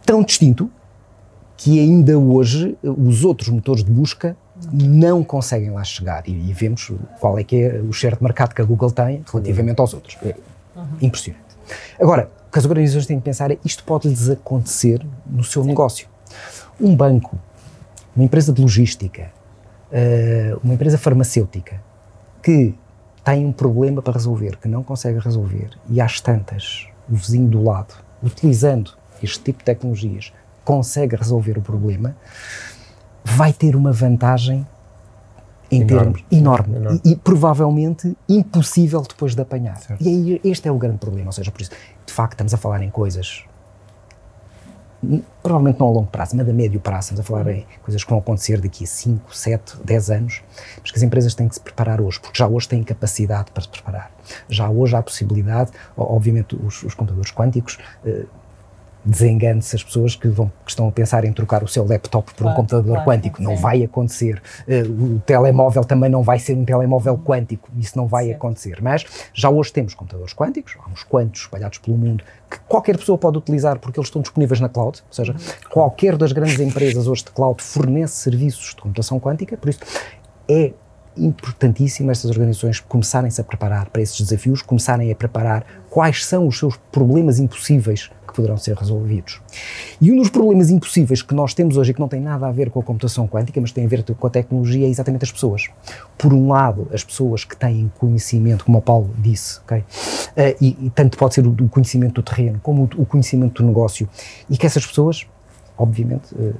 Tão 0.04 0.24
distinto 0.24 0.72
que 1.60 1.78
ainda 1.78 2.18
hoje 2.18 2.78
os 2.82 3.26
outros 3.26 3.50
motores 3.50 3.84
de 3.84 3.92
busca 3.92 4.36
não 4.72 5.24
conseguem 5.24 5.72
lá 5.72 5.84
chegar. 5.84 6.24
E, 6.26 6.32
e 6.32 6.54
vemos 6.54 6.92
qual 7.20 7.38
é 7.38 7.44
que 7.44 7.58
é 7.58 7.82
o 7.82 7.92
share 7.92 8.16
de 8.16 8.24
mercado 8.24 8.56
que 8.56 8.62
a 8.62 8.66
Google 8.66 8.92
tem 8.92 9.22
relativamente 9.30 9.80
aos 9.80 9.94
outros. 9.94 10.18
É 10.24 10.34
Uhum. 10.80 10.98
Impressionante. 11.02 11.44
Agora, 12.00 12.30
o 12.48 12.52
que 12.52 12.60
as 12.60 12.66
organizações 12.66 13.06
têm 13.06 13.18
que 13.18 13.24
pensar 13.24 13.52
é 13.52 13.58
isto 13.64 13.84
pode-lhes 13.84 14.30
acontecer 14.30 15.06
no 15.26 15.44
seu 15.44 15.64
negócio. 15.64 16.08
Um 16.80 16.96
banco, 16.96 17.38
uma 18.16 18.24
empresa 18.24 18.54
de 18.54 18.62
logística, 18.62 19.32
eh, 19.92 20.56
uma 20.64 20.74
empresa 20.74 20.98
farmacêutica 20.98 21.82
que 22.42 22.74
tem 23.24 23.46
um 23.46 23.52
problema 23.52 24.02
para 24.02 24.14
resolver, 24.14 24.58
que 24.58 24.68
não 24.68 24.82
consegue 24.82 25.20
resolver, 25.20 25.72
e 25.90 26.00
às 26.00 26.22
tantas, 26.22 26.88
o 27.10 27.16
vizinho 27.16 27.50
do 27.50 27.62
lado, 27.62 27.94
utilizando 28.24 28.94
este 29.22 29.44
tipo 29.44 29.60
de 29.60 29.66
tecnologias, 29.66 30.32
consegue 30.64 31.16
resolver 31.16 31.58
o 31.58 31.62
problema, 31.62 32.16
vai 33.24 33.54
ter 33.54 33.76
uma 33.76 33.92
vantagem 33.92 34.66
em 35.72 35.82
enorme. 35.82 36.14
termos 36.14 36.26
enorme, 36.32 36.76
enorme. 36.78 37.02
E, 37.06 37.12
e, 37.12 37.16
provavelmente 37.16 38.18
impossível 38.28 39.02
depois 39.02 39.36
de 39.36 39.42
apanhar. 39.42 39.78
Certo. 39.78 40.02
E 40.02 40.08
aí 40.08 40.42
este 40.44 40.68
é 40.68 40.72
o 40.72 40.78
grande 40.78 40.98
problema, 40.98 41.28
ou 41.28 41.34
seja, 41.34 41.52
por 41.52 41.62
isso, 41.62 41.72
de 42.06 42.14
facto, 42.14 42.34
estamos 42.34 42.54
a 42.54 42.58
falar 42.58 42.82
em 42.82 42.90
coisas 42.90 43.46
provavelmente 45.42 45.80
não 45.80 45.88
a 45.88 45.92
longo 45.92 46.08
prazo, 46.08 46.36
mas 46.36 46.48
a 46.48 46.54
médio 46.54 46.80
prazo, 46.80 47.14
estamos 47.14 47.22
a 47.22 47.24
falar 47.24 47.48
em 47.52 47.66
coisas 47.82 48.04
que 48.04 48.10
vão 48.10 48.20
acontecer 48.20 48.60
daqui 48.60 48.84
a 48.84 48.88
5, 48.88 49.36
7, 49.36 49.78
10 49.84 50.10
anos, 50.10 50.42
mas 50.82 50.92
que 50.92 50.98
as 50.98 51.04
empresas 51.04 51.34
têm 51.34 51.48
que 51.48 51.56
se 51.56 51.62
preparar 51.62 52.02
hoje, 52.02 52.20
porque 52.20 52.38
já 52.38 52.48
hoje 52.48 52.68
têm 52.68 52.84
capacidade 52.84 53.52
para 53.52 53.64
se 53.64 53.70
preparar. 53.70 54.12
Já 54.50 54.70
hoje 54.70 54.96
há 54.96 55.00
a 55.00 55.04
possibilidade, 55.04 55.72
obviamente 55.96 56.56
os, 56.56 56.84
os 56.84 56.94
computadores 56.94 57.32
quânticos, 57.32 57.78
eh, 58.06 58.26
desengane-se 59.04 59.76
as 59.76 59.84
pessoas 59.84 60.16
que, 60.16 60.28
vão, 60.28 60.52
que 60.64 60.72
estão 60.72 60.88
a 60.88 60.92
pensar 60.92 61.24
em 61.26 61.32
trocar 61.32 61.64
o 61.64 61.68
seu 61.68 61.86
laptop 61.86 62.34
por 62.34 62.44
claro, 62.44 62.54
um 62.54 62.56
computador 62.56 62.94
claro, 62.96 63.10
quântico. 63.10 63.42
Não 63.42 63.56
vai 63.56 63.84
acontecer. 63.84 64.42
Uh, 64.68 65.16
o 65.16 65.20
telemóvel 65.20 65.84
também 65.84 66.10
não 66.10 66.22
vai 66.22 66.40
ser 66.40 66.56
um 66.56 66.66
telemóvel 66.66 67.18
quântico. 67.18 67.70
Isso 67.78 67.98
não 67.98 68.08
vai 68.08 68.32
acontecer. 68.32 68.80
Mas 68.82 69.06
já 69.34 69.50
hoje 69.50 69.72
temos 69.72 69.94
computadores 69.94 70.34
quânticos, 70.34 70.76
há 70.80 70.90
uns 70.90 71.04
quantos 71.04 71.42
espalhados 71.42 71.78
pelo 71.78 71.98
mundo, 71.98 72.24
que 72.50 72.60
qualquer 72.68 72.98
pessoa 72.98 73.18
pode 73.18 73.38
utilizar 73.38 73.80
porque 73.80 74.00
eles 74.00 74.08
estão 74.08 74.22
disponíveis 74.22 74.60
na 74.60 74.70
cloud. 74.70 75.02
Ou 75.08 75.14
seja, 75.14 75.34
uhum. 75.34 75.70
qualquer 75.70 76.18
das 76.18 76.32
grandes 76.32 76.60
empresas 76.60 77.08
hoje 77.08 77.24
de 77.24 77.32
cloud 77.32 77.62
fornece 77.62 78.16
serviços 78.16 78.76
de 78.76 78.82
computação 78.82 79.20
quântica. 79.20 79.58
Por 79.58 79.70
isso, 79.70 79.80
é 80.48 80.74
importantíssimo 81.18 82.12
estas 82.12 82.30
organizações 82.32 82.80
começarem-se 82.80 83.42
a 83.42 83.44
preparar 83.44 83.90
para 83.90 84.02
esses 84.02 84.20
desafios, 84.20 84.62
começarem 84.62 85.12
a 85.12 85.16
preparar 85.16 85.66
quais 85.90 86.26
são 86.26 86.48
os 86.48 86.58
seus 86.58 86.78
problemas 86.92 87.40
impossíveis 87.40 88.10
que 88.30 88.36
poderão 88.36 88.58
ser 88.58 88.76
resolvidos. 88.76 89.42
E 90.00 90.12
um 90.12 90.18
dos 90.18 90.30
problemas 90.30 90.70
impossíveis 90.70 91.22
que 91.22 91.34
nós 91.34 91.54
temos 91.54 91.78
hoje 91.78 91.92
e 91.92 91.94
que 91.94 92.00
não 92.00 92.08
tem 92.08 92.22
nada 92.22 92.48
a 92.48 92.52
ver 92.52 92.70
com 92.70 92.80
a 92.80 92.84
computação 92.84 93.28
quântica, 93.28 93.60
mas 93.60 93.72
tem 93.72 93.86
a 93.86 93.88
ver 93.88 94.04
com 94.04 94.28
a 94.28 94.30
tecnologia, 94.30 94.86
é 94.86 94.90
exatamente 94.90 95.24
as 95.24 95.32
pessoas. 95.32 95.68
Por 96.18 96.34
um 96.34 96.50
lado, 96.50 96.88
as 96.94 97.04
pessoas 97.04 97.44
que 97.44 97.56
têm 97.56 97.92
conhecimento, 97.98 98.66
como 98.66 98.78
o 98.78 98.82
Paulo 98.82 99.10
disse, 99.18 99.60
okay? 99.62 99.80
Uh, 99.80 100.56
e, 100.62 100.78
e, 100.86 100.90
tanto 100.92 101.18
pode 101.18 101.34
ser 101.34 101.46
o, 101.46 101.52
o, 101.52 101.70
conhecimento 101.70 102.16
do 102.16 102.24
terreno 102.24 102.60
como 102.62 102.84
o, 102.84 103.02
o, 103.02 103.06
conhecimento 103.06 103.62
do 103.62 103.68
negócio, 103.68 104.08
e 104.50 104.58
que 104.58 104.66
essas 104.66 104.86
pessoas, 104.86 105.26
obviamente, 105.78 106.34
uh, 106.36 106.54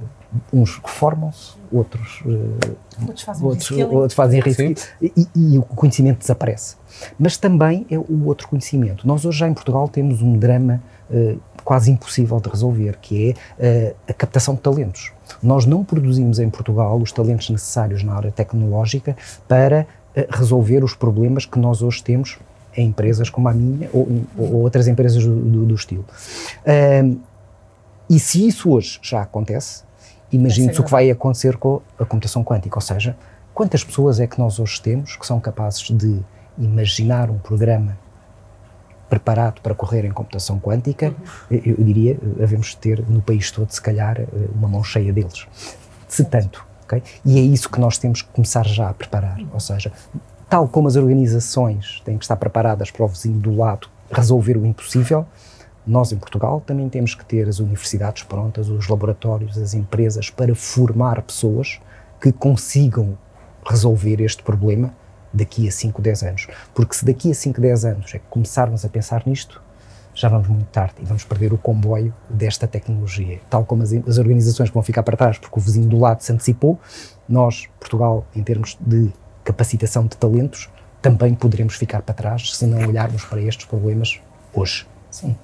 uns 0.54 0.80
formam-se, 0.86 1.54
outros, 1.72 2.22
uh, 2.22 2.78
outros 3.02 3.24
fazem 3.24 3.46
outros, 3.46 3.72
outros 3.72 4.14
fazem 4.14 4.40
risco 4.40 4.62
e, 5.02 5.28
e, 5.36 5.58
o 5.58 5.64
conhecimento 5.64 6.20
desaparece. 6.20 6.76
Mas 7.18 7.38
também 7.38 7.86
é 7.90 7.98
o 7.98 8.26
outro 8.26 8.48
conhecimento. 8.48 9.08
Nós 9.08 9.26
hoje 9.26 9.40
já 9.40 9.48
em 9.48 9.54
Portugal 9.54 9.88
temos 9.88 10.22
um 10.22 10.38
drama 10.38 10.82
uh, 11.10 11.40
quase 11.70 11.92
impossível 11.92 12.40
de 12.40 12.50
resolver, 12.50 12.98
que 13.00 13.36
é 13.60 13.92
uh, 13.92 13.96
a 14.08 14.14
captação 14.14 14.56
de 14.56 14.62
talentos. 14.62 15.12
Nós 15.42 15.68
não 15.68 15.84
produzimos 15.84 16.40
em 16.40 16.50
Portugal 16.50 16.98
os 16.98 17.12
talentos 17.12 17.48
necessários 17.52 18.02
na 18.02 18.16
área 18.16 18.32
tecnológica 18.32 19.16
para 19.48 19.86
resolver 20.32 20.84
os 20.84 20.96
problemas 20.96 21.46
que 21.46 21.60
nós 21.60 21.84
hoje 21.84 22.04
temos 22.04 22.40
em 22.76 22.88
empresas 22.88 23.30
como 23.30 23.48
a 23.48 23.54
minha 23.54 23.88
ou, 23.94 24.08
ou 24.36 24.56
outras 24.56 24.88
empresas 24.88 25.24
do, 25.24 25.36
do, 25.36 25.66
do 25.68 25.76
estilo. 25.76 26.04
e 28.10 28.20
se 28.20 28.48
isso 28.48 28.72
hoje 28.72 29.00
já 29.04 29.22
acontece, 29.22 29.84
Imagine-se 30.32 30.80
o 30.80 30.84
que 30.84 30.92
vai 30.92 31.10
acontecer 31.10 31.58
com 31.58 31.82
a 31.98 32.06
computação 32.06 32.44
quântica, 32.44 32.78
ou 32.78 32.82
seja, 32.82 33.16
quantas 33.54 33.84
pessoas 33.84 34.20
é 34.20 34.28
que 34.28 34.40
nós 34.40 34.60
hoje 34.60 34.82
temos 34.82 35.16
que 35.16 35.26
são 35.26 35.40
capazes 35.40 35.82
de 35.90 36.20
imaginar 36.58 37.30
um 37.30 37.38
programa 37.38 37.98
preparado 39.10 39.62
para 39.62 39.74
correr 39.74 40.06
em 40.06 40.12
computação 40.12 40.60
quântica, 40.60 41.14
uhum. 41.50 41.62
eu, 41.66 41.84
diria, 41.84 42.18
devemos 42.38 42.76
ter 42.76 43.04
no 43.08 43.22
país 43.22 43.50
todo, 43.52 43.72
se 43.72 43.82
calhar, 43.82 44.18
uma 44.54 44.68
mão 44.68 44.84
cheia 44.84 45.12
deles. 45.12 45.48
Se 46.08 46.24
tanto, 46.24 46.66
ok? 46.84 47.02
E 47.26 47.40
é 47.40 47.42
isso 47.42 47.70
que 47.70 47.80
nós 47.80 47.98
temos 47.98 48.22
que 48.22 48.30
começar 48.30 48.66
já 48.66 48.90
a 48.90 48.94
preparar, 48.94 49.40
ou 49.52 49.60
seja, 49.60 49.92
tal 50.50 50.68
como 50.68 50.88
as 50.88 50.96
organizações 50.96 52.02
têm 52.06 52.18
que 52.18 52.24
estar 52.24 52.36
preparadas 52.36 52.92
para 52.92 53.04
o 53.04 53.08
vizinho 53.08 53.40
do 53.40 53.56
lado 53.56 53.90
resolver 54.12 54.58
o 54.58 54.66
impossível, 54.66 55.26
nós 55.86 56.12
em 56.12 56.18
Portugal 56.18 56.62
também 56.66 56.88
temos 56.90 57.16
que 57.16 57.26
ter 57.26 57.48
as 57.48 57.60
universidades 57.60 58.24
prontas, 58.24 58.70
os 58.70 58.88
laboratórios, 58.88 59.58
as 59.58 59.74
empresas 59.74 60.30
para 60.30 60.54
formar 60.54 61.22
pessoas 61.22 61.80
que 62.20 62.32
consigam 62.32 63.18
resolver 63.66 64.22
este 64.22 64.44
problema 64.44 64.94
daqui 65.34 65.68
a 65.68 65.72
5, 65.72 66.02
10 66.02 66.24
anos. 66.24 66.48
Porque 66.74 66.96
se 66.96 67.06
daqui 67.06 67.32
a 67.32 67.34
5, 67.34 67.60
10 67.60 67.86
anos 67.86 68.14
é 68.14 68.20
que 68.20 68.26
começarmos 68.30 68.86
a 68.86 68.90
pensar 68.90 69.24
nisto, 69.26 69.62
já 70.14 70.28
vamos 70.28 70.48
muito 70.48 70.68
tarde 70.68 70.96
e 71.00 71.06
vamos 71.06 71.24
perder 71.24 71.54
o 71.54 71.58
comboio 71.58 72.14
desta 72.30 72.68
tecnologia. 72.68 73.40
Tal 73.50 73.66
como 73.66 73.84
as, 73.84 73.94
as 73.94 74.18
organizações 74.18 74.70
vão 74.70 74.84
ficar 74.84 75.04
para 75.04 75.16
trás 75.16 75.38
porque 75.38 75.58
o 75.58 75.62
vizinho 75.62 75.88
do 75.88 76.00
lado 76.00 76.22
se 76.22 76.32
antecipou, 76.34 76.80
nós, 77.28 77.68
Portugal, 77.80 78.26
em 78.36 78.44
termos 78.44 78.78
de 78.82 79.12
capacitação 79.44 80.06
de 80.06 80.18
talentos, 80.18 80.70
também 81.02 81.34
poderemos 81.34 81.76
ficar 81.76 82.02
para 82.02 82.14
trás 82.14 82.54
se 82.56 82.66
não 82.66 82.88
olharmos 82.88 83.24
para 83.24 83.42
estes 83.42 83.66
problemas 83.66 84.20
hoje. 84.54 84.86
Sim. 85.10 85.36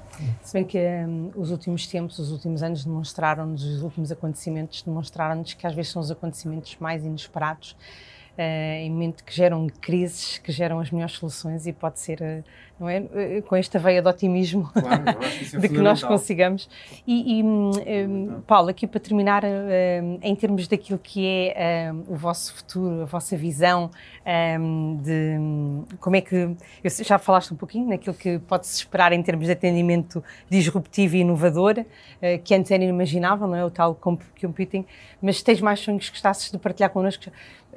Se 0.42 0.54
bem 0.54 0.64
que 0.64 0.78
um, 0.78 1.32
os 1.36 1.52
últimos 1.52 1.88
tempos, 1.88 2.20
os 2.20 2.32
últimos 2.32 2.64
anos 2.64 2.86
demonstraram-nos, 2.86 3.64
os 3.64 3.82
últimos 3.82 4.12
acontecimentos 4.12 4.82
demonstraram-nos 4.82 5.54
que 5.54 5.66
às 5.66 5.76
vezes 5.76 5.92
são 5.92 6.02
os 6.02 6.12
acontecimentos 6.12 6.78
mais 6.80 7.04
inesperados 7.04 7.76
em 8.38 8.92
mente 8.92 9.24
que 9.24 9.34
geram 9.34 9.68
crises, 9.82 10.38
que 10.40 10.52
geram 10.52 10.80
as 10.80 10.92
melhores 10.92 11.16
soluções 11.16 11.66
e 11.66 11.72
pode 11.72 12.00
ser, 12.02 12.20
uh, 12.22 12.44
não 12.78 12.90
é? 12.90 13.00
Uh, 13.00 13.42
com 13.44 13.56
esta 13.56 13.80
veia 13.80 14.02
de 14.02 14.10
otimismo 14.10 14.70
claro, 14.74 15.04
que 15.04 15.56
é 15.56 15.60
de 15.60 15.70
que 15.70 15.78
nós 15.78 16.04
consigamos. 16.04 16.70
E, 17.08 17.40
e 17.40 17.44
um, 17.44 17.72
um, 17.72 18.42
Paulo, 18.42 18.70
aqui 18.70 18.86
para 18.86 19.00
terminar, 19.00 19.44
em 20.22 20.36
termos 20.36 20.68
daquilo 20.68 21.00
que 21.00 21.26
é 21.56 21.94
o 22.08 22.16
vosso 22.16 22.56
futuro, 22.56 23.04
a 23.04 23.06
vossa 23.06 23.38
visão 23.38 23.90
de 25.02 25.38
como 26.00 26.16
é 26.16 26.22
que. 26.22 26.56
já 26.84 27.18
falaste 27.18 27.54
um 27.54 27.56
pouquinho 27.56 27.88
naquilo 27.88 28.16
que 28.16 28.40
pode-se 28.40 28.76
esperar 28.80 29.14
em 29.14 29.22
termos 29.24 29.46
de 29.46 29.52
atendimento 29.52 30.24
disruptivo 30.50 31.16
e 31.16 31.20
inovador, 31.20 31.86
que 32.44 32.54
antes 32.54 32.72
era 32.72 32.84
inimaginável, 32.84 33.48
não 33.48 33.56
é? 33.56 33.64
O 33.64 33.70
tal 33.70 33.96
computing, 33.96 34.86
mas 35.22 35.42
tens 35.42 35.62
mais 35.62 35.80
sonhos 35.80 36.10
que 36.10 36.16
gostasses 36.16 36.52
de 36.52 36.58
partilhar 36.58 36.90
connosco? 36.90 37.26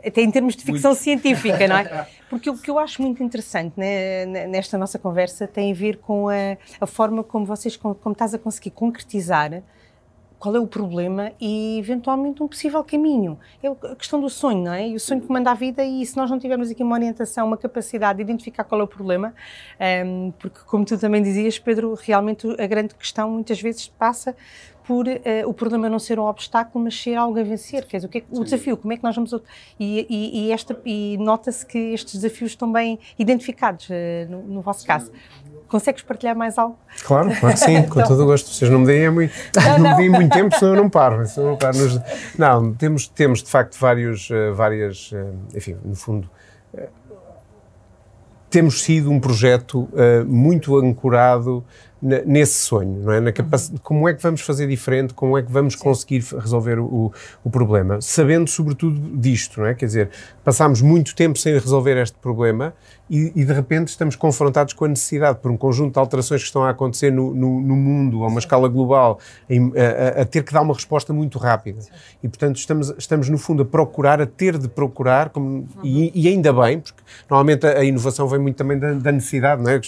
Até 0.04 0.22
em 0.22 0.30
termos 0.30 0.54
de 0.54 0.64
ficção 0.64 0.92
muito. 0.92 1.02
científica, 1.02 1.66
não 1.66 1.76
é? 1.76 2.06
Porque 2.28 2.50
o 2.50 2.56
que 2.56 2.70
eu 2.70 2.78
acho 2.78 3.00
muito 3.02 3.22
interessante 3.22 3.72
né, 3.76 4.26
nesta 4.46 4.76
nossa 4.76 4.98
conversa 4.98 5.46
tem 5.46 5.72
a 5.72 5.74
ver 5.74 5.98
com 5.98 6.28
a, 6.28 6.56
a 6.80 6.86
forma 6.86 7.24
como 7.24 7.46
vocês, 7.46 7.76
como, 7.76 7.94
como 7.94 8.12
estás 8.12 8.34
a 8.34 8.38
conseguir 8.38 8.70
concretizar 8.70 9.62
qual 10.38 10.54
é 10.54 10.60
o 10.60 10.66
problema 10.66 11.32
e 11.40 11.78
eventualmente 11.78 12.42
um 12.42 12.48
possível 12.48 12.82
caminho. 12.84 13.38
É 13.62 13.68
a 13.68 13.96
questão 13.96 14.20
do 14.20 14.30
sonho, 14.30 14.64
não 14.64 14.72
é? 14.72 14.88
E 14.88 14.94
o 14.94 15.00
sonho 15.00 15.20
que 15.20 15.30
manda 15.30 15.50
a 15.50 15.54
vida 15.54 15.84
e 15.84 16.04
se 16.06 16.16
nós 16.16 16.30
não 16.30 16.38
tivermos 16.38 16.70
aqui 16.70 16.82
uma 16.82 16.94
orientação, 16.94 17.46
uma 17.46 17.56
capacidade 17.56 18.18
de 18.18 18.22
identificar 18.22 18.64
qual 18.64 18.80
é 18.80 18.84
o 18.84 18.86
problema, 18.86 19.34
um, 19.80 19.84
ehm, 19.84 20.30
porque 20.38 20.60
como 20.66 20.84
tu 20.84 20.96
também 20.96 21.22
dizias, 21.22 21.58
Pedro, 21.58 21.94
realmente 22.00 22.46
a 22.60 22.66
grande 22.66 22.94
questão 22.94 23.30
muitas 23.30 23.60
vezes 23.60 23.88
passa 23.88 24.36
por 24.88 25.06
uh, 25.06 25.20
o 25.46 25.52
problema 25.52 25.86
não 25.86 25.98
ser 25.98 26.18
um 26.18 26.24
obstáculo, 26.24 26.82
mas 26.82 26.98
ser 26.98 27.14
algo 27.14 27.38
a 27.38 27.42
vencer. 27.42 27.84
Quer 27.84 27.98
dizer, 27.98 28.06
o, 28.06 28.10
que 28.10 28.18
é, 28.20 28.22
o 28.30 28.42
desafio, 28.42 28.74
como 28.74 28.90
é 28.90 28.96
que 28.96 29.04
nós 29.04 29.14
vamos. 29.14 29.34
E, 29.78 30.06
e, 30.08 30.46
e, 30.46 30.50
esta, 30.50 30.80
e 30.82 31.18
nota-se 31.20 31.66
que 31.66 31.76
estes 31.92 32.14
desafios 32.14 32.52
estão 32.52 32.72
bem 32.72 32.98
identificados 33.18 33.86
uh, 33.90 33.92
no, 34.30 34.42
no, 34.44 34.62
vosso 34.62 34.86
caso. 34.86 35.12
Consegues 35.68 36.02
partilhar 36.02 36.34
mais 36.34 36.56
algo? 36.56 36.78
Claro, 37.04 37.28
claro 37.38 37.54
que 37.54 37.60
sim, 37.60 37.82
com 37.86 38.02
todo 38.02 38.22
o 38.22 38.24
gosto. 38.24 38.48
Vocês 38.48 38.70
não 38.70 38.78
me 38.78 38.86
deem, 38.86 39.10
muito, 39.10 39.34
não, 39.54 39.78
não. 39.78 39.90
me 39.90 39.96
deem 39.98 40.08
muito 40.08 40.32
tempo, 40.32 40.58
senão 40.58 40.74
eu 40.74 40.82
não 40.82 40.88
paro. 40.88 41.26
Senão 41.26 41.50
não, 41.50 41.56
paro 41.58 41.76
nos, 41.76 42.00
não, 42.38 42.72
temos, 42.72 43.08
temos 43.08 43.42
de 43.42 43.50
facto 43.50 43.78
vários, 43.78 44.30
uh, 44.30 44.54
várias, 44.54 45.12
enfim, 45.54 45.76
no 45.84 45.94
fundo, 45.94 46.30
temos 48.48 48.80
sido 48.80 49.10
um 49.10 49.20
projeto 49.20 49.86
muito 50.26 50.78
ancorado 50.78 51.62
nesse 52.00 52.54
sonho, 52.54 53.00
não 53.02 53.12
é? 53.12 53.20
Na 53.20 53.32
como 53.82 54.08
é 54.08 54.14
que 54.14 54.22
vamos 54.22 54.40
fazer 54.40 54.68
diferente, 54.68 55.12
como 55.14 55.36
é 55.36 55.42
que 55.42 55.50
vamos 55.50 55.74
Sim. 55.74 55.80
conseguir 55.80 56.24
resolver 56.38 56.78
o, 56.78 57.12
o, 57.42 57.50
problema, 57.50 58.00
sabendo 58.00 58.48
sobretudo 58.48 58.98
disto, 59.18 59.60
não 59.60 59.66
é? 59.66 59.74
Quer 59.74 59.86
dizer, 59.86 60.10
passámos 60.44 60.80
muito 60.80 61.14
tempo 61.14 61.38
sem 61.38 61.54
resolver 61.54 62.00
este 62.00 62.16
problema 62.18 62.72
e, 63.10 63.32
e, 63.34 63.44
de 63.44 63.52
repente 63.52 63.88
estamos 63.88 64.14
confrontados 64.14 64.74
com 64.74 64.84
a 64.84 64.88
necessidade, 64.88 65.38
por 65.38 65.50
um 65.50 65.56
conjunto 65.56 65.94
de 65.94 65.98
alterações 65.98 66.42
que 66.42 66.46
estão 66.46 66.62
a 66.62 66.70
acontecer 66.70 67.10
no, 67.10 67.34
no, 67.34 67.60
no 67.60 67.74
mundo, 67.74 68.18
a 68.22 68.26
uma 68.26 68.32
Sim. 68.32 68.38
escala 68.38 68.68
global, 68.68 69.18
em, 69.48 69.72
a, 69.76 70.22
a, 70.22 70.24
ter 70.24 70.44
que 70.44 70.52
dar 70.52 70.60
uma 70.60 70.74
resposta 70.74 71.12
muito 71.12 71.38
rápida. 71.38 71.80
Sim. 71.80 71.90
E, 72.22 72.28
portanto, 72.28 72.56
estamos, 72.56 72.94
estamos, 72.96 73.28
no 73.28 73.38
fundo, 73.38 73.62
a 73.62 73.66
procurar, 73.66 74.20
a 74.20 74.26
ter 74.26 74.58
de 74.58 74.68
procurar, 74.68 75.30
como, 75.30 75.48
uhum. 75.48 75.66
e, 75.82 76.12
e, 76.14 76.28
ainda 76.28 76.52
bem, 76.52 76.80
porque 76.80 77.02
normalmente 77.28 77.66
a, 77.66 77.78
a, 77.78 77.84
inovação 77.84 78.28
vem 78.28 78.38
muito 78.38 78.56
também 78.56 78.78
da, 78.78 78.92
da 78.92 79.10
necessidade, 79.10 79.62
não 79.62 79.70
é? 79.70 79.80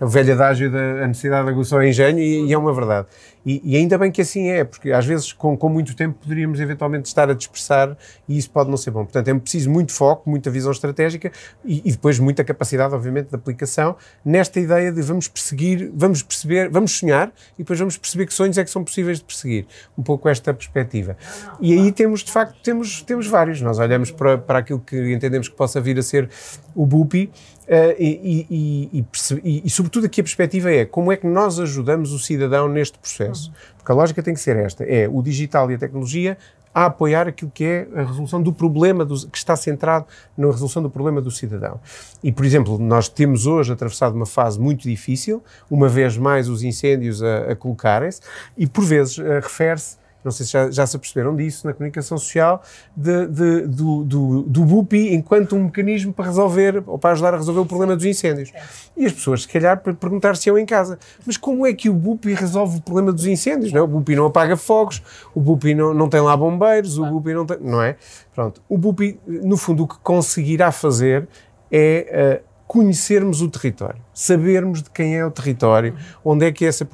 É 0.00 0.04
o 0.04 0.08
velho 0.08 0.32
adágio 0.32 0.70
da 0.70 1.06
necessidade 1.08 1.49
aguçou 1.50 1.78
o 1.78 1.82
engenho, 1.84 2.18
e, 2.18 2.46
e 2.46 2.52
é 2.52 2.58
uma 2.58 2.72
verdade. 2.72 3.06
E, 3.44 3.60
e, 3.64 3.76
ainda 3.76 3.96
bem 3.96 4.10
que 4.12 4.20
assim 4.20 4.48
é, 4.50 4.64
porque 4.64 4.92
às 4.92 5.06
vezes 5.06 5.32
com, 5.32 5.56
com 5.56 5.68
muito 5.68 5.96
tempo 5.96 6.18
poderíamos 6.20 6.60
eventualmente 6.60 7.08
estar 7.08 7.30
a 7.30 7.34
dispersar 7.34 7.96
e 8.28 8.36
isso 8.36 8.50
pode 8.50 8.68
não 8.68 8.76
ser 8.76 8.90
bom. 8.90 9.04
Portanto, 9.04 9.28
é 9.28 9.34
preciso 9.34 9.70
muito 9.70 9.92
foco, 9.92 10.28
muita 10.28 10.50
visão 10.50 10.70
estratégica 10.70 11.32
e, 11.64 11.82
e, 11.84 11.92
depois 11.92 12.18
muita 12.18 12.44
capacidade, 12.44 12.94
obviamente, 12.94 13.28
de 13.28 13.34
aplicação 13.34 13.96
nesta 14.24 14.60
ideia 14.60 14.92
de 14.92 15.00
vamos 15.00 15.26
perseguir, 15.26 15.90
vamos 15.94 16.22
perceber, 16.22 16.68
vamos 16.68 16.92
sonhar 16.98 17.32
e 17.54 17.62
depois 17.62 17.78
vamos 17.78 17.96
perceber 17.96 18.26
que 18.26 18.34
sonhos 18.34 18.58
é 18.58 18.64
que 18.64 18.70
são 18.70 18.84
possíveis 18.84 19.18
de 19.18 19.24
perseguir. 19.24 19.66
Um 19.96 20.02
pouco 20.02 20.28
esta 20.28 20.52
perspectiva. 20.52 21.16
E 21.60 21.72
aí 21.72 21.92
temos, 21.92 22.22
de 22.22 22.30
facto, 22.30 22.60
temos, 22.62 23.02
temos 23.02 23.26
vários. 23.26 23.60
Nós 23.62 23.78
olhamos 23.78 24.10
para, 24.10 24.36
para 24.36 24.58
aquilo 24.58 24.80
que 24.80 25.12
entendemos 25.12 25.48
que 25.48 25.56
possa 25.56 25.80
vir 25.80 25.98
a 25.98 26.02
ser 26.02 26.28
o 26.74 26.84
BUPI 26.84 27.30
Uh, 27.70 27.94
e, 28.00 28.46
e, 28.50 29.06
e, 29.44 29.62
e, 29.64 29.70
sobretudo, 29.70 30.04
aqui 30.06 30.20
a 30.20 30.24
perspectiva 30.24 30.72
é 30.72 30.84
como 30.84 31.12
é 31.12 31.16
que 31.16 31.24
nós 31.24 31.60
ajudamos 31.60 32.10
o 32.10 32.18
cidadão 32.18 32.68
neste 32.68 32.98
processo. 32.98 33.29
Porque 33.76 33.92
a 33.92 33.94
lógica 33.94 34.22
tem 34.22 34.34
que 34.34 34.40
ser 34.40 34.56
esta: 34.56 34.84
é 34.84 35.08
o 35.08 35.22
digital 35.22 35.70
e 35.70 35.74
a 35.74 35.78
tecnologia 35.78 36.36
a 36.74 36.86
apoiar 36.86 37.26
aquilo 37.26 37.50
que 37.52 37.64
é 37.64 37.88
a 37.94 38.02
resolução 38.02 38.40
do 38.40 38.52
problema, 38.52 39.04
do, 39.04 39.14
que 39.28 39.36
está 39.36 39.56
centrado 39.56 40.06
na 40.36 40.46
resolução 40.46 40.82
do 40.82 40.88
problema 40.88 41.20
do 41.20 41.30
cidadão. 41.30 41.80
E, 42.22 42.30
por 42.30 42.44
exemplo, 42.44 42.78
nós 42.78 43.08
temos 43.08 43.46
hoje 43.46 43.72
atravessado 43.72 44.14
uma 44.14 44.26
fase 44.26 44.58
muito 44.58 44.82
difícil, 44.82 45.42
uma 45.68 45.88
vez 45.88 46.16
mais 46.16 46.48
os 46.48 46.62
incêndios 46.62 47.22
a, 47.22 47.50
a 47.50 47.56
colocarem-se, 47.56 48.20
e 48.56 48.66
por 48.66 48.84
vezes 48.84 49.18
uh, 49.18 49.24
refere-se 49.42 49.99
não 50.24 50.30
sei 50.30 50.46
se 50.46 50.52
já, 50.52 50.70
já 50.70 50.86
se 50.86 50.96
aperceberam 50.96 51.34
disso 51.34 51.66
na 51.66 51.72
comunicação 51.72 52.18
social, 52.18 52.62
de, 52.96 53.26
de, 53.26 53.66
do, 53.66 54.04
do, 54.04 54.42
do 54.42 54.64
BUPI 54.64 55.14
enquanto 55.14 55.56
um 55.56 55.64
mecanismo 55.64 56.12
para 56.12 56.26
resolver 56.26 56.82
ou 56.86 56.98
para 56.98 57.10
ajudar 57.12 57.34
a 57.34 57.36
resolver 57.36 57.60
o 57.60 57.66
problema 57.66 57.96
dos 57.96 58.04
incêndios. 58.04 58.52
E 58.96 59.06
as 59.06 59.12
pessoas, 59.12 59.42
se 59.42 59.48
calhar, 59.48 59.80
perguntar-se-ão 59.80 60.58
em 60.58 60.66
casa, 60.66 60.98
mas 61.26 61.36
como 61.36 61.66
é 61.66 61.72
que 61.72 61.88
o 61.88 61.94
BUPI 61.94 62.34
resolve 62.34 62.78
o 62.78 62.82
problema 62.82 63.12
dos 63.12 63.26
incêndios? 63.26 63.72
Não 63.72 63.80
é? 63.80 63.82
O 63.82 63.88
BUPI 63.88 64.16
não 64.16 64.26
apaga 64.26 64.56
fogos, 64.56 65.02
o 65.34 65.40
BUPI 65.40 65.74
não, 65.74 65.94
não 65.94 66.08
tem 66.08 66.20
lá 66.20 66.36
bombeiros, 66.36 66.98
o 66.98 67.06
BUPI 67.06 67.34
não 67.34 67.46
tem. 67.46 67.58
Não 67.60 67.82
é? 67.82 67.96
Pronto. 68.34 68.62
O 68.68 68.76
BUPI, 68.76 69.18
no 69.26 69.56
fundo, 69.56 69.84
o 69.84 69.88
que 69.88 69.98
conseguirá 69.98 70.70
fazer 70.70 71.28
é. 71.70 72.42
Uh, 72.44 72.50
conhecermos 72.70 73.42
o 73.42 73.48
território, 73.50 74.00
sabermos 74.14 74.80
de 74.80 74.90
quem 74.90 75.16
é 75.16 75.26
o 75.26 75.30
território, 75.32 75.96
onde 76.24 76.46
é 76.46 76.52
que 76.52 76.64
essa 76.64 76.88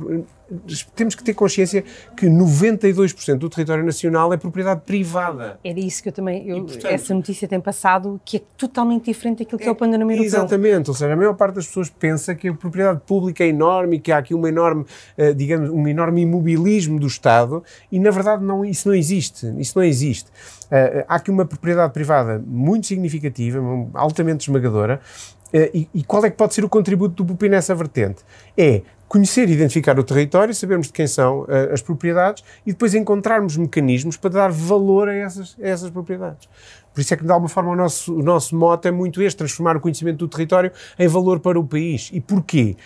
temos 0.95 1.15
que 1.15 1.25
ter 1.25 1.35
consciência 1.35 1.83
que 2.17 2.27
92% 2.27 3.39
do 3.39 3.51
território 3.51 3.85
nacional 3.85 4.33
é 4.33 4.37
propriedade 4.37 4.83
privada. 4.83 5.59
Era 5.65 5.81
isso 5.81 6.03
que 6.03 6.09
eu 6.09 6.13
também, 6.13 6.49
eu, 6.49 6.65
portanto, 6.65 6.87
essa 6.87 7.13
notícia 7.13 7.49
tem 7.49 7.61
passado, 7.61 8.21
que 8.25 8.37
é 8.37 8.43
totalmente 8.57 9.07
diferente 9.07 9.39
daquilo 9.41 9.59
que 9.59 9.65
é, 9.65 9.69
é 9.69 9.73
o 9.73 9.75
panorama 9.75 10.13
europeu. 10.13 10.27
Exatamente, 10.27 10.89
ou 10.89 10.95
seja, 10.95 11.13
a 11.13 11.17
maior 11.17 11.35
parte 11.35 11.57
das 11.57 11.67
pessoas 11.67 11.91
pensa 11.91 12.35
que 12.35 12.49
a 12.49 12.55
propriedade 12.55 13.01
pública 13.05 13.43
é 13.43 13.49
enorme, 13.49 13.99
que 13.99 14.13
há 14.13 14.19
aqui 14.19 14.35
uma 14.35 14.49
enorme, 14.49 14.85
uh, 15.19 15.35
digamos, 15.35 15.69
um 15.71 15.87
enorme 15.89 16.23
imobilismo 16.23 17.01
do 17.01 17.07
Estado 17.07 17.63
e 17.91 17.99
na 17.99 18.11
verdade 18.11 18.45
não, 18.45 18.65
isso 18.65 18.89
não 18.89 18.95
existe, 18.95 19.53
isso 19.59 19.77
não 19.77 19.85
existe. 19.85 20.31
Uh, 20.67 21.05
há 21.09 21.17
aqui 21.17 21.31
uma 21.31 21.45
propriedade 21.45 21.93
privada 21.93 22.43
muito 22.47 22.87
significativa, 22.87 23.59
altamente 23.95 24.49
esmagadora, 24.49 25.01
e, 25.73 25.89
e, 25.95 26.03
qual 26.03 26.25
é 26.25 26.31
que 26.31 26.37
pode 26.37 26.55
ser 26.55 26.65
o 26.65 26.69
contributo 26.69 27.15
do 27.15 27.25
BUPI 27.25 27.49
nessa 27.49 27.75
vertente? 27.75 28.23
É 28.57 28.83
conhecer 29.09 29.49
e 29.49 29.53
identificar 29.53 29.99
o 29.99 30.05
território, 30.05 30.55
sabermos 30.55 30.89
de 30.89 30.93
quem 30.93 31.07
são 31.07 31.43
uh, 31.43 31.73
as 31.73 31.81
propriedades 31.81 32.43
e 32.67 32.73
depois 32.73 32.95
encontrarmos 32.95 33.57
mecanismos 33.57 34.17
para 34.17 34.31
dar 34.31 34.51
valor 34.51 35.09
a 35.09 35.15
essas, 35.15 35.57
a 35.63 35.67
essas 35.67 35.91
propriedades. 35.91 36.49
Por 36.93 37.01
isso 37.01 37.15
é 37.15 37.17
que, 37.17 37.25
de 37.25 37.31
alguma 37.31 37.49
forma, 37.49 37.71
o 37.71 37.77
nosso, 37.77 38.15
o 38.15 38.23
nosso 38.23 38.57
mote 38.57 38.89
é 38.89 38.91
muito 38.91 39.23
este, 39.23 39.37
transformar 39.37 39.77
o 39.77 39.81
conhecimento 39.81 40.19
do 40.19 40.29
território 40.29 40.73
em 40.99 41.07
valor 41.07 41.41
para 41.41 41.59
o 41.59 41.65
país. 41.65 42.11
E 42.13 42.21
porquê? 42.21 42.77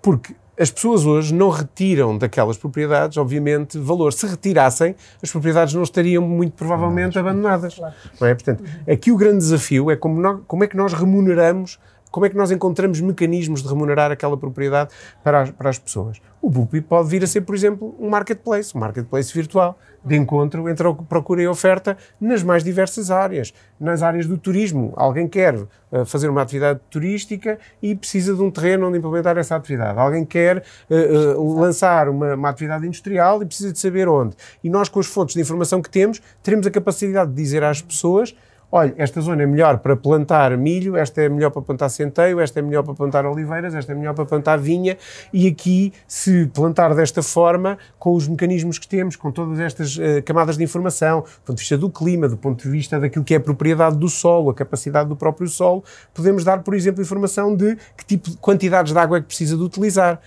Porque 0.00 0.34
as 0.58 0.70
pessoas 0.70 1.04
hoje 1.04 1.34
não 1.34 1.50
retiram 1.50 2.16
daquelas 2.16 2.56
propriedades, 2.56 3.18
obviamente, 3.18 3.78
valor. 3.78 4.12
Se 4.12 4.26
retirassem, 4.26 4.94
as 5.22 5.30
propriedades 5.30 5.74
não 5.74 5.82
estariam 5.82 6.22
muito 6.22 6.54
provavelmente 6.54 7.18
abandonadas. 7.18 7.78
Não 8.20 8.26
é? 8.26 8.34
Portanto, 8.34 8.64
aqui 8.88 9.12
o 9.12 9.16
grande 9.16 9.38
desafio 9.38 9.90
é 9.90 9.96
como, 9.96 10.20
nós, 10.20 10.40
como 10.46 10.64
é 10.64 10.66
que 10.66 10.76
nós 10.76 10.94
remuneramos 10.94 11.78
como 12.16 12.24
é 12.24 12.30
que 12.30 12.36
nós 12.36 12.50
encontramos 12.50 12.98
mecanismos 12.98 13.62
de 13.62 13.68
remunerar 13.68 14.10
aquela 14.10 14.38
propriedade 14.38 14.88
para 15.22 15.42
as, 15.42 15.50
para 15.50 15.68
as 15.68 15.78
pessoas. 15.78 16.18
O 16.40 16.48
BUPI 16.48 16.80
pode 16.80 17.10
vir 17.10 17.22
a 17.22 17.26
ser, 17.26 17.42
por 17.42 17.54
exemplo, 17.54 17.94
um 17.98 18.08
marketplace, 18.08 18.74
um 18.74 18.80
marketplace 18.80 19.34
virtual, 19.34 19.78
de 20.02 20.16
encontro 20.16 20.66
entre 20.66 20.88
a 20.88 20.94
procura 20.94 21.42
e 21.42 21.44
a 21.44 21.50
oferta 21.50 21.94
nas 22.18 22.42
mais 22.42 22.64
diversas 22.64 23.10
áreas. 23.10 23.52
Nas 23.78 24.02
áreas 24.02 24.26
do 24.26 24.38
turismo, 24.38 24.94
alguém 24.96 25.28
quer 25.28 25.56
uh, 25.56 26.06
fazer 26.06 26.30
uma 26.30 26.40
atividade 26.40 26.80
turística 26.88 27.58
e 27.82 27.94
precisa 27.94 28.34
de 28.34 28.40
um 28.40 28.50
terreno 28.50 28.88
onde 28.88 28.96
implementar 28.96 29.36
essa 29.36 29.54
atividade. 29.54 29.98
Alguém 29.98 30.24
quer 30.24 30.64
uh, 30.88 31.38
uh, 31.38 31.60
lançar 31.60 32.08
uma, 32.08 32.34
uma, 32.34 32.48
atividade 32.48 32.86
industrial 32.86 33.42
e 33.42 33.44
precisa 33.44 33.74
de 33.74 33.78
saber 33.78 34.08
onde. 34.08 34.34
E 34.64 34.70
nós, 34.70 34.88
com 34.88 35.00
as 35.00 35.06
fontes 35.06 35.34
de 35.34 35.42
informação 35.42 35.82
que 35.82 35.90
temos, 35.90 36.22
teremos 36.42 36.66
a 36.66 36.70
capacidade 36.70 37.30
de 37.30 37.36
dizer 37.36 37.62
às 37.62 37.82
pessoas 37.82 38.34
olha, 38.70 38.94
esta 38.98 39.20
zona 39.20 39.42
é 39.42 39.46
melhor 39.46 39.78
para 39.78 39.96
plantar 39.96 40.56
milho, 40.56 40.96
esta 40.96 41.22
é 41.22 41.28
melhor 41.28 41.50
para 41.50 41.62
plantar 41.62 41.88
centeio, 41.88 42.40
esta 42.40 42.58
é 42.58 42.62
melhor 42.62 42.82
para 42.82 42.94
plantar 42.94 43.24
oliveiras, 43.24 43.74
esta 43.74 43.92
é 43.92 43.94
melhor 43.94 44.14
para 44.14 44.24
plantar 44.24 44.58
vinha, 44.58 44.96
e 45.32 45.46
aqui, 45.46 45.92
se 46.06 46.46
plantar 46.46 46.94
desta 46.94 47.22
forma, 47.22 47.78
com 47.98 48.14
os 48.14 48.26
mecanismos 48.26 48.78
que 48.78 48.88
temos, 48.88 49.16
com 49.16 49.30
todas 49.30 49.60
estas 49.60 49.96
uh, 49.96 50.22
camadas 50.24 50.56
de 50.56 50.64
informação, 50.64 51.20
do 51.20 51.44
ponto 51.44 51.56
de 51.56 51.62
vista 51.62 51.78
do 51.78 51.90
clima, 51.90 52.28
do 52.28 52.36
ponto 52.36 52.62
de 52.62 52.70
vista 52.70 52.98
daquilo 52.98 53.24
que 53.24 53.34
é 53.34 53.36
a 53.36 53.40
propriedade 53.40 53.96
do 53.96 54.08
solo, 54.08 54.50
a 54.50 54.54
capacidade 54.54 55.08
do 55.08 55.16
próprio 55.16 55.48
solo, 55.48 55.84
podemos 56.12 56.44
dar, 56.44 56.62
por 56.62 56.74
exemplo, 56.74 57.02
informação 57.02 57.54
de 57.54 57.76
que 57.96 58.04
tipo 58.04 58.30
de 58.30 58.36
quantidades 58.36 58.92
de 58.92 58.98
água 58.98 59.18
é 59.18 59.20
que 59.20 59.26
precisa 59.26 59.56
de 59.56 59.62
utilizar, 59.62 60.20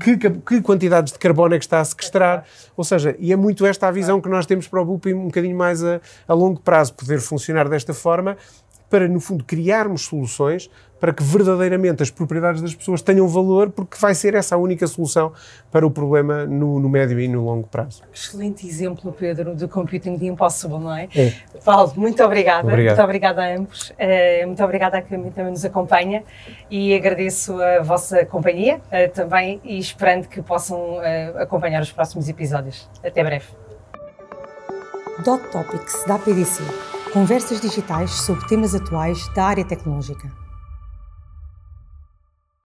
que, 0.00 0.16
que, 0.16 0.30
que, 0.30 0.60
quantidades 0.60 1.12
de 1.12 1.18
carbono 1.18 1.54
é 1.54 1.58
que 1.58 1.64
está 1.64 1.80
a 1.80 1.84
sequestrar. 1.84 2.44
Ou 2.76 2.82
seja, 2.82 3.14
e 3.18 3.32
é 3.32 3.36
muito 3.36 3.64
esta 3.64 3.86
a 3.86 3.90
visão 3.90 4.20
que 4.20 4.28
nós 4.28 4.46
temos 4.46 4.66
para 4.66 4.80
o 4.80 4.84
BUP 4.84 5.14
um 5.14 5.26
bocadinho 5.26 5.56
mais 5.56 5.84
a, 5.84 6.00
a 6.26 6.34
longo 6.34 6.60
prazo, 6.60 6.94
poder 6.94 7.20
funcionar 7.20 7.68
desta 7.68 7.94
forma 7.94 8.36
para, 8.90 9.08
no 9.08 9.20
fundo, 9.20 9.44
criarmos 9.44 10.02
soluções 10.02 10.68
para 11.02 11.12
que 11.12 11.20
verdadeiramente 11.20 12.00
as 12.00 12.10
propriedades 12.10 12.62
das 12.62 12.76
pessoas 12.76 13.02
tenham 13.02 13.26
valor, 13.26 13.70
porque 13.70 13.96
vai 13.98 14.14
ser 14.14 14.36
essa 14.36 14.54
a 14.54 14.58
única 14.58 14.86
solução 14.86 15.32
para 15.68 15.84
o 15.84 15.90
problema 15.90 16.46
no, 16.46 16.78
no 16.78 16.88
médio 16.88 17.18
e 17.18 17.26
no 17.26 17.44
longo 17.44 17.66
prazo. 17.66 18.04
Excelente 18.14 18.68
exemplo, 18.68 19.12
Pedro, 19.12 19.56
do 19.56 19.68
Computing 19.68 20.16
the 20.16 20.26
Impossible, 20.26 20.78
não 20.78 20.94
é? 20.94 21.08
é. 21.16 21.32
Paulo, 21.64 21.92
muito 21.96 22.22
obrigada. 22.22 22.68
Obrigado. 22.68 22.94
Muito 22.94 23.04
obrigada 23.04 23.42
a 23.42 23.56
ambos. 23.56 23.90
Uh, 23.90 24.46
muito 24.46 24.62
obrigada 24.62 24.98
a 24.98 25.02
quem 25.02 25.20
também 25.32 25.50
nos 25.50 25.64
acompanha 25.64 26.22
e 26.70 26.94
agradeço 26.94 27.60
a 27.60 27.82
vossa 27.82 28.24
companhia 28.24 28.76
uh, 28.76 29.12
também 29.12 29.60
e 29.64 29.80
esperando 29.80 30.28
que 30.28 30.40
possam 30.40 30.98
uh, 30.98 31.38
acompanhar 31.38 31.82
os 31.82 31.90
próximos 31.90 32.28
episódios. 32.28 32.88
Até 33.02 33.24
breve. 33.24 33.46
Dot 35.24 35.42
Topics 35.50 36.04
da 36.06 36.16
PDC. 36.16 36.62
Conversas 37.12 37.60
digitais 37.60 38.12
sobre 38.12 38.46
temas 38.46 38.72
atuais 38.72 39.26
da 39.34 39.46
área 39.46 39.64
tecnológica. 39.64 40.41